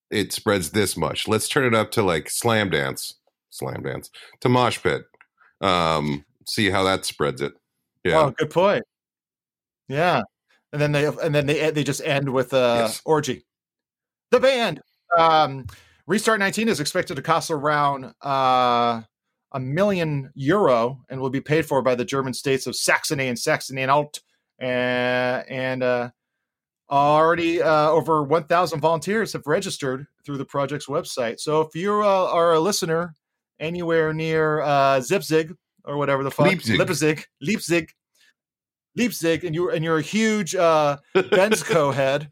it 0.09 0.31
spreads 0.31 0.71
this 0.71 0.95
much. 0.95 1.27
Let's 1.27 1.49
turn 1.49 1.65
it 1.65 1.75
up 1.75 1.91
to 1.91 2.03
like 2.03 2.29
slam 2.29 2.69
dance, 2.69 3.15
slam 3.49 3.83
dance 3.83 4.09
to 4.41 4.49
mosh 4.49 4.81
pit. 4.81 5.03
Um, 5.61 6.23
see 6.45 6.69
how 6.69 6.83
that 6.85 7.05
spreads 7.05 7.41
it. 7.41 7.53
Yeah. 8.03 8.19
Oh, 8.19 8.31
good 8.31 8.49
point. 8.49 8.83
Yeah, 9.87 10.21
and 10.71 10.81
then 10.81 10.91
they 10.91 11.05
and 11.05 11.33
then 11.33 11.45
they 11.45 11.71
they 11.71 11.83
just 11.83 12.01
end 12.03 12.29
with 12.29 12.53
uh, 12.53 12.77
Yes. 12.81 13.01
orgy. 13.05 13.45
The 14.31 14.39
band. 14.39 14.81
Um, 15.17 15.65
Restart 16.05 16.39
19 16.39 16.69
is 16.69 16.79
expected 16.79 17.15
to 17.15 17.21
cost 17.21 17.51
around 17.51 18.13
uh, 18.23 19.01
a 19.51 19.59
million 19.59 20.31
euro 20.35 21.01
and 21.09 21.19
will 21.19 21.29
be 21.29 21.41
paid 21.41 21.65
for 21.65 21.81
by 21.81 21.95
the 21.95 22.05
German 22.05 22.33
states 22.33 22.67
of 22.67 22.75
Saxony 22.75 23.27
and 23.27 23.37
Saxony 23.37 23.81
Anhalt. 23.83 24.21
Uh, 24.61 25.43
and 25.49 25.81
uh, 25.83 26.09
already 26.91 27.61
uh, 27.61 27.89
over 27.89 28.23
1,000 28.23 28.79
volunteers 28.79 29.33
have 29.33 29.45
registered 29.45 30.05
through 30.25 30.37
the 30.37 30.45
project's 30.45 30.87
website. 30.87 31.39
So 31.39 31.61
if 31.61 31.75
you 31.75 32.01
uh, 32.01 32.29
are 32.31 32.53
a 32.53 32.59
listener 32.59 33.13
anywhere 33.59 34.13
near 34.13 34.61
uh, 34.61 34.99
Zipzig 34.99 35.55
or 35.85 35.97
whatever 35.97 36.23
the 36.23 36.31
fuck, 36.31 36.47
Leipzig. 36.47 36.79
Leipzig, 36.79 37.25
Leipzig, 37.41 37.91
Leipzig, 38.95 39.43
and 39.43 39.55
you 39.55 39.71
and 39.71 39.83
you're 39.83 39.97
a 39.97 40.03
huge 40.03 40.55
uh, 40.55 40.97
Benzco 41.15 41.93
head. 41.93 42.31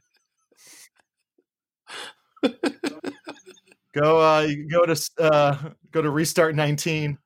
go 3.93 4.19
uh 4.19 4.47
go 4.69 4.85
to 4.85 5.11
uh 5.19 5.57
go 5.89 6.03
to 6.03 6.09
restart 6.11 6.53
19 6.53 7.17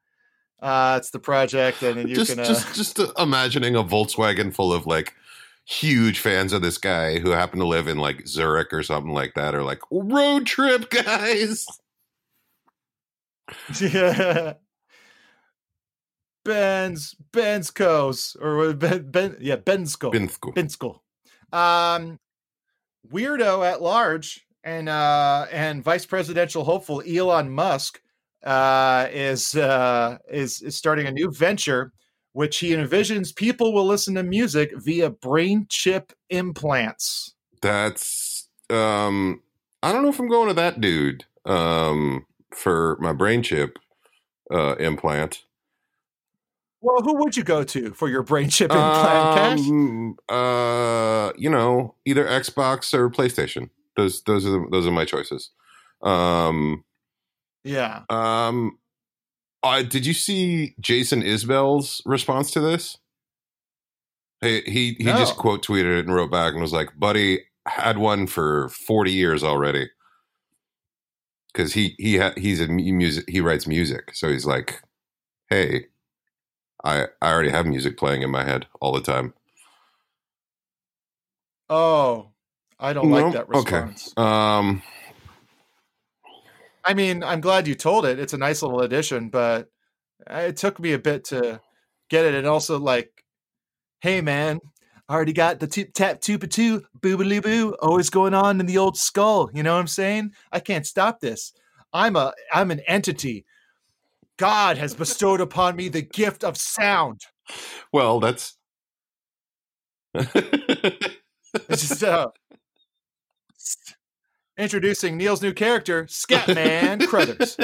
uh 0.62 0.96
it's 0.98 1.10
the 1.10 1.20
project 1.20 1.84
and 1.84 2.08
you 2.08 2.16
just 2.16 2.32
can 2.32 2.40
uh, 2.40 2.46
just 2.46 2.74
just 2.74 2.98
imagining 3.20 3.76
a 3.76 3.84
Volkswagen 3.84 4.54
full 4.54 4.72
of 4.72 4.88
like 4.88 5.14
huge 5.66 6.20
fans 6.20 6.54
of 6.54 6.62
this 6.62 6.78
guy 6.78 7.20
who 7.20 7.32
happen 7.32 7.60
to 7.60 7.66
live 7.66 7.88
in 7.88 7.98
like 7.98 8.28
Zurich 8.28 8.74
or 8.74 8.84
something 8.84 9.14
like 9.14 9.34
that, 9.36 9.56
or 9.56 9.64
like 9.64 9.80
road 9.92 10.46
trip 10.46 10.90
guys. 10.90 11.66
yeah 13.82 14.54
benz 16.44 17.16
benzco's 17.32 18.36
or 18.42 18.74
ben, 18.74 19.10
ben 19.12 19.38
yeah 19.40 19.56
benzco 19.56 20.12
Binsko. 20.12 20.54
Binsko. 20.56 21.00
Um, 21.56 22.20
weirdo 23.12 23.66
at 23.66 23.82
large 23.82 24.46
and 24.64 24.90
uh, 24.90 25.48
and 25.52 25.84
vice 25.84 26.06
presidential 26.06 26.64
hopeful 26.64 27.02
Elon 27.08 27.50
Musk 27.50 28.02
uh, 28.44 29.08
is 29.12 29.56
uh, 29.56 30.18
is 30.30 30.62
is 30.62 30.76
starting 30.76 31.08
a 31.08 31.12
new 31.12 31.32
venture, 31.32 31.92
which 32.34 32.60
he 32.60 32.72
envisions 32.72 33.36
people 33.36 33.74
will 33.74 33.86
listen 33.86 34.16
to 34.16 34.24
music 34.24 34.72
via 34.78 35.10
brain 35.10 35.66
chip 35.70 36.14
implants. 36.30 37.34
That's 37.62 38.48
um 38.70 39.42
I 39.84 39.92
don't 39.92 40.04
know 40.04 40.10
if 40.10 40.20
I'm 40.20 40.30
going 40.30 40.48
to 40.48 40.54
that 40.56 40.82
dude 40.82 41.26
um 41.46 42.26
for 42.54 42.98
my 43.00 43.14
brain 43.14 43.44
chip 43.44 43.78
uh 44.52 44.76
implant. 44.80 45.44
Well, 46.82 47.02
who 47.04 47.16
would 47.18 47.38
you 47.38 47.44
go 47.44 47.64
to 47.64 47.92
for 47.94 48.10
your 48.10 48.24
brain 48.24 48.50
chip 48.50 48.72
implant? 48.72 49.32
Cash? 49.32 49.60
Um, 49.70 50.16
uh 50.30 51.32
you 51.38 51.50
know, 51.50 51.96
either 52.06 52.26
Xbox 52.26 52.94
or 52.94 53.10
PlayStation. 53.10 53.70
Those 53.96 54.24
those 54.24 54.46
are 54.46 54.52
the, 54.52 54.68
those 54.72 54.88
are 54.88 54.92
my 54.92 55.06
choices. 55.06 55.52
Um 56.02 56.84
Yeah. 57.64 58.02
Um, 58.10 58.80
uh, 59.64 59.84
did 59.84 60.06
you 60.08 60.14
see 60.14 60.76
Jason 60.80 61.22
Isbell's 61.22 62.02
response 62.06 62.52
to 62.52 62.60
this? 62.60 62.98
He 64.42 64.62
he 64.62 64.94
he 64.98 65.04
just 65.06 65.38
quote 65.38 65.64
tweeted 65.66 66.00
it 66.00 66.06
and 66.06 66.14
wrote 66.16 66.32
back 66.32 66.54
and 66.54 66.62
was 66.62 66.74
like, 66.74 66.90
"Buddy, 66.98 67.42
had 67.68 67.98
one 68.00 68.26
for 68.28 68.70
forty 68.70 69.12
years 69.12 69.44
already." 69.44 69.90
Because 71.54 71.74
he 71.74 71.96
he 72.00 72.18
ha- 72.18 72.34
he's 72.38 72.62
a 72.62 72.68
music 72.68 73.26
he 73.28 73.42
writes 73.42 73.68
music, 73.68 74.16
so 74.16 74.30
he's 74.30 74.46
like, 74.46 74.82
"Hey, 75.50 75.88
I 76.84 77.08
I 77.22 77.32
already 77.32 77.50
have 77.50 77.66
music 77.66 77.98
playing 77.98 78.22
in 78.22 78.32
my 78.32 78.44
head 78.44 78.68
all 78.80 78.92
the 78.92 79.02
time." 79.02 79.34
Oh, 81.70 82.32
I 82.80 82.94
don't 82.94 83.10
No? 83.10 83.16
like 83.16 83.34
that 83.34 83.48
response. 83.48 84.14
Okay. 84.18 84.22
Um, 84.22 84.82
I 86.84 86.94
mean, 86.94 87.24
I'm 87.24 87.42
glad 87.42 87.68
you 87.68 87.76
told 87.76 88.06
it. 88.06 88.20
It's 88.20 88.34
a 88.34 88.38
nice 88.38 88.62
little 88.62 88.82
addition, 88.82 89.30
but 89.30 89.70
it 90.30 90.58
took 90.58 90.80
me 90.80 90.94
a 90.94 91.00
bit 91.00 91.24
to 91.26 91.62
get 92.10 92.26
it. 92.26 92.34
And 92.34 92.48
also, 92.48 92.80
like, 92.80 93.24
hey, 94.02 94.22
man, 94.22 94.60
I 95.08 95.14
already 95.14 95.34
got 95.34 95.60
the 95.60 95.68
tip 95.68 95.94
tap 95.94 96.22
tupa 96.22 96.50
two 96.50 96.84
boobily 97.00 97.42
boo 97.42 97.76
always 97.82 98.10
going 98.10 98.34
on 98.34 98.60
in 98.60 98.66
the 98.66 98.78
old 98.78 98.98
skull. 98.98 99.50
You 99.54 99.64
know 99.64 99.74
what 99.74 99.80
I'm 99.80 99.88
saying? 99.88 100.34
I 100.52 100.60
can't 100.60 100.86
stop 100.88 101.20
this. 101.20 101.54
I'm 101.94 102.16
a 102.16 102.34
I'm 102.54 102.72
an 102.72 102.82
entity. 102.88 103.46
God 104.42 104.80
has 104.80 104.96
bestowed 104.96 105.40
upon 105.40 105.76
me 105.76 105.88
the 105.88 106.02
gift 106.02 106.44
of 106.44 106.58
sound. 106.58 107.22
well, 107.94 108.20
that's 108.20 108.58
It's 110.16 111.14
just 111.70 112.04
uh, 112.04 112.30
Introducing 114.58 115.16
Neil's 115.18 115.44
new 115.44 115.54
character, 115.54 116.06
Scatman 116.06 117.06
Crothers. 117.08 117.56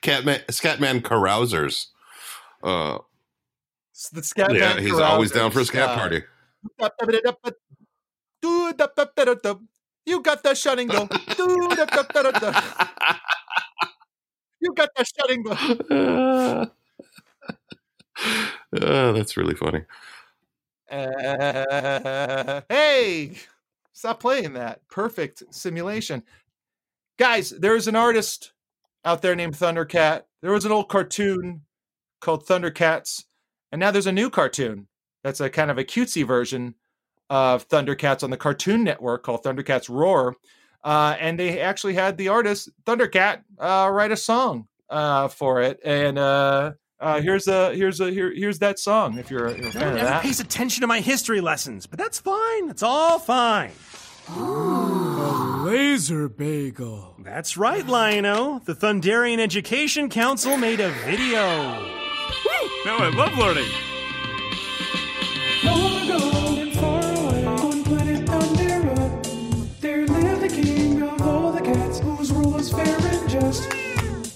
Catman, 0.00 0.40
Scatman 0.48 1.04
Carousers. 1.04 1.88
Uh, 2.62 2.96
It's 3.92 4.08
the 4.08 4.22
Scatman. 4.22 4.58
yeah, 4.58 4.80
he's 4.80 4.98
always 4.98 5.30
down 5.30 5.50
for 5.50 5.60
a 5.60 5.64
scat 5.66 5.90
Uh, 5.90 5.94
party. 5.98 6.22
You 10.06 10.22
got 10.22 10.42
the 10.42 10.54
shutting 10.54 10.88
go. 10.88 11.06
You 14.68 14.74
got 14.74 14.90
the 14.94 15.04
shutting 15.04 15.42
go. 15.42 16.66
Uh, 18.72 19.12
that's 19.12 19.36
really 19.36 19.54
funny. 19.54 19.80
Uh, 20.90 22.60
hey, 22.68 23.32
stop 23.92 24.18
playing 24.18 24.54
that. 24.54 24.80
Perfect 24.88 25.44
simulation. 25.54 26.24
Guys, 27.16 27.50
there's 27.50 27.86
an 27.86 27.94
artist 27.94 28.52
out 29.04 29.22
there 29.22 29.36
named 29.36 29.54
Thundercat. 29.54 30.22
There 30.42 30.50
was 30.50 30.64
an 30.64 30.72
old 30.72 30.88
cartoon 30.88 31.62
called 32.20 32.44
Thundercats, 32.44 33.24
and 33.70 33.78
now 33.78 33.92
there's 33.92 34.08
a 34.08 34.12
new 34.12 34.30
cartoon 34.30 34.88
that's 35.22 35.40
a 35.40 35.48
kind 35.48 35.70
of 35.70 35.78
a 35.78 35.84
cutesy 35.84 36.26
version 36.26 36.74
of 37.30 37.68
Thundercats 37.68 38.24
on 38.24 38.30
the 38.30 38.36
Cartoon 38.36 38.82
Network 38.82 39.22
called 39.22 39.44
Thundercats 39.44 39.88
Roar. 39.88 40.34
Uh, 40.84 41.16
and 41.18 41.38
they 41.38 41.60
actually 41.60 41.94
had 41.94 42.16
the 42.16 42.28
artist 42.28 42.70
Thundercat 42.84 43.42
uh, 43.58 43.88
write 43.92 44.12
a 44.12 44.16
song 44.16 44.66
uh, 44.88 45.28
for 45.28 45.60
it. 45.60 45.80
And 45.84 46.18
uh, 46.18 46.72
uh, 47.00 47.20
here's 47.20 47.48
a 47.48 47.74
here's 47.74 48.00
a 48.00 48.10
here, 48.10 48.32
here's 48.34 48.58
that 48.60 48.78
song. 48.78 49.18
If 49.18 49.30
you're, 49.30 49.48
you're 49.48 49.58
a 49.58 49.60
No 49.60 49.70
fan 49.70 49.82
one 49.82 49.96
of 49.96 50.00
that. 50.02 50.22
pays 50.22 50.40
attention 50.40 50.80
to 50.82 50.86
my 50.86 51.00
history 51.00 51.40
lessons, 51.40 51.86
but 51.86 51.98
that's 51.98 52.20
fine. 52.20 52.70
It's 52.70 52.82
all 52.82 53.18
fine. 53.18 53.72
A 54.30 55.62
laser 55.64 56.28
bagel. 56.28 57.16
That's 57.18 57.56
right, 57.56 57.86
Lionel. 57.86 58.60
The 58.60 58.74
Thunderian 58.74 59.38
Education 59.40 60.08
Council 60.10 60.56
made 60.56 60.80
a 60.80 60.90
video. 61.04 61.40
Now 62.84 62.98
I 62.98 63.10
love 63.14 63.36
learning. 63.38 63.68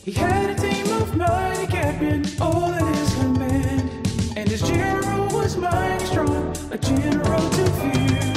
He 0.05 0.11
had 0.11 0.51
a 0.51 0.55
team 0.57 0.93
of 1.01 1.17
mighty 1.17 1.65
catmen, 1.69 2.41
all 2.41 2.73
at 2.73 2.97
his 2.97 3.15
command, 3.15 3.89
and 4.37 4.49
his 4.49 4.61
general 4.63 5.29
was 5.29 5.57
mighty 5.57 6.05
strong, 6.07 6.57
a 6.73 6.79
general 6.79 7.51
to 7.51 7.65
fear. 7.79 8.33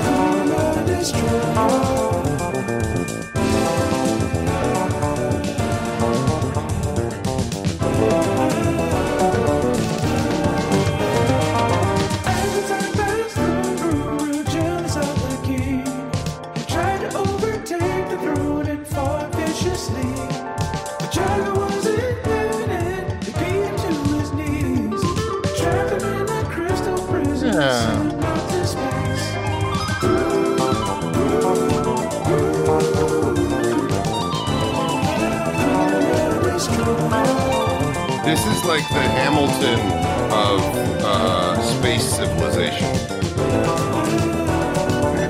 Command 0.00 0.88
is 0.88 1.12
As 1.12 1.93
like 38.74 38.88
the 38.88 39.02
Hamilton 39.02 39.78
of 40.32 40.60
uh, 41.04 41.62
space 41.62 42.02
civilization. 42.02 42.90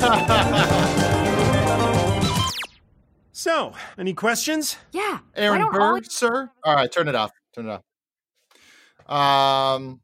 So, 3.37 3.75
any 3.99 4.15
questions? 4.15 4.79
Yeah. 4.93 5.19
Aaron 5.37 5.69
Burr, 5.71 6.01
sir. 6.05 6.51
All 6.65 6.75
right, 6.75 6.91
turn 6.91 7.09
it 7.09 7.15
off. 7.15 7.31
Turn 7.55 7.69
it 7.69 7.83
off. 9.07 9.75
Um, 9.77 10.01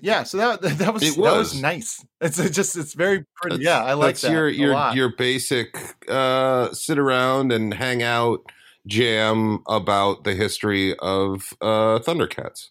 yeah. 0.00 0.22
So 0.22 0.36
that 0.36 0.60
that 0.78 0.94
was, 0.94 1.02
It 1.02 1.16
that 1.16 1.20
was 1.20 1.52
was. 1.54 1.60
nice. 1.60 2.04
It's 2.20 2.36
just 2.50 2.76
it's 2.76 2.94
very 2.94 3.24
pretty. 3.34 3.56
That's- 3.56 3.64
yeah, 3.64 3.82
I 3.84 3.94
like 3.94 4.10
that's 4.10 4.20
that. 4.20 4.30
your 4.30 4.46
a 4.46 4.52
your 4.52 4.72
lot. 4.74 4.94
your 4.94 5.08
basic 5.16 5.76
uh, 6.08 6.72
sit 6.72 6.96
around 6.98 7.50
and 7.50 7.74
hang 7.74 8.04
out 8.04 8.40
jam 8.86 9.64
about 9.66 10.22
the 10.22 10.34
history 10.34 10.94
of 10.98 11.52
uh, 11.60 11.98
Thundercats. 11.98 12.68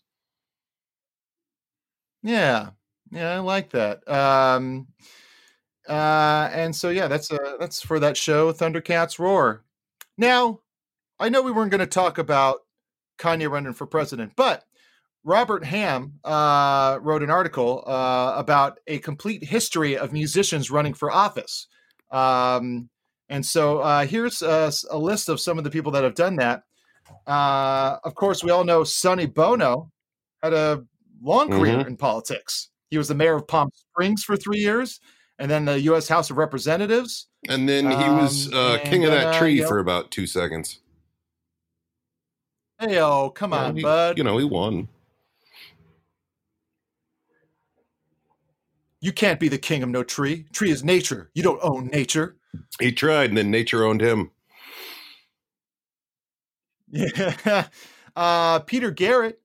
Yeah. 2.26 2.72
Yeah, 3.12 3.36
I 3.36 3.40
like 3.40 3.70
that. 3.70 4.08
Um 4.10 4.88
uh 5.88 6.50
and 6.52 6.76
so 6.76 6.90
yeah, 6.90 7.08
that's 7.08 7.32
uh 7.32 7.58
that's 7.60 7.82
for 7.82 8.00
that 8.00 8.18
show 8.18 8.52
Thundercats 8.52 9.20
Roar. 9.20 9.64
Now, 10.18 10.62
I 11.20 11.30
know 11.30 11.42
we 11.42 11.52
weren't 11.52 11.72
going 11.72 11.80
to 11.80 11.88
talk 11.88 12.18
about 12.18 12.60
Kanye 13.20 13.50
running 13.50 13.74
for 13.74 13.86
president, 13.86 14.34
but 14.36 14.64
Robert 15.24 15.66
Ham 15.66 16.20
uh, 16.24 17.00
wrote 17.02 17.24
an 17.24 17.30
article 17.30 17.84
uh, 17.88 18.34
about 18.36 18.80
a 18.88 19.00
complete 19.00 19.44
history 19.44 19.98
of 19.98 20.14
musicians 20.14 20.72
running 20.72 20.94
for 20.94 21.12
office. 21.12 21.68
Um, 22.12 22.90
and 23.30 23.46
so 23.46 23.80
uh, 23.80 24.06
here's 24.06 24.42
a, 24.42 24.72
a 24.92 24.98
list 24.98 25.30
of 25.30 25.40
some 25.40 25.58
of 25.58 25.64
the 25.64 25.72
people 25.72 25.92
that 25.94 26.04
have 26.04 26.16
done 26.16 26.36
that. 26.38 26.64
Uh, 27.26 27.98
of 28.04 28.16
course, 28.16 28.44
we 28.44 28.52
all 28.52 28.64
know 28.64 28.84
Sonny 28.84 29.26
Bono 29.26 29.92
had 30.44 30.54
a 30.54 30.84
long 31.22 31.50
career 31.50 31.78
Mhm. 31.78 31.88
in 31.88 31.98
politics. 31.98 32.70
He 32.90 32.98
was 32.98 33.08
the 33.08 33.16
mayor 33.16 33.36
of 33.36 33.48
Palm 33.48 33.70
Springs 33.74 34.24
for 34.24 34.36
three 34.38 34.60
years, 34.60 35.00
and 35.40 35.50
then 35.50 35.66
the 35.66 35.80
U.S. 35.82 36.08
House 36.08 36.30
of 36.30 36.38
Representatives. 36.38 37.28
And 37.50 37.68
then 37.68 37.86
he 37.90 37.96
was 38.10 38.48
Um, 38.48 38.54
uh, 38.54 38.76
and 38.78 38.90
king 38.90 39.06
of 39.06 39.12
that 39.12 39.28
uh, 39.36 39.40
tree 39.40 39.62
for 39.64 39.80
about 39.80 40.12
two 40.12 40.28
seconds. 40.28 40.80
Hey, 42.80 43.00
oh, 43.00 43.30
come 43.30 43.52
Well, 43.52 43.66
on, 43.66 43.76
he- 43.76 43.82
bud. 43.84 44.18
You 44.18 44.24
know, 44.24 44.38
he 44.38 44.44
won. 44.46 44.88
You 49.02 49.12
can't 49.12 49.40
be 49.40 49.48
the 49.50 49.58
king 49.58 49.84
of 49.84 49.90
no 49.90 50.04
tree. 50.04 50.46
Tree 50.52 50.72
is 50.72 50.84
nature. 50.84 51.30
You 51.34 51.44
don't 51.44 51.60
own 51.62 51.88
nature. 51.88 52.38
He 52.80 52.92
tried, 52.92 53.30
and 53.30 53.38
then 53.38 53.52
nature 53.52 53.84
owned 53.86 54.02
him. 54.02 54.32
Yeah. 56.92 57.68
Uh, 58.16 58.60
Peter 58.60 58.92
Garrett, 58.92 59.42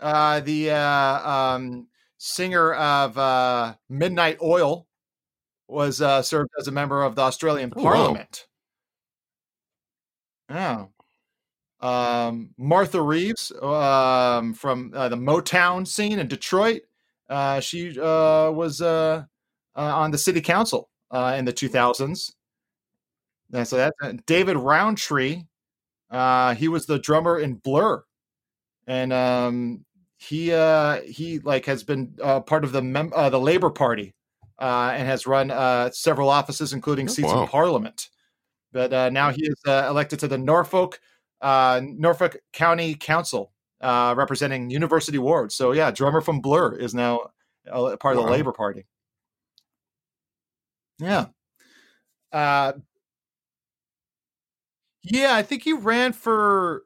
uh, 0.00 0.40
the 0.40 0.70
uh, 0.70 1.30
um, 1.30 1.86
singer 2.18 2.74
of 2.74 3.16
uh, 3.18 3.74
Midnight 3.88 4.38
Oil, 4.42 4.86
was 5.68 6.00
uh, 6.00 6.22
served 6.22 6.50
as 6.58 6.68
a 6.68 6.72
member 6.72 7.02
of 7.02 7.16
the 7.16 7.22
Australian 7.22 7.72
Oh, 7.76 7.82
wow. 7.82 7.92
Parliament. 7.92 8.46
Oh. 10.50 10.88
Um, 11.80 12.50
Martha 12.56 13.00
Reeves 13.00 13.52
um, 13.62 14.54
from 14.54 14.92
uh, 14.94 15.08
the 15.08 15.16
Motown 15.16 15.86
scene 15.86 16.18
in 16.18 16.28
Detroit. 16.28 16.82
Uh, 17.28 17.60
she 17.60 17.98
uh, 17.98 18.50
was 18.50 18.80
uh, 18.80 19.24
uh, 19.76 19.80
on 19.80 20.10
the 20.10 20.18
city 20.18 20.40
council 20.40 20.88
uh, 21.10 21.34
in 21.36 21.44
the 21.44 21.52
2000s. 21.52 22.32
And 23.52 23.68
so 23.68 23.76
that 23.76 24.26
David 24.26 24.56
Rowntree, 24.56 25.44
uh, 26.10 26.54
he 26.54 26.68
was 26.68 26.86
the 26.86 26.98
drummer 26.98 27.38
in 27.38 27.54
Blur, 27.54 28.04
and 28.86 29.12
um, 29.12 29.84
he 30.18 30.52
uh, 30.52 31.00
he 31.02 31.38
like 31.40 31.66
has 31.66 31.82
been 31.82 32.14
uh, 32.22 32.40
part 32.40 32.64
of 32.64 32.72
the 32.72 32.82
mem- 32.82 33.12
uh, 33.14 33.30
the 33.30 33.40
Labor 33.40 33.70
Party 33.70 34.14
uh, 34.58 34.92
and 34.94 35.06
has 35.06 35.26
run 35.26 35.50
uh, 35.50 35.90
several 35.90 36.28
offices, 36.28 36.72
including 36.72 37.08
seats 37.08 37.32
wow. 37.32 37.42
in 37.42 37.48
Parliament. 37.48 38.08
But 38.72 38.92
uh, 38.92 39.10
now 39.10 39.30
he 39.30 39.44
is 39.46 39.56
uh, 39.66 39.86
elected 39.88 40.18
to 40.20 40.28
the 40.28 40.38
Norfolk 40.38 41.00
uh, 41.40 41.80
Norfolk 41.84 42.38
County 42.52 42.94
Council, 42.94 43.52
uh, 43.80 44.14
representing 44.16 44.70
University 44.70 45.18
Ward. 45.18 45.52
So 45.52 45.72
yeah, 45.72 45.90
drummer 45.90 46.20
from 46.20 46.40
Blur 46.40 46.74
is 46.76 46.94
now 46.94 47.30
a 47.66 47.96
part 47.96 48.16
of 48.16 48.24
the 48.24 48.30
Labor 48.30 48.52
Party. 48.52 48.86
Yeah. 50.98 51.26
Uh, 52.32 52.72
yeah, 55.02 55.34
I 55.34 55.42
think 55.42 55.62
he 55.62 55.74
ran 55.74 56.12
for 56.12 56.84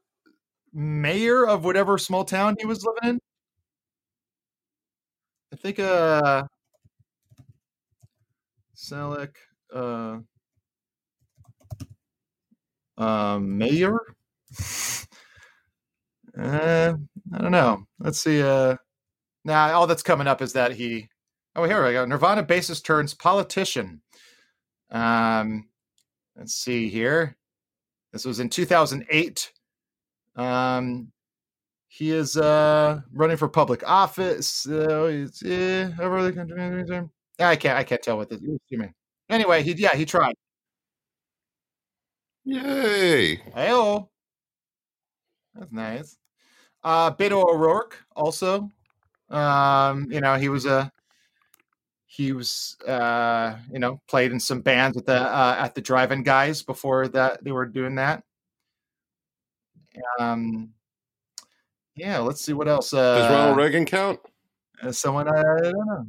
mayor 0.73 1.47
of 1.47 1.64
whatever 1.64 1.99
small 1.99 2.25
town 2.25 2.57
he 2.59 2.66
was 2.66 2.85
living 2.85 3.16
in. 3.16 3.21
I 5.53 5.57
think 5.57 5.79
uh 5.79 6.45
Selleck 8.77 9.35
uh 9.75 10.19
um 12.97 13.59
mayor? 13.59 13.99
Uh 16.39 16.95
I 17.35 17.39
don't 17.39 17.51
know. 17.51 17.85
Let's 17.99 18.21
see 18.23 18.43
uh 18.43 18.77
Now, 19.45 19.73
all 19.75 19.87
that's 19.87 20.03
coming 20.03 20.27
up 20.29 20.43
is 20.43 20.53
that 20.53 20.73
he. 20.73 21.09
Oh, 21.57 21.64
here 21.64 21.85
we 21.85 21.93
go. 21.93 22.05
Nirvana 22.05 22.45
bassist 22.45 22.85
turns 22.85 23.14
politician. 23.14 24.03
Um, 24.91 25.69
let's 26.37 26.55
see 26.55 26.89
here. 26.89 27.37
This 28.12 28.25
was 28.25 28.41
in 28.41 28.49
2008. 28.51 29.53
Um, 30.39 31.12
he 31.89 32.12
is 32.12 32.36
uh 32.36 33.01
running 33.12 33.36
for 33.39 33.49
public 33.49 33.82
office. 33.89 34.49
So 34.49 35.07
it's 35.07 35.43
eh, 35.45 35.91
over 36.01 36.22
the 36.22 36.32
country. 36.32 37.09
I 37.41 37.57
can't. 37.57 37.78
I 37.78 37.84
can't 37.84 38.03
tell 38.03 38.16
what 38.18 38.30
this. 38.30 38.41
Excuse 38.43 38.80
me. 38.80 38.89
Anyway, 39.30 39.62
he 39.62 39.72
yeah 39.74 39.95
he 39.97 40.05
tried. 40.07 40.34
Yay! 42.45 43.36
Heyo. 43.55 44.09
That's 45.55 45.72
nice. 45.72 46.16
Uh, 46.84 47.12
Beto 47.12 47.45
O'Rourke 47.45 48.05
also. 48.16 48.70
Um, 49.30 50.11
you 50.11 50.20
know, 50.20 50.36
he 50.36 50.49
was 50.49 50.66
a 50.66 50.91
he 52.07 52.32
was 52.32 52.76
uh, 52.86 53.57
you 53.72 53.78
know 53.78 54.01
played 54.09 54.32
in 54.32 54.41
some 54.41 54.61
bands 54.62 54.97
at 54.97 55.07
the 55.07 55.20
uh, 55.20 55.57
at 55.59 55.74
the 55.74 55.80
Drive-In 55.82 56.22
Guys 56.22 56.62
before 56.62 57.09
that 57.09 57.45
they 57.45 57.53
were 57.53 57.66
doing 57.66 57.97
that. 57.97 58.24
Um, 60.20 60.70
yeah, 61.96 62.18
let's 62.18 62.40
see 62.44 62.53
what 62.53 62.68
else. 62.68 62.92
Uh, 62.92 63.16
Does 63.16 63.30
Ronald 63.30 63.57
Reagan 63.57 63.84
count? 63.84 64.20
uh, 64.82 64.92
someone 64.92 65.28
I 65.28 65.42
don't 65.42 65.86
know. 65.86 66.07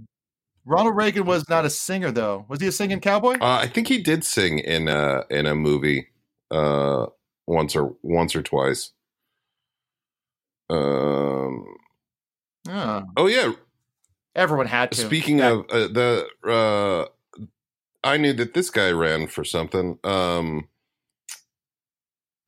Ronald 0.66 0.96
Reagan 0.96 1.26
was 1.26 1.48
not 1.50 1.66
a 1.66 1.70
singer 1.70 2.12
though. 2.12 2.46
Was 2.48 2.62
he 2.62 2.68
a 2.68 2.72
singing 2.72 3.00
cowboy? 3.00 3.34
Uh, 3.36 3.60
I 3.62 3.68
think 3.68 3.88
he 3.88 3.98
did 4.02 4.24
sing 4.24 4.60
in 4.60 4.88
a 4.88 5.24
in 5.32 5.46
a 5.48 5.56
movie 5.56 6.08
uh, 6.52 7.08
once 7.48 7.76
or 7.76 7.96
once 8.04 8.36
or 8.36 8.44
twice. 8.44 8.92
Um. 10.70 11.66
Oh, 12.68 13.04
Oh 13.18 13.28
yeah. 13.28 13.54
everyone 14.36 14.68
had 14.68 14.92
to. 14.92 14.98
Speaking 14.98 15.40
Yeah. 15.40 15.52
of 15.54 15.60
uh, 15.72 15.88
the, 15.88 16.28
uh, 16.48 17.06
I 18.04 18.18
knew 18.18 18.34
that 18.34 18.54
this 18.54 18.70
guy 18.70 18.92
ran 18.92 19.26
for 19.28 19.44
something. 19.44 19.98
Um. 20.04 20.68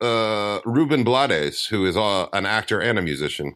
Uh, 0.02 0.60
Ruben 0.64 1.04
Blades, 1.04 1.64
who 1.66 1.86
is 1.86 1.96
uh, 1.96 2.26
an 2.32 2.44
actor 2.44 2.80
and 2.80 2.98
a 2.98 3.02
musician, 3.02 3.54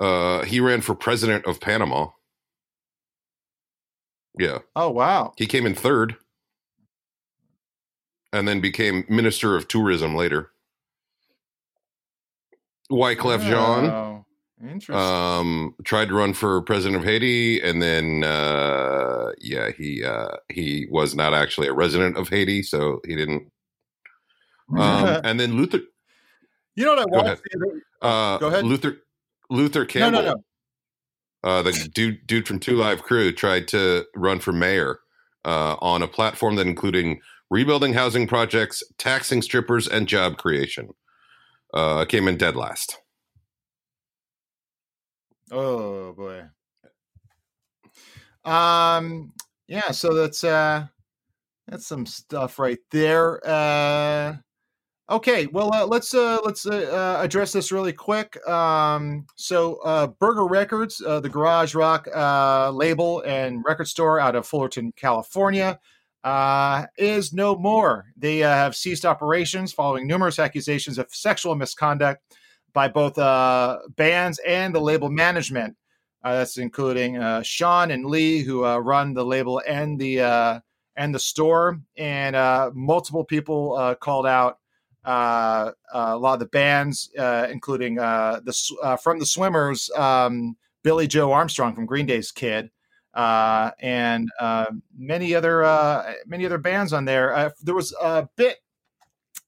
uh, 0.00 0.42
he 0.44 0.60
ran 0.60 0.80
for 0.80 0.94
president 0.94 1.46
of 1.46 1.60
Panama. 1.60 2.08
Yeah. 4.38 4.60
Oh 4.74 4.88
wow. 4.90 5.32
He 5.36 5.46
came 5.46 5.66
in 5.66 5.74
third 5.74 6.16
and 8.32 8.48
then 8.48 8.62
became 8.62 9.04
Minister 9.08 9.54
of 9.56 9.68
Tourism 9.68 10.14
later. 10.14 10.50
Wyclef 12.90 13.40
Jean 13.42 13.90
Oh, 13.90 14.24
interesting. 14.62 14.94
um, 14.96 15.74
tried 15.84 16.08
to 16.08 16.14
run 16.14 16.32
for 16.32 16.62
president 16.62 17.02
of 17.02 17.04
Haiti, 17.06 17.60
and 17.60 17.82
then 17.82 18.24
uh, 18.24 19.32
yeah, 19.38 19.70
he 19.76 20.02
uh, 20.02 20.36
he 20.48 20.86
was 20.90 21.14
not 21.14 21.34
actually 21.34 21.68
a 21.68 21.74
resident 21.74 22.16
of 22.16 22.30
Haiti, 22.30 22.62
so 22.62 23.00
he 23.06 23.14
didn't. 23.14 23.51
Um, 24.76 25.20
and 25.24 25.38
then 25.40 25.56
Luther, 25.56 25.80
you 26.76 26.84
know 26.84 26.94
what 26.94 26.98
I 27.00 27.04
go 27.04 27.10
want 27.16 27.26
ahead. 27.26 27.40
to 27.52 28.06
uh, 28.06 28.38
Go 28.38 28.46
ahead. 28.48 28.64
Luther 28.64 28.96
Luther 29.50 29.80
No, 29.80 29.86
Campbell, 29.86 30.22
no, 30.22 30.28
no. 30.34 30.44
Uh, 31.44 31.62
the 31.62 31.72
dude 31.92 32.26
dude 32.26 32.46
from 32.46 32.58
Two 32.60 32.76
Live 32.76 33.02
Crew 33.02 33.32
tried 33.32 33.68
to 33.68 34.04
run 34.14 34.38
for 34.38 34.52
mayor 34.52 35.00
uh, 35.44 35.76
on 35.80 36.02
a 36.02 36.08
platform 36.08 36.56
that 36.56 36.66
including 36.66 37.20
rebuilding 37.50 37.92
housing 37.92 38.26
projects, 38.26 38.82
taxing 38.98 39.42
strippers, 39.42 39.86
and 39.88 40.06
job 40.08 40.36
creation. 40.38 40.90
Uh, 41.74 42.04
came 42.04 42.28
in 42.28 42.36
dead 42.36 42.54
last. 42.56 42.98
Oh 45.50 46.12
boy. 46.12 46.44
Um 48.44 49.32
yeah, 49.68 49.90
so 49.90 50.14
that's 50.14 50.42
uh 50.44 50.86
that's 51.68 51.86
some 51.86 52.06
stuff 52.06 52.58
right 52.58 52.78
there. 52.90 53.40
Uh 53.46 54.36
okay, 55.12 55.46
well 55.46 55.72
uh, 55.74 55.86
let's 55.86 56.14
uh 56.14 56.38
let's 56.44 56.66
uh, 56.66 56.70
uh, 57.18 57.22
address 57.22 57.52
this 57.52 57.70
really 57.70 57.92
quick. 57.92 58.36
Um 58.48 59.26
so 59.36 59.76
uh 59.84 60.06
Burger 60.06 60.46
Records, 60.46 61.02
uh, 61.06 61.20
the 61.20 61.28
garage 61.28 61.74
rock 61.74 62.06
label 62.74 63.20
and 63.26 63.62
record 63.64 63.88
store 63.88 64.18
out 64.18 64.34
of 64.34 64.46
Fullerton, 64.46 64.92
California, 64.96 65.78
is 66.96 67.32
no 67.32 67.54
more. 67.56 68.06
They 68.16 68.38
have 68.38 68.74
ceased 68.74 69.04
operations 69.04 69.72
following 69.72 70.06
numerous 70.06 70.38
accusations 70.38 70.98
of 70.98 71.14
sexual 71.14 71.54
misconduct 71.54 72.22
by 72.72 72.88
both 72.88 73.16
bands 73.96 74.40
and 74.46 74.74
the 74.74 74.80
label 74.80 75.10
management. 75.10 75.76
That's 76.24 76.56
including 76.56 77.42
Sean 77.42 77.90
and 77.90 78.06
Lee, 78.06 78.42
who 78.42 78.64
run 78.64 79.12
the 79.12 79.26
label 79.26 79.60
and 79.68 79.98
the 79.98 80.62
and 80.96 81.14
the 81.14 81.18
store, 81.18 81.80
and 81.98 82.74
multiple 82.74 83.24
people 83.24 83.94
called 84.00 84.26
out. 84.26 84.58
Uh, 85.04 85.72
a 85.92 86.16
lot 86.16 86.34
of 86.34 86.38
the 86.38 86.46
bands, 86.46 87.10
uh, 87.18 87.48
including 87.50 87.98
uh, 87.98 88.40
the 88.44 88.56
uh, 88.82 88.96
from 88.96 89.18
the 89.18 89.24
SWMRS, 89.24 89.90
um, 89.98 90.56
Billie 90.84 91.08
Joe 91.08 91.32
Armstrong 91.32 91.74
from 91.74 91.86
Green 91.86 92.06
Day's 92.06 92.30
Kid, 92.30 92.70
uh, 93.14 93.72
and 93.80 94.30
many 94.96 95.34
other 95.34 95.64
uh, 95.64 96.12
many 96.24 96.46
other 96.46 96.58
bands 96.58 96.92
on 96.92 97.04
there. 97.04 97.34
Uh, 97.34 97.50
there 97.62 97.74
was 97.74 97.92
a 98.00 98.28
bit 98.36 98.58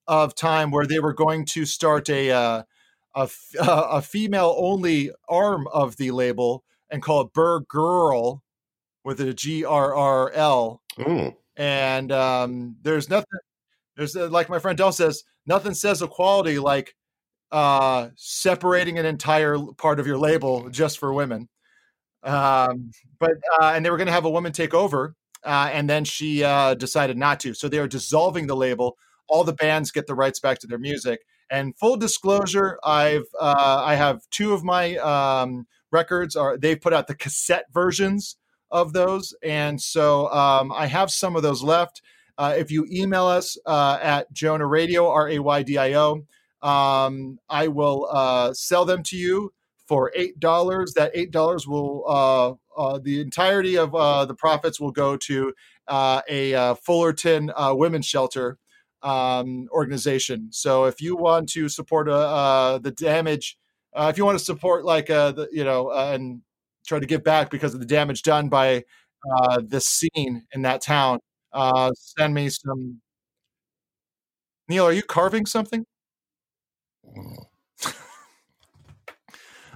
of 0.06 0.34
time 0.34 0.70
where 0.70 0.86
they 0.86 0.98
were 0.98 1.14
going 1.14 1.46
to 1.46 1.64
start 1.64 2.10
a 2.10 2.32
uh, 2.32 2.62
a, 3.14 3.22
f- 3.22 3.54
a 3.60 4.02
female 4.02 4.54
only 4.58 5.12
arm 5.28 5.68
of 5.68 5.96
the 5.96 6.10
label 6.10 6.64
and 6.90 7.00
call 7.00 7.20
it 7.20 7.32
Burr 7.32 7.60
Girl 7.60 8.42
with 9.04 9.20
a 9.20 9.32
G 9.32 9.64
R 9.64 9.94
R 9.94 10.32
L. 10.32 10.82
And 11.56 12.10
um, 12.10 12.76
there's 12.82 13.08
nothing. 13.08 13.38
There's 13.96 14.16
uh, 14.16 14.28
like 14.28 14.48
my 14.48 14.58
friend 14.58 14.76
Del 14.76 14.90
says, 14.90 15.22
nothing 15.46 15.74
says 15.74 16.02
equality 16.02 16.58
like 16.58 16.94
uh, 17.52 18.08
separating 18.16 18.98
an 18.98 19.06
entire 19.06 19.58
part 19.78 20.00
of 20.00 20.06
your 20.06 20.18
label 20.18 20.68
just 20.70 20.98
for 20.98 21.12
women. 21.12 21.48
Um, 22.22 22.90
but 23.18 23.32
uh, 23.60 23.72
and 23.74 23.84
they 23.84 23.90
were 23.90 23.96
going 23.96 24.06
to 24.08 24.12
have 24.12 24.24
a 24.24 24.30
woman 24.30 24.52
take 24.52 24.74
over, 24.74 25.14
uh, 25.44 25.70
and 25.72 25.88
then 25.88 26.04
she 26.04 26.42
uh, 26.42 26.74
decided 26.74 27.16
not 27.16 27.38
to. 27.40 27.54
So 27.54 27.68
they 27.68 27.78
are 27.78 27.86
dissolving 27.86 28.46
the 28.46 28.56
label. 28.56 28.96
All 29.28 29.44
the 29.44 29.52
bands 29.52 29.90
get 29.90 30.06
the 30.06 30.14
rights 30.14 30.40
back 30.40 30.58
to 30.60 30.66
their 30.66 30.78
music. 30.78 31.20
And 31.50 31.76
full 31.78 31.96
disclosure, 31.96 32.78
I've 32.82 33.26
uh, 33.38 33.82
I 33.84 33.94
have 33.94 34.22
two 34.30 34.54
of 34.54 34.64
my 34.64 34.96
um, 34.96 35.66
records 35.92 36.34
are 36.34 36.56
they've 36.56 36.80
put 36.80 36.92
out 36.92 37.06
the 37.06 37.14
cassette 37.14 37.66
versions 37.72 38.36
of 38.70 38.92
those, 38.92 39.34
and 39.42 39.80
so 39.80 40.30
um, 40.32 40.72
I 40.72 40.86
have 40.86 41.10
some 41.10 41.36
of 41.36 41.42
those 41.42 41.62
left. 41.62 42.00
Uh, 42.36 42.54
if 42.56 42.70
you 42.70 42.86
email 42.90 43.26
us 43.26 43.56
uh, 43.66 43.98
at 44.02 44.32
Jonah 44.32 44.64
Raydio 44.64 45.08
R 45.08 45.28
A 45.28 45.38
Y 45.38 45.62
D 45.62 45.78
I 45.78 45.94
O, 45.94 46.24
um, 46.62 47.38
I 47.48 47.68
will 47.68 48.08
uh, 48.10 48.52
sell 48.54 48.84
them 48.84 49.02
to 49.04 49.16
you 49.16 49.52
for 49.86 50.10
eight 50.16 50.40
dollars. 50.40 50.94
That 50.94 51.12
eight 51.14 51.30
dollars 51.30 51.66
will 51.68 52.04
uh, 52.08 52.54
uh, 52.80 52.98
the 52.98 53.20
entirety 53.20 53.76
of 53.76 53.94
uh, 53.94 54.24
the 54.24 54.34
profits 54.34 54.80
will 54.80 54.90
go 54.90 55.16
to 55.18 55.52
a 55.88 56.74
Fullerton 56.82 57.52
women's 57.56 58.06
shelter 58.06 58.58
um, 59.02 59.68
organization. 59.70 60.48
So 60.50 60.86
if 60.86 61.00
you 61.00 61.16
want 61.16 61.50
to 61.50 61.68
support 61.68 62.06
the 62.06 62.94
damage, 62.96 63.58
if 63.96 64.18
you 64.18 64.24
want 64.24 64.38
to 64.38 64.44
support 64.44 64.84
like 64.84 65.06
the 65.06 65.48
you 65.52 65.64
know 65.64 65.90
and 65.90 66.40
try 66.86 66.98
to 66.98 67.06
give 67.06 67.22
back 67.22 67.50
because 67.50 67.74
of 67.74 67.80
the 67.80 67.86
damage 67.86 68.22
done 68.22 68.48
by 68.48 68.84
the 69.60 69.80
scene 69.80 70.46
in 70.52 70.62
that 70.62 70.80
town, 70.80 71.20
uh, 71.54 71.92
send 71.96 72.34
me 72.34 72.50
some. 72.50 73.00
Neil, 74.68 74.84
are 74.84 74.92
you 74.92 75.02
carving 75.02 75.46
something? 75.46 75.86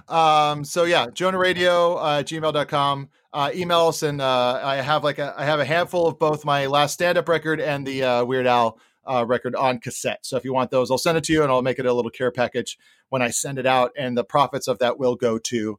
um 0.07 0.63
so 0.63 0.83
yeah 0.85 1.05
jonah 1.13 1.37
radio 1.37 1.93
uh 1.95 2.23
gmail.com 2.23 3.07
uh 3.33 3.51
email 3.53 3.87
us 3.87 4.01
and 4.01 4.19
uh 4.19 4.59
i 4.63 4.77
have 4.77 5.03
like 5.03 5.19
a 5.19 5.35
i 5.37 5.45
have 5.45 5.59
a 5.59 5.65
handful 5.65 6.07
of 6.07 6.17
both 6.17 6.43
my 6.43 6.65
last 6.65 6.93
stand-up 6.93 7.29
record 7.29 7.61
and 7.61 7.85
the 7.85 8.03
uh 8.03 8.25
weird 8.25 8.47
al 8.47 8.79
uh 9.05 9.23
record 9.27 9.55
on 9.55 9.77
cassette 9.77 10.25
so 10.25 10.35
if 10.37 10.43
you 10.43 10.51
want 10.53 10.71
those 10.71 10.89
i'll 10.89 10.97
send 10.97 11.17
it 11.17 11.23
to 11.23 11.31
you 11.31 11.43
and 11.43 11.51
i'll 11.51 11.61
make 11.61 11.77
it 11.77 11.85
a 11.85 11.93
little 11.93 12.09
care 12.09 12.31
package 12.31 12.77
when 13.09 13.21
i 13.21 13.29
send 13.29 13.59
it 13.59 13.67
out 13.67 13.91
and 13.95 14.17
the 14.17 14.23
profits 14.23 14.67
of 14.67 14.79
that 14.79 14.97
will 14.97 15.15
go 15.15 15.37
to 15.37 15.77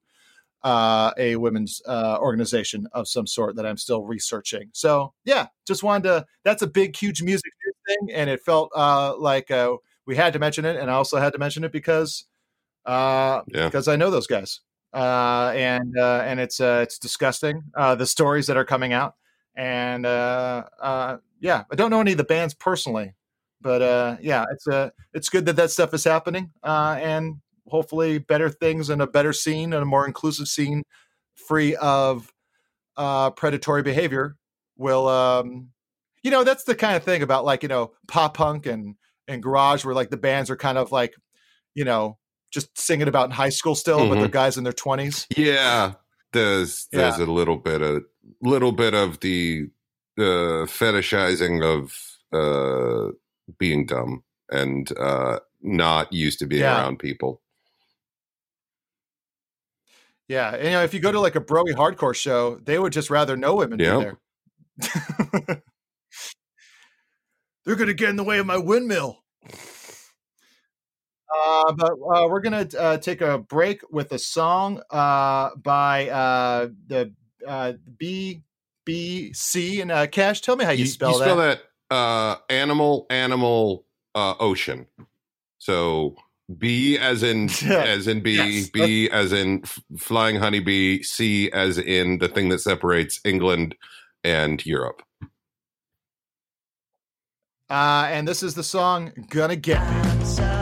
uh 0.62 1.12
a 1.16 1.36
women's 1.36 1.80
uh 1.86 2.18
organization 2.20 2.86
of 2.92 3.08
some 3.08 3.26
sort 3.26 3.56
that 3.56 3.66
i'm 3.66 3.76
still 3.76 4.02
researching. 4.04 4.68
So 4.72 5.12
yeah 5.24 5.46
just 5.66 5.82
wanted 5.82 6.04
to 6.04 6.26
that's 6.44 6.62
a 6.62 6.66
big 6.66 6.96
huge 6.96 7.22
music 7.22 7.52
thing 7.86 8.10
and 8.12 8.28
it 8.30 8.40
felt 8.42 8.70
uh 8.76 9.16
like 9.16 9.50
uh 9.50 9.76
we 10.06 10.16
had 10.16 10.32
to 10.34 10.38
mention 10.38 10.64
it 10.64 10.76
and 10.76 10.90
i 10.90 10.94
also 10.94 11.18
had 11.18 11.32
to 11.32 11.38
mention 11.38 11.64
it 11.64 11.72
because 11.72 12.26
uh, 12.86 13.42
Yeah. 13.48 13.66
because 13.66 13.88
I 13.88 13.96
know 13.96 14.10
those 14.10 14.26
guys, 14.26 14.60
uh, 14.94 15.52
and 15.54 15.96
uh, 15.98 16.22
and 16.24 16.40
it's 16.40 16.60
uh, 16.60 16.80
it's 16.82 16.98
disgusting 16.98 17.62
uh, 17.76 17.94
the 17.94 18.06
stories 18.06 18.46
that 18.46 18.56
are 18.56 18.64
coming 18.64 18.92
out, 18.92 19.14
and 19.54 20.06
uh, 20.06 20.64
uh, 20.80 21.16
yeah, 21.40 21.64
I 21.70 21.74
don't 21.74 21.90
know 21.90 22.00
any 22.00 22.12
of 22.12 22.18
the 22.18 22.24
bands 22.24 22.54
personally, 22.54 23.14
but 23.60 23.82
uh, 23.82 24.16
yeah, 24.20 24.46
it's 24.50 24.66
uh, 24.66 24.90
it's 25.12 25.28
good 25.28 25.46
that 25.46 25.56
that 25.56 25.70
stuff 25.70 25.92
is 25.94 26.04
happening, 26.04 26.52
uh, 26.62 26.96
and 27.00 27.40
hopefully 27.68 28.18
better 28.18 28.48
things 28.50 28.90
and 28.90 29.00
a 29.02 29.06
better 29.06 29.32
scene 29.32 29.72
and 29.72 29.82
a 29.82 29.86
more 29.86 30.06
inclusive 30.06 30.48
scene 30.48 30.82
free 31.34 31.74
of 31.76 32.32
uh, 32.96 33.30
predatory 33.30 33.82
behavior 33.82 34.36
will 34.76 35.08
um, 35.08 35.70
you 36.22 36.30
know 36.30 36.44
that's 36.44 36.64
the 36.64 36.74
kind 36.74 36.96
of 36.96 37.02
thing 37.04 37.22
about 37.22 37.44
like 37.44 37.62
you 37.62 37.68
know 37.68 37.92
pop 38.08 38.34
punk 38.36 38.66
and 38.66 38.96
and 39.28 39.42
garage 39.42 39.84
where 39.84 39.94
like 39.94 40.10
the 40.10 40.16
bands 40.16 40.50
are 40.50 40.56
kind 40.56 40.76
of 40.78 40.90
like 40.92 41.14
you 41.74 41.84
know 41.84 42.18
just 42.52 42.76
singing 42.78 43.08
about 43.08 43.26
in 43.26 43.30
high 43.30 43.48
school 43.48 43.74
still 43.74 44.08
but 44.08 44.18
they're 44.18 44.28
Mhm. 44.28 44.32
guys 44.32 44.56
in 44.58 44.64
their 44.64 44.72
20s 44.72 45.26
Yeah, 45.36 45.94
there's 46.32 46.88
there's 46.92 47.18
Yeah. 47.18 47.24
a 47.24 47.26
little 47.26 47.56
bit 47.56 47.80
of 47.82 48.04
little 48.42 48.72
bit 48.72 48.92
of 48.94 49.20
the 49.20 49.68
uh, 50.18 50.66
fetishizing 50.66 51.62
of 51.64 51.94
uh, 52.32 53.12
being 53.58 53.86
dumb 53.86 54.22
and 54.50 54.92
uh, 54.98 55.38
not 55.62 56.12
used 56.12 56.38
to 56.40 56.46
being 56.46 56.62
Yeah. 56.62 56.76
around 56.76 56.98
people. 56.98 57.40
Yeah 60.30 60.54
and, 60.54 60.64
you 60.64 60.70
know 60.70 60.84
if 60.84 60.94
you 60.94 61.00
go 61.00 61.10
to 61.10 61.18
like 61.18 61.34
a 61.34 61.40
broy 61.40 61.74
hardcore 61.74 62.14
show 62.14 62.60
they 62.62 62.78
would 62.78 62.92
just 62.92 63.10
rather 63.10 63.36
no 63.36 63.56
women 63.56 63.80
Yep. 63.80 63.98
be 63.98 64.04
there 64.04 64.20
they're 67.64 67.74
gonna 67.74 67.92
get 67.92 68.10
in 68.10 68.16
the 68.16 68.22
way 68.22 68.38
of 68.38 68.46
my 68.46 68.56
windmill 68.56 69.24
uh, 71.34 71.72
but 71.72 71.92
uh, 71.92 72.28
we're 72.28 72.40
gonna 72.40 72.68
uh, 72.78 72.96
take 72.98 73.20
a 73.22 73.38
break 73.38 73.82
with 73.90 74.12
a 74.12 74.20
song 74.20 74.80
uh, 74.90 75.50
by 75.56 76.08
uh, 76.08 76.68
the 76.86 77.12
uh, 77.44 77.72
Bee 77.98 78.42
Bee 78.84 79.32
Sea 79.32 79.80
and 79.80 79.92
uh, 79.92 80.06
Cash. 80.06 80.40
Tell 80.40 80.56
me 80.56 80.64
how 80.64 80.72
you, 80.72 80.86
spell, 80.86 81.14
spell 81.14 81.36
that. 81.36 81.62
that 81.90 81.94
uh, 81.94 82.36
animal 82.48 83.06
animal 83.10 83.86
uh, 84.14 84.34
ocean. 84.40 84.86
So 85.58 86.16
B 86.58 86.98
as 86.98 87.22
in 87.22 87.48
as 87.66 88.06
in 88.06 88.20
bee, 88.22 88.32
Yes. 88.60 88.70
B 88.70 89.10
as 89.10 89.32
in 89.32 89.60
f- 89.64 89.78
flying 89.98 90.36
honeybee, 90.36 91.02
C 91.02 91.50
as 91.52 91.78
in 91.78 92.18
the 92.18 92.28
thing 92.28 92.48
that 92.48 92.60
separates 92.60 93.20
England 93.24 93.74
and 94.24 94.64
Europe. 94.66 95.02
Uh, 97.68 98.08
and 98.10 98.26
this 98.26 98.42
is 98.42 98.54
the 98.54 98.64
song 98.64 99.12
"Gonna 99.28 99.56
Get 99.56 99.80
Me." 99.80 100.59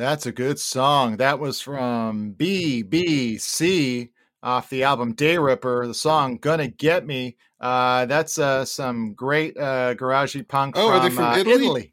That's 0.00 0.24
a 0.24 0.32
good 0.32 0.58
song. 0.58 1.18
That 1.18 1.38
was 1.38 1.60
from 1.60 2.30
Bee 2.30 2.82
Bee 2.82 3.36
Sea 3.36 4.08
off 4.42 4.70
the 4.70 4.82
album 4.82 5.12
Day 5.12 5.36
Ripper. 5.36 5.86
The 5.86 5.92
song 5.92 6.38
"Gonna 6.38 6.68
Get 6.68 7.06
Me." 7.06 7.36
Uh, 7.60 8.06
that's 8.06 8.38
uh, 8.38 8.64
some 8.64 9.12
great 9.12 9.58
uh, 9.58 9.94
garagey 9.96 10.48
punk 10.48 10.74
Oh, 10.78 10.88
from, 10.88 10.96
are 10.96 11.00
they 11.06 11.14
from 11.14 11.24
uh, 11.26 11.36
Italy? 11.36 11.54
Italy. 11.54 11.92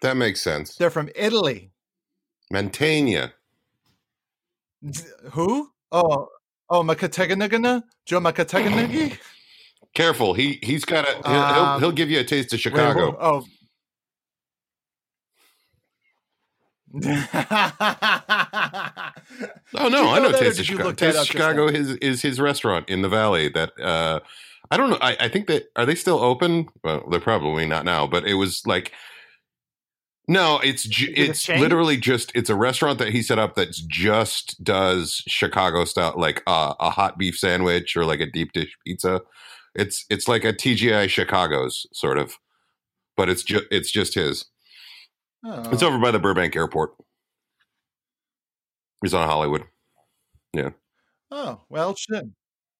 That 0.00 0.16
makes 0.16 0.40
sense. 0.40 0.76
They're 0.76 0.88
from 0.88 1.10
Italy. 1.14 1.72
Mantegna. 2.50 3.32
Who? 5.32 5.70
Oh, 5.92 6.28
oh, 6.70 6.82
Makateganagana? 6.82 7.82
Joe 8.06 8.20
Makateganagi? 8.20 9.18
Careful, 9.92 10.32
he 10.32 10.58
he's 10.62 10.86
got 10.86 11.06
a 11.06 11.12
he'll, 11.16 11.22
he'll, 11.32 11.64
Um, 11.64 11.80
he'll 11.82 11.92
give 11.92 12.10
you 12.10 12.20
a 12.20 12.24
taste 12.24 12.54
of 12.54 12.56
Wait, 12.56 12.62
Chicago. 12.62 13.10
who- 13.10 13.16
oh. 13.20 13.44
Oh 19.76 19.88
no, 19.88 20.08
I 20.10 20.20
know 20.20 20.30
Taste 20.32 20.60
of 20.60 20.66
Chicago. 20.66 20.92
Taste 20.92 21.18
of 21.18 21.26
Chicago 21.26 21.66
is 21.66 21.90
is 21.96 22.22
his 22.22 22.40
restaurant 22.40 22.88
in 22.88 23.02
the 23.02 23.08
valley. 23.08 23.48
That 23.48 23.72
uh, 23.80 24.20
I 24.70 24.76
don't 24.76 24.90
know. 24.90 24.98
I, 25.00 25.16
I 25.20 25.28
think 25.28 25.48
that 25.48 25.64
are 25.76 25.84
they 25.84 25.96
still 25.96 26.20
open? 26.20 26.68
Well, 26.84 27.04
they're 27.10 27.20
probably 27.20 27.66
not 27.66 27.84
now. 27.84 28.06
But 28.06 28.26
it 28.26 28.34
was 28.34 28.62
like 28.66 28.92
no, 30.26 30.58
it's 30.60 30.84
ju- 30.84 31.12
it 31.14 31.30
it's 31.30 31.48
literally 31.48 31.96
just 31.96 32.32
it's 32.34 32.48
a 32.48 32.54
restaurant 32.54 32.98
that 32.98 33.08
he 33.08 33.22
set 33.22 33.38
up 33.38 33.56
that 33.56 33.72
just 33.72 34.62
does 34.62 35.22
Chicago 35.26 35.84
style, 35.84 36.14
like 36.16 36.42
uh, 36.46 36.74
a 36.80 36.90
hot 36.90 37.18
beef 37.18 37.36
sandwich 37.36 37.96
or 37.96 38.04
like 38.04 38.20
a 38.20 38.30
deep 38.30 38.52
dish 38.52 38.74
pizza. 38.86 39.20
It's 39.74 40.06
it's 40.08 40.28
like 40.28 40.44
a 40.44 40.52
TGI 40.52 41.08
Chicago's 41.08 41.86
sort 41.92 42.18
of, 42.18 42.36
but 43.16 43.28
it's 43.28 43.42
just 43.42 43.64
it's 43.70 43.90
just 43.90 44.14
his. 44.14 44.46
It's 45.44 45.82
Oh. 45.82 45.88
over 45.88 45.98
by 45.98 46.10
the 46.10 46.18
Burbank 46.18 46.56
Airport. 46.56 46.94
He's 49.02 49.14
on 49.14 49.28
Hollywood. 49.28 49.64
Yeah. 50.54 50.70
Oh, 51.30 51.60
well, 51.68 51.94
shit. 51.94 52.24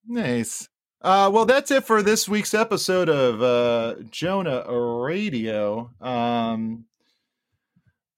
Nice. 0.07 0.69
Uh, 1.03 1.31
well, 1.33 1.45
that's 1.45 1.71
it 1.71 1.85
for 1.85 2.03
this 2.03 2.27
week's 2.29 2.55
episode 2.55 3.09
of 3.11 3.43
uh, 3.43 3.97
Jonah 4.11 4.65
Raydio. 4.67 5.91
Um, 6.03 6.87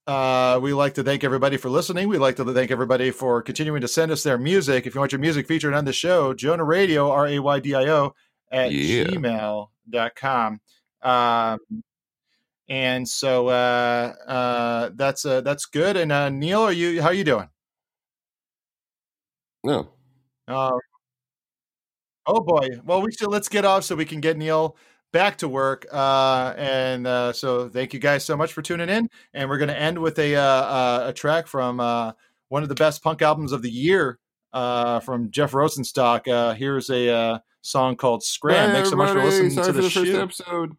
uh, 0.07 0.61
we 0.63 0.73
like 0.73 0.95
to 0.95 1.03
thank 1.03 1.25
everybody 1.25 1.57
for 1.57 1.69
listening. 1.69 2.07
We'd 2.07 2.19
like 2.19 2.37
to 2.37 2.45
thank 2.55 2.71
everybody 2.71 3.11
for 3.11 3.43
continuing 3.43 3.81
to 3.81 3.89
send 3.89 4.13
us 4.13 4.23
their 4.23 4.39
music. 4.39 4.87
If 4.87 4.95
you 4.95 5.01
want 5.01 5.11
your 5.11 5.21
music 5.21 5.49
featured 5.49 5.75
on 5.75 5.85
the 5.85 5.93
show, 5.93 6.33
Jonah 6.33 6.63
Raydio, 6.65 7.11
R 7.11 7.27
A 7.27 7.39
Y 7.41 7.59
D 7.61 7.75
I 7.75 7.87
O, 7.89 8.15
at 8.53 8.71
Yeah. 8.71 9.05
gmail.com. 9.05 10.61
Um, 11.03 11.59
and 12.69 13.09
so 13.09 13.49
uh, 13.49 14.15
uh, 14.27 14.91
that's 14.95 15.25
uh, 15.25 15.41
that's 15.41 15.67
good. 15.67 15.97
And 15.97 16.13
uh, 16.13 16.29
Neil, 16.29 16.63
are 16.63 16.73
you 16.73 17.01
how 17.01 17.09
are 17.09 17.15
you 17.15 17.25
doing? 17.25 17.49
No. 19.65 19.89
Uh, 20.49 20.73
oh 22.27 22.41
boy. 22.41 22.69
Well, 22.85 23.03
we 23.03 23.13
should 23.13 23.31
let's 23.31 23.49
get 23.49 23.65
off 23.65 23.85
so 23.85 23.95
we 23.97 24.05
can 24.05 24.21
get 24.21 24.37
Neil 24.37 24.77
back 25.13 25.39
to 25.39 25.49
work. 25.49 25.87
Uh, 25.93 26.55
and 26.57 27.07
uh, 27.07 27.33
so 27.33 27.69
thank 27.69 27.95
you 27.95 28.01
guys 28.01 28.25
so 28.25 28.37
much 28.37 28.53
for 28.53 28.63
tuning 28.63 28.89
in. 28.89 29.09
And 29.35 29.49
we're 29.49 29.59
going 29.59 29.69
to 29.69 29.79
end 29.79 29.99
with 29.99 30.19
a 30.19 30.37
uh, 30.37 30.43
uh, 30.43 31.05
a 31.09 31.13
track 31.13 31.47
from 31.47 31.81
uh, 31.81 32.13
one 32.49 32.63
of 32.63 32.69
the 32.69 32.75
best 32.75 33.03
punk 33.03 33.23
albums 33.23 33.53
of 33.53 33.63
the 33.63 33.71
year 33.71 34.19
uh, 34.53 35.01
from 35.01 35.31
Jeff 35.31 35.53
Rosenstock. 35.53 36.29
Uh, 36.29 36.55
here's 36.55 36.91
a 36.91 37.11
uh, 37.11 37.39
song 37.63 37.97
called 37.97 38.23
"Scram." 38.23 38.71
Bye, 38.71 38.75
Thanks 38.75 38.91
so 38.91 38.97
much 38.97 39.11
for 39.11 39.25
listening 39.25 39.51
Sorry 39.51 39.67
to 39.67 39.73
the, 39.73 39.83
the 39.83 39.91
first 39.91 40.07
show. 40.07 40.23
episode. 40.23 40.77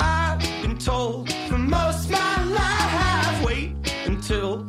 I've 0.00 0.38
been 0.60 0.76
told 0.76 1.32
for 1.48 1.56
most 1.56 2.10
my 2.10 2.44
life, 2.44 3.44
wait 3.46 3.72
until 4.04 4.66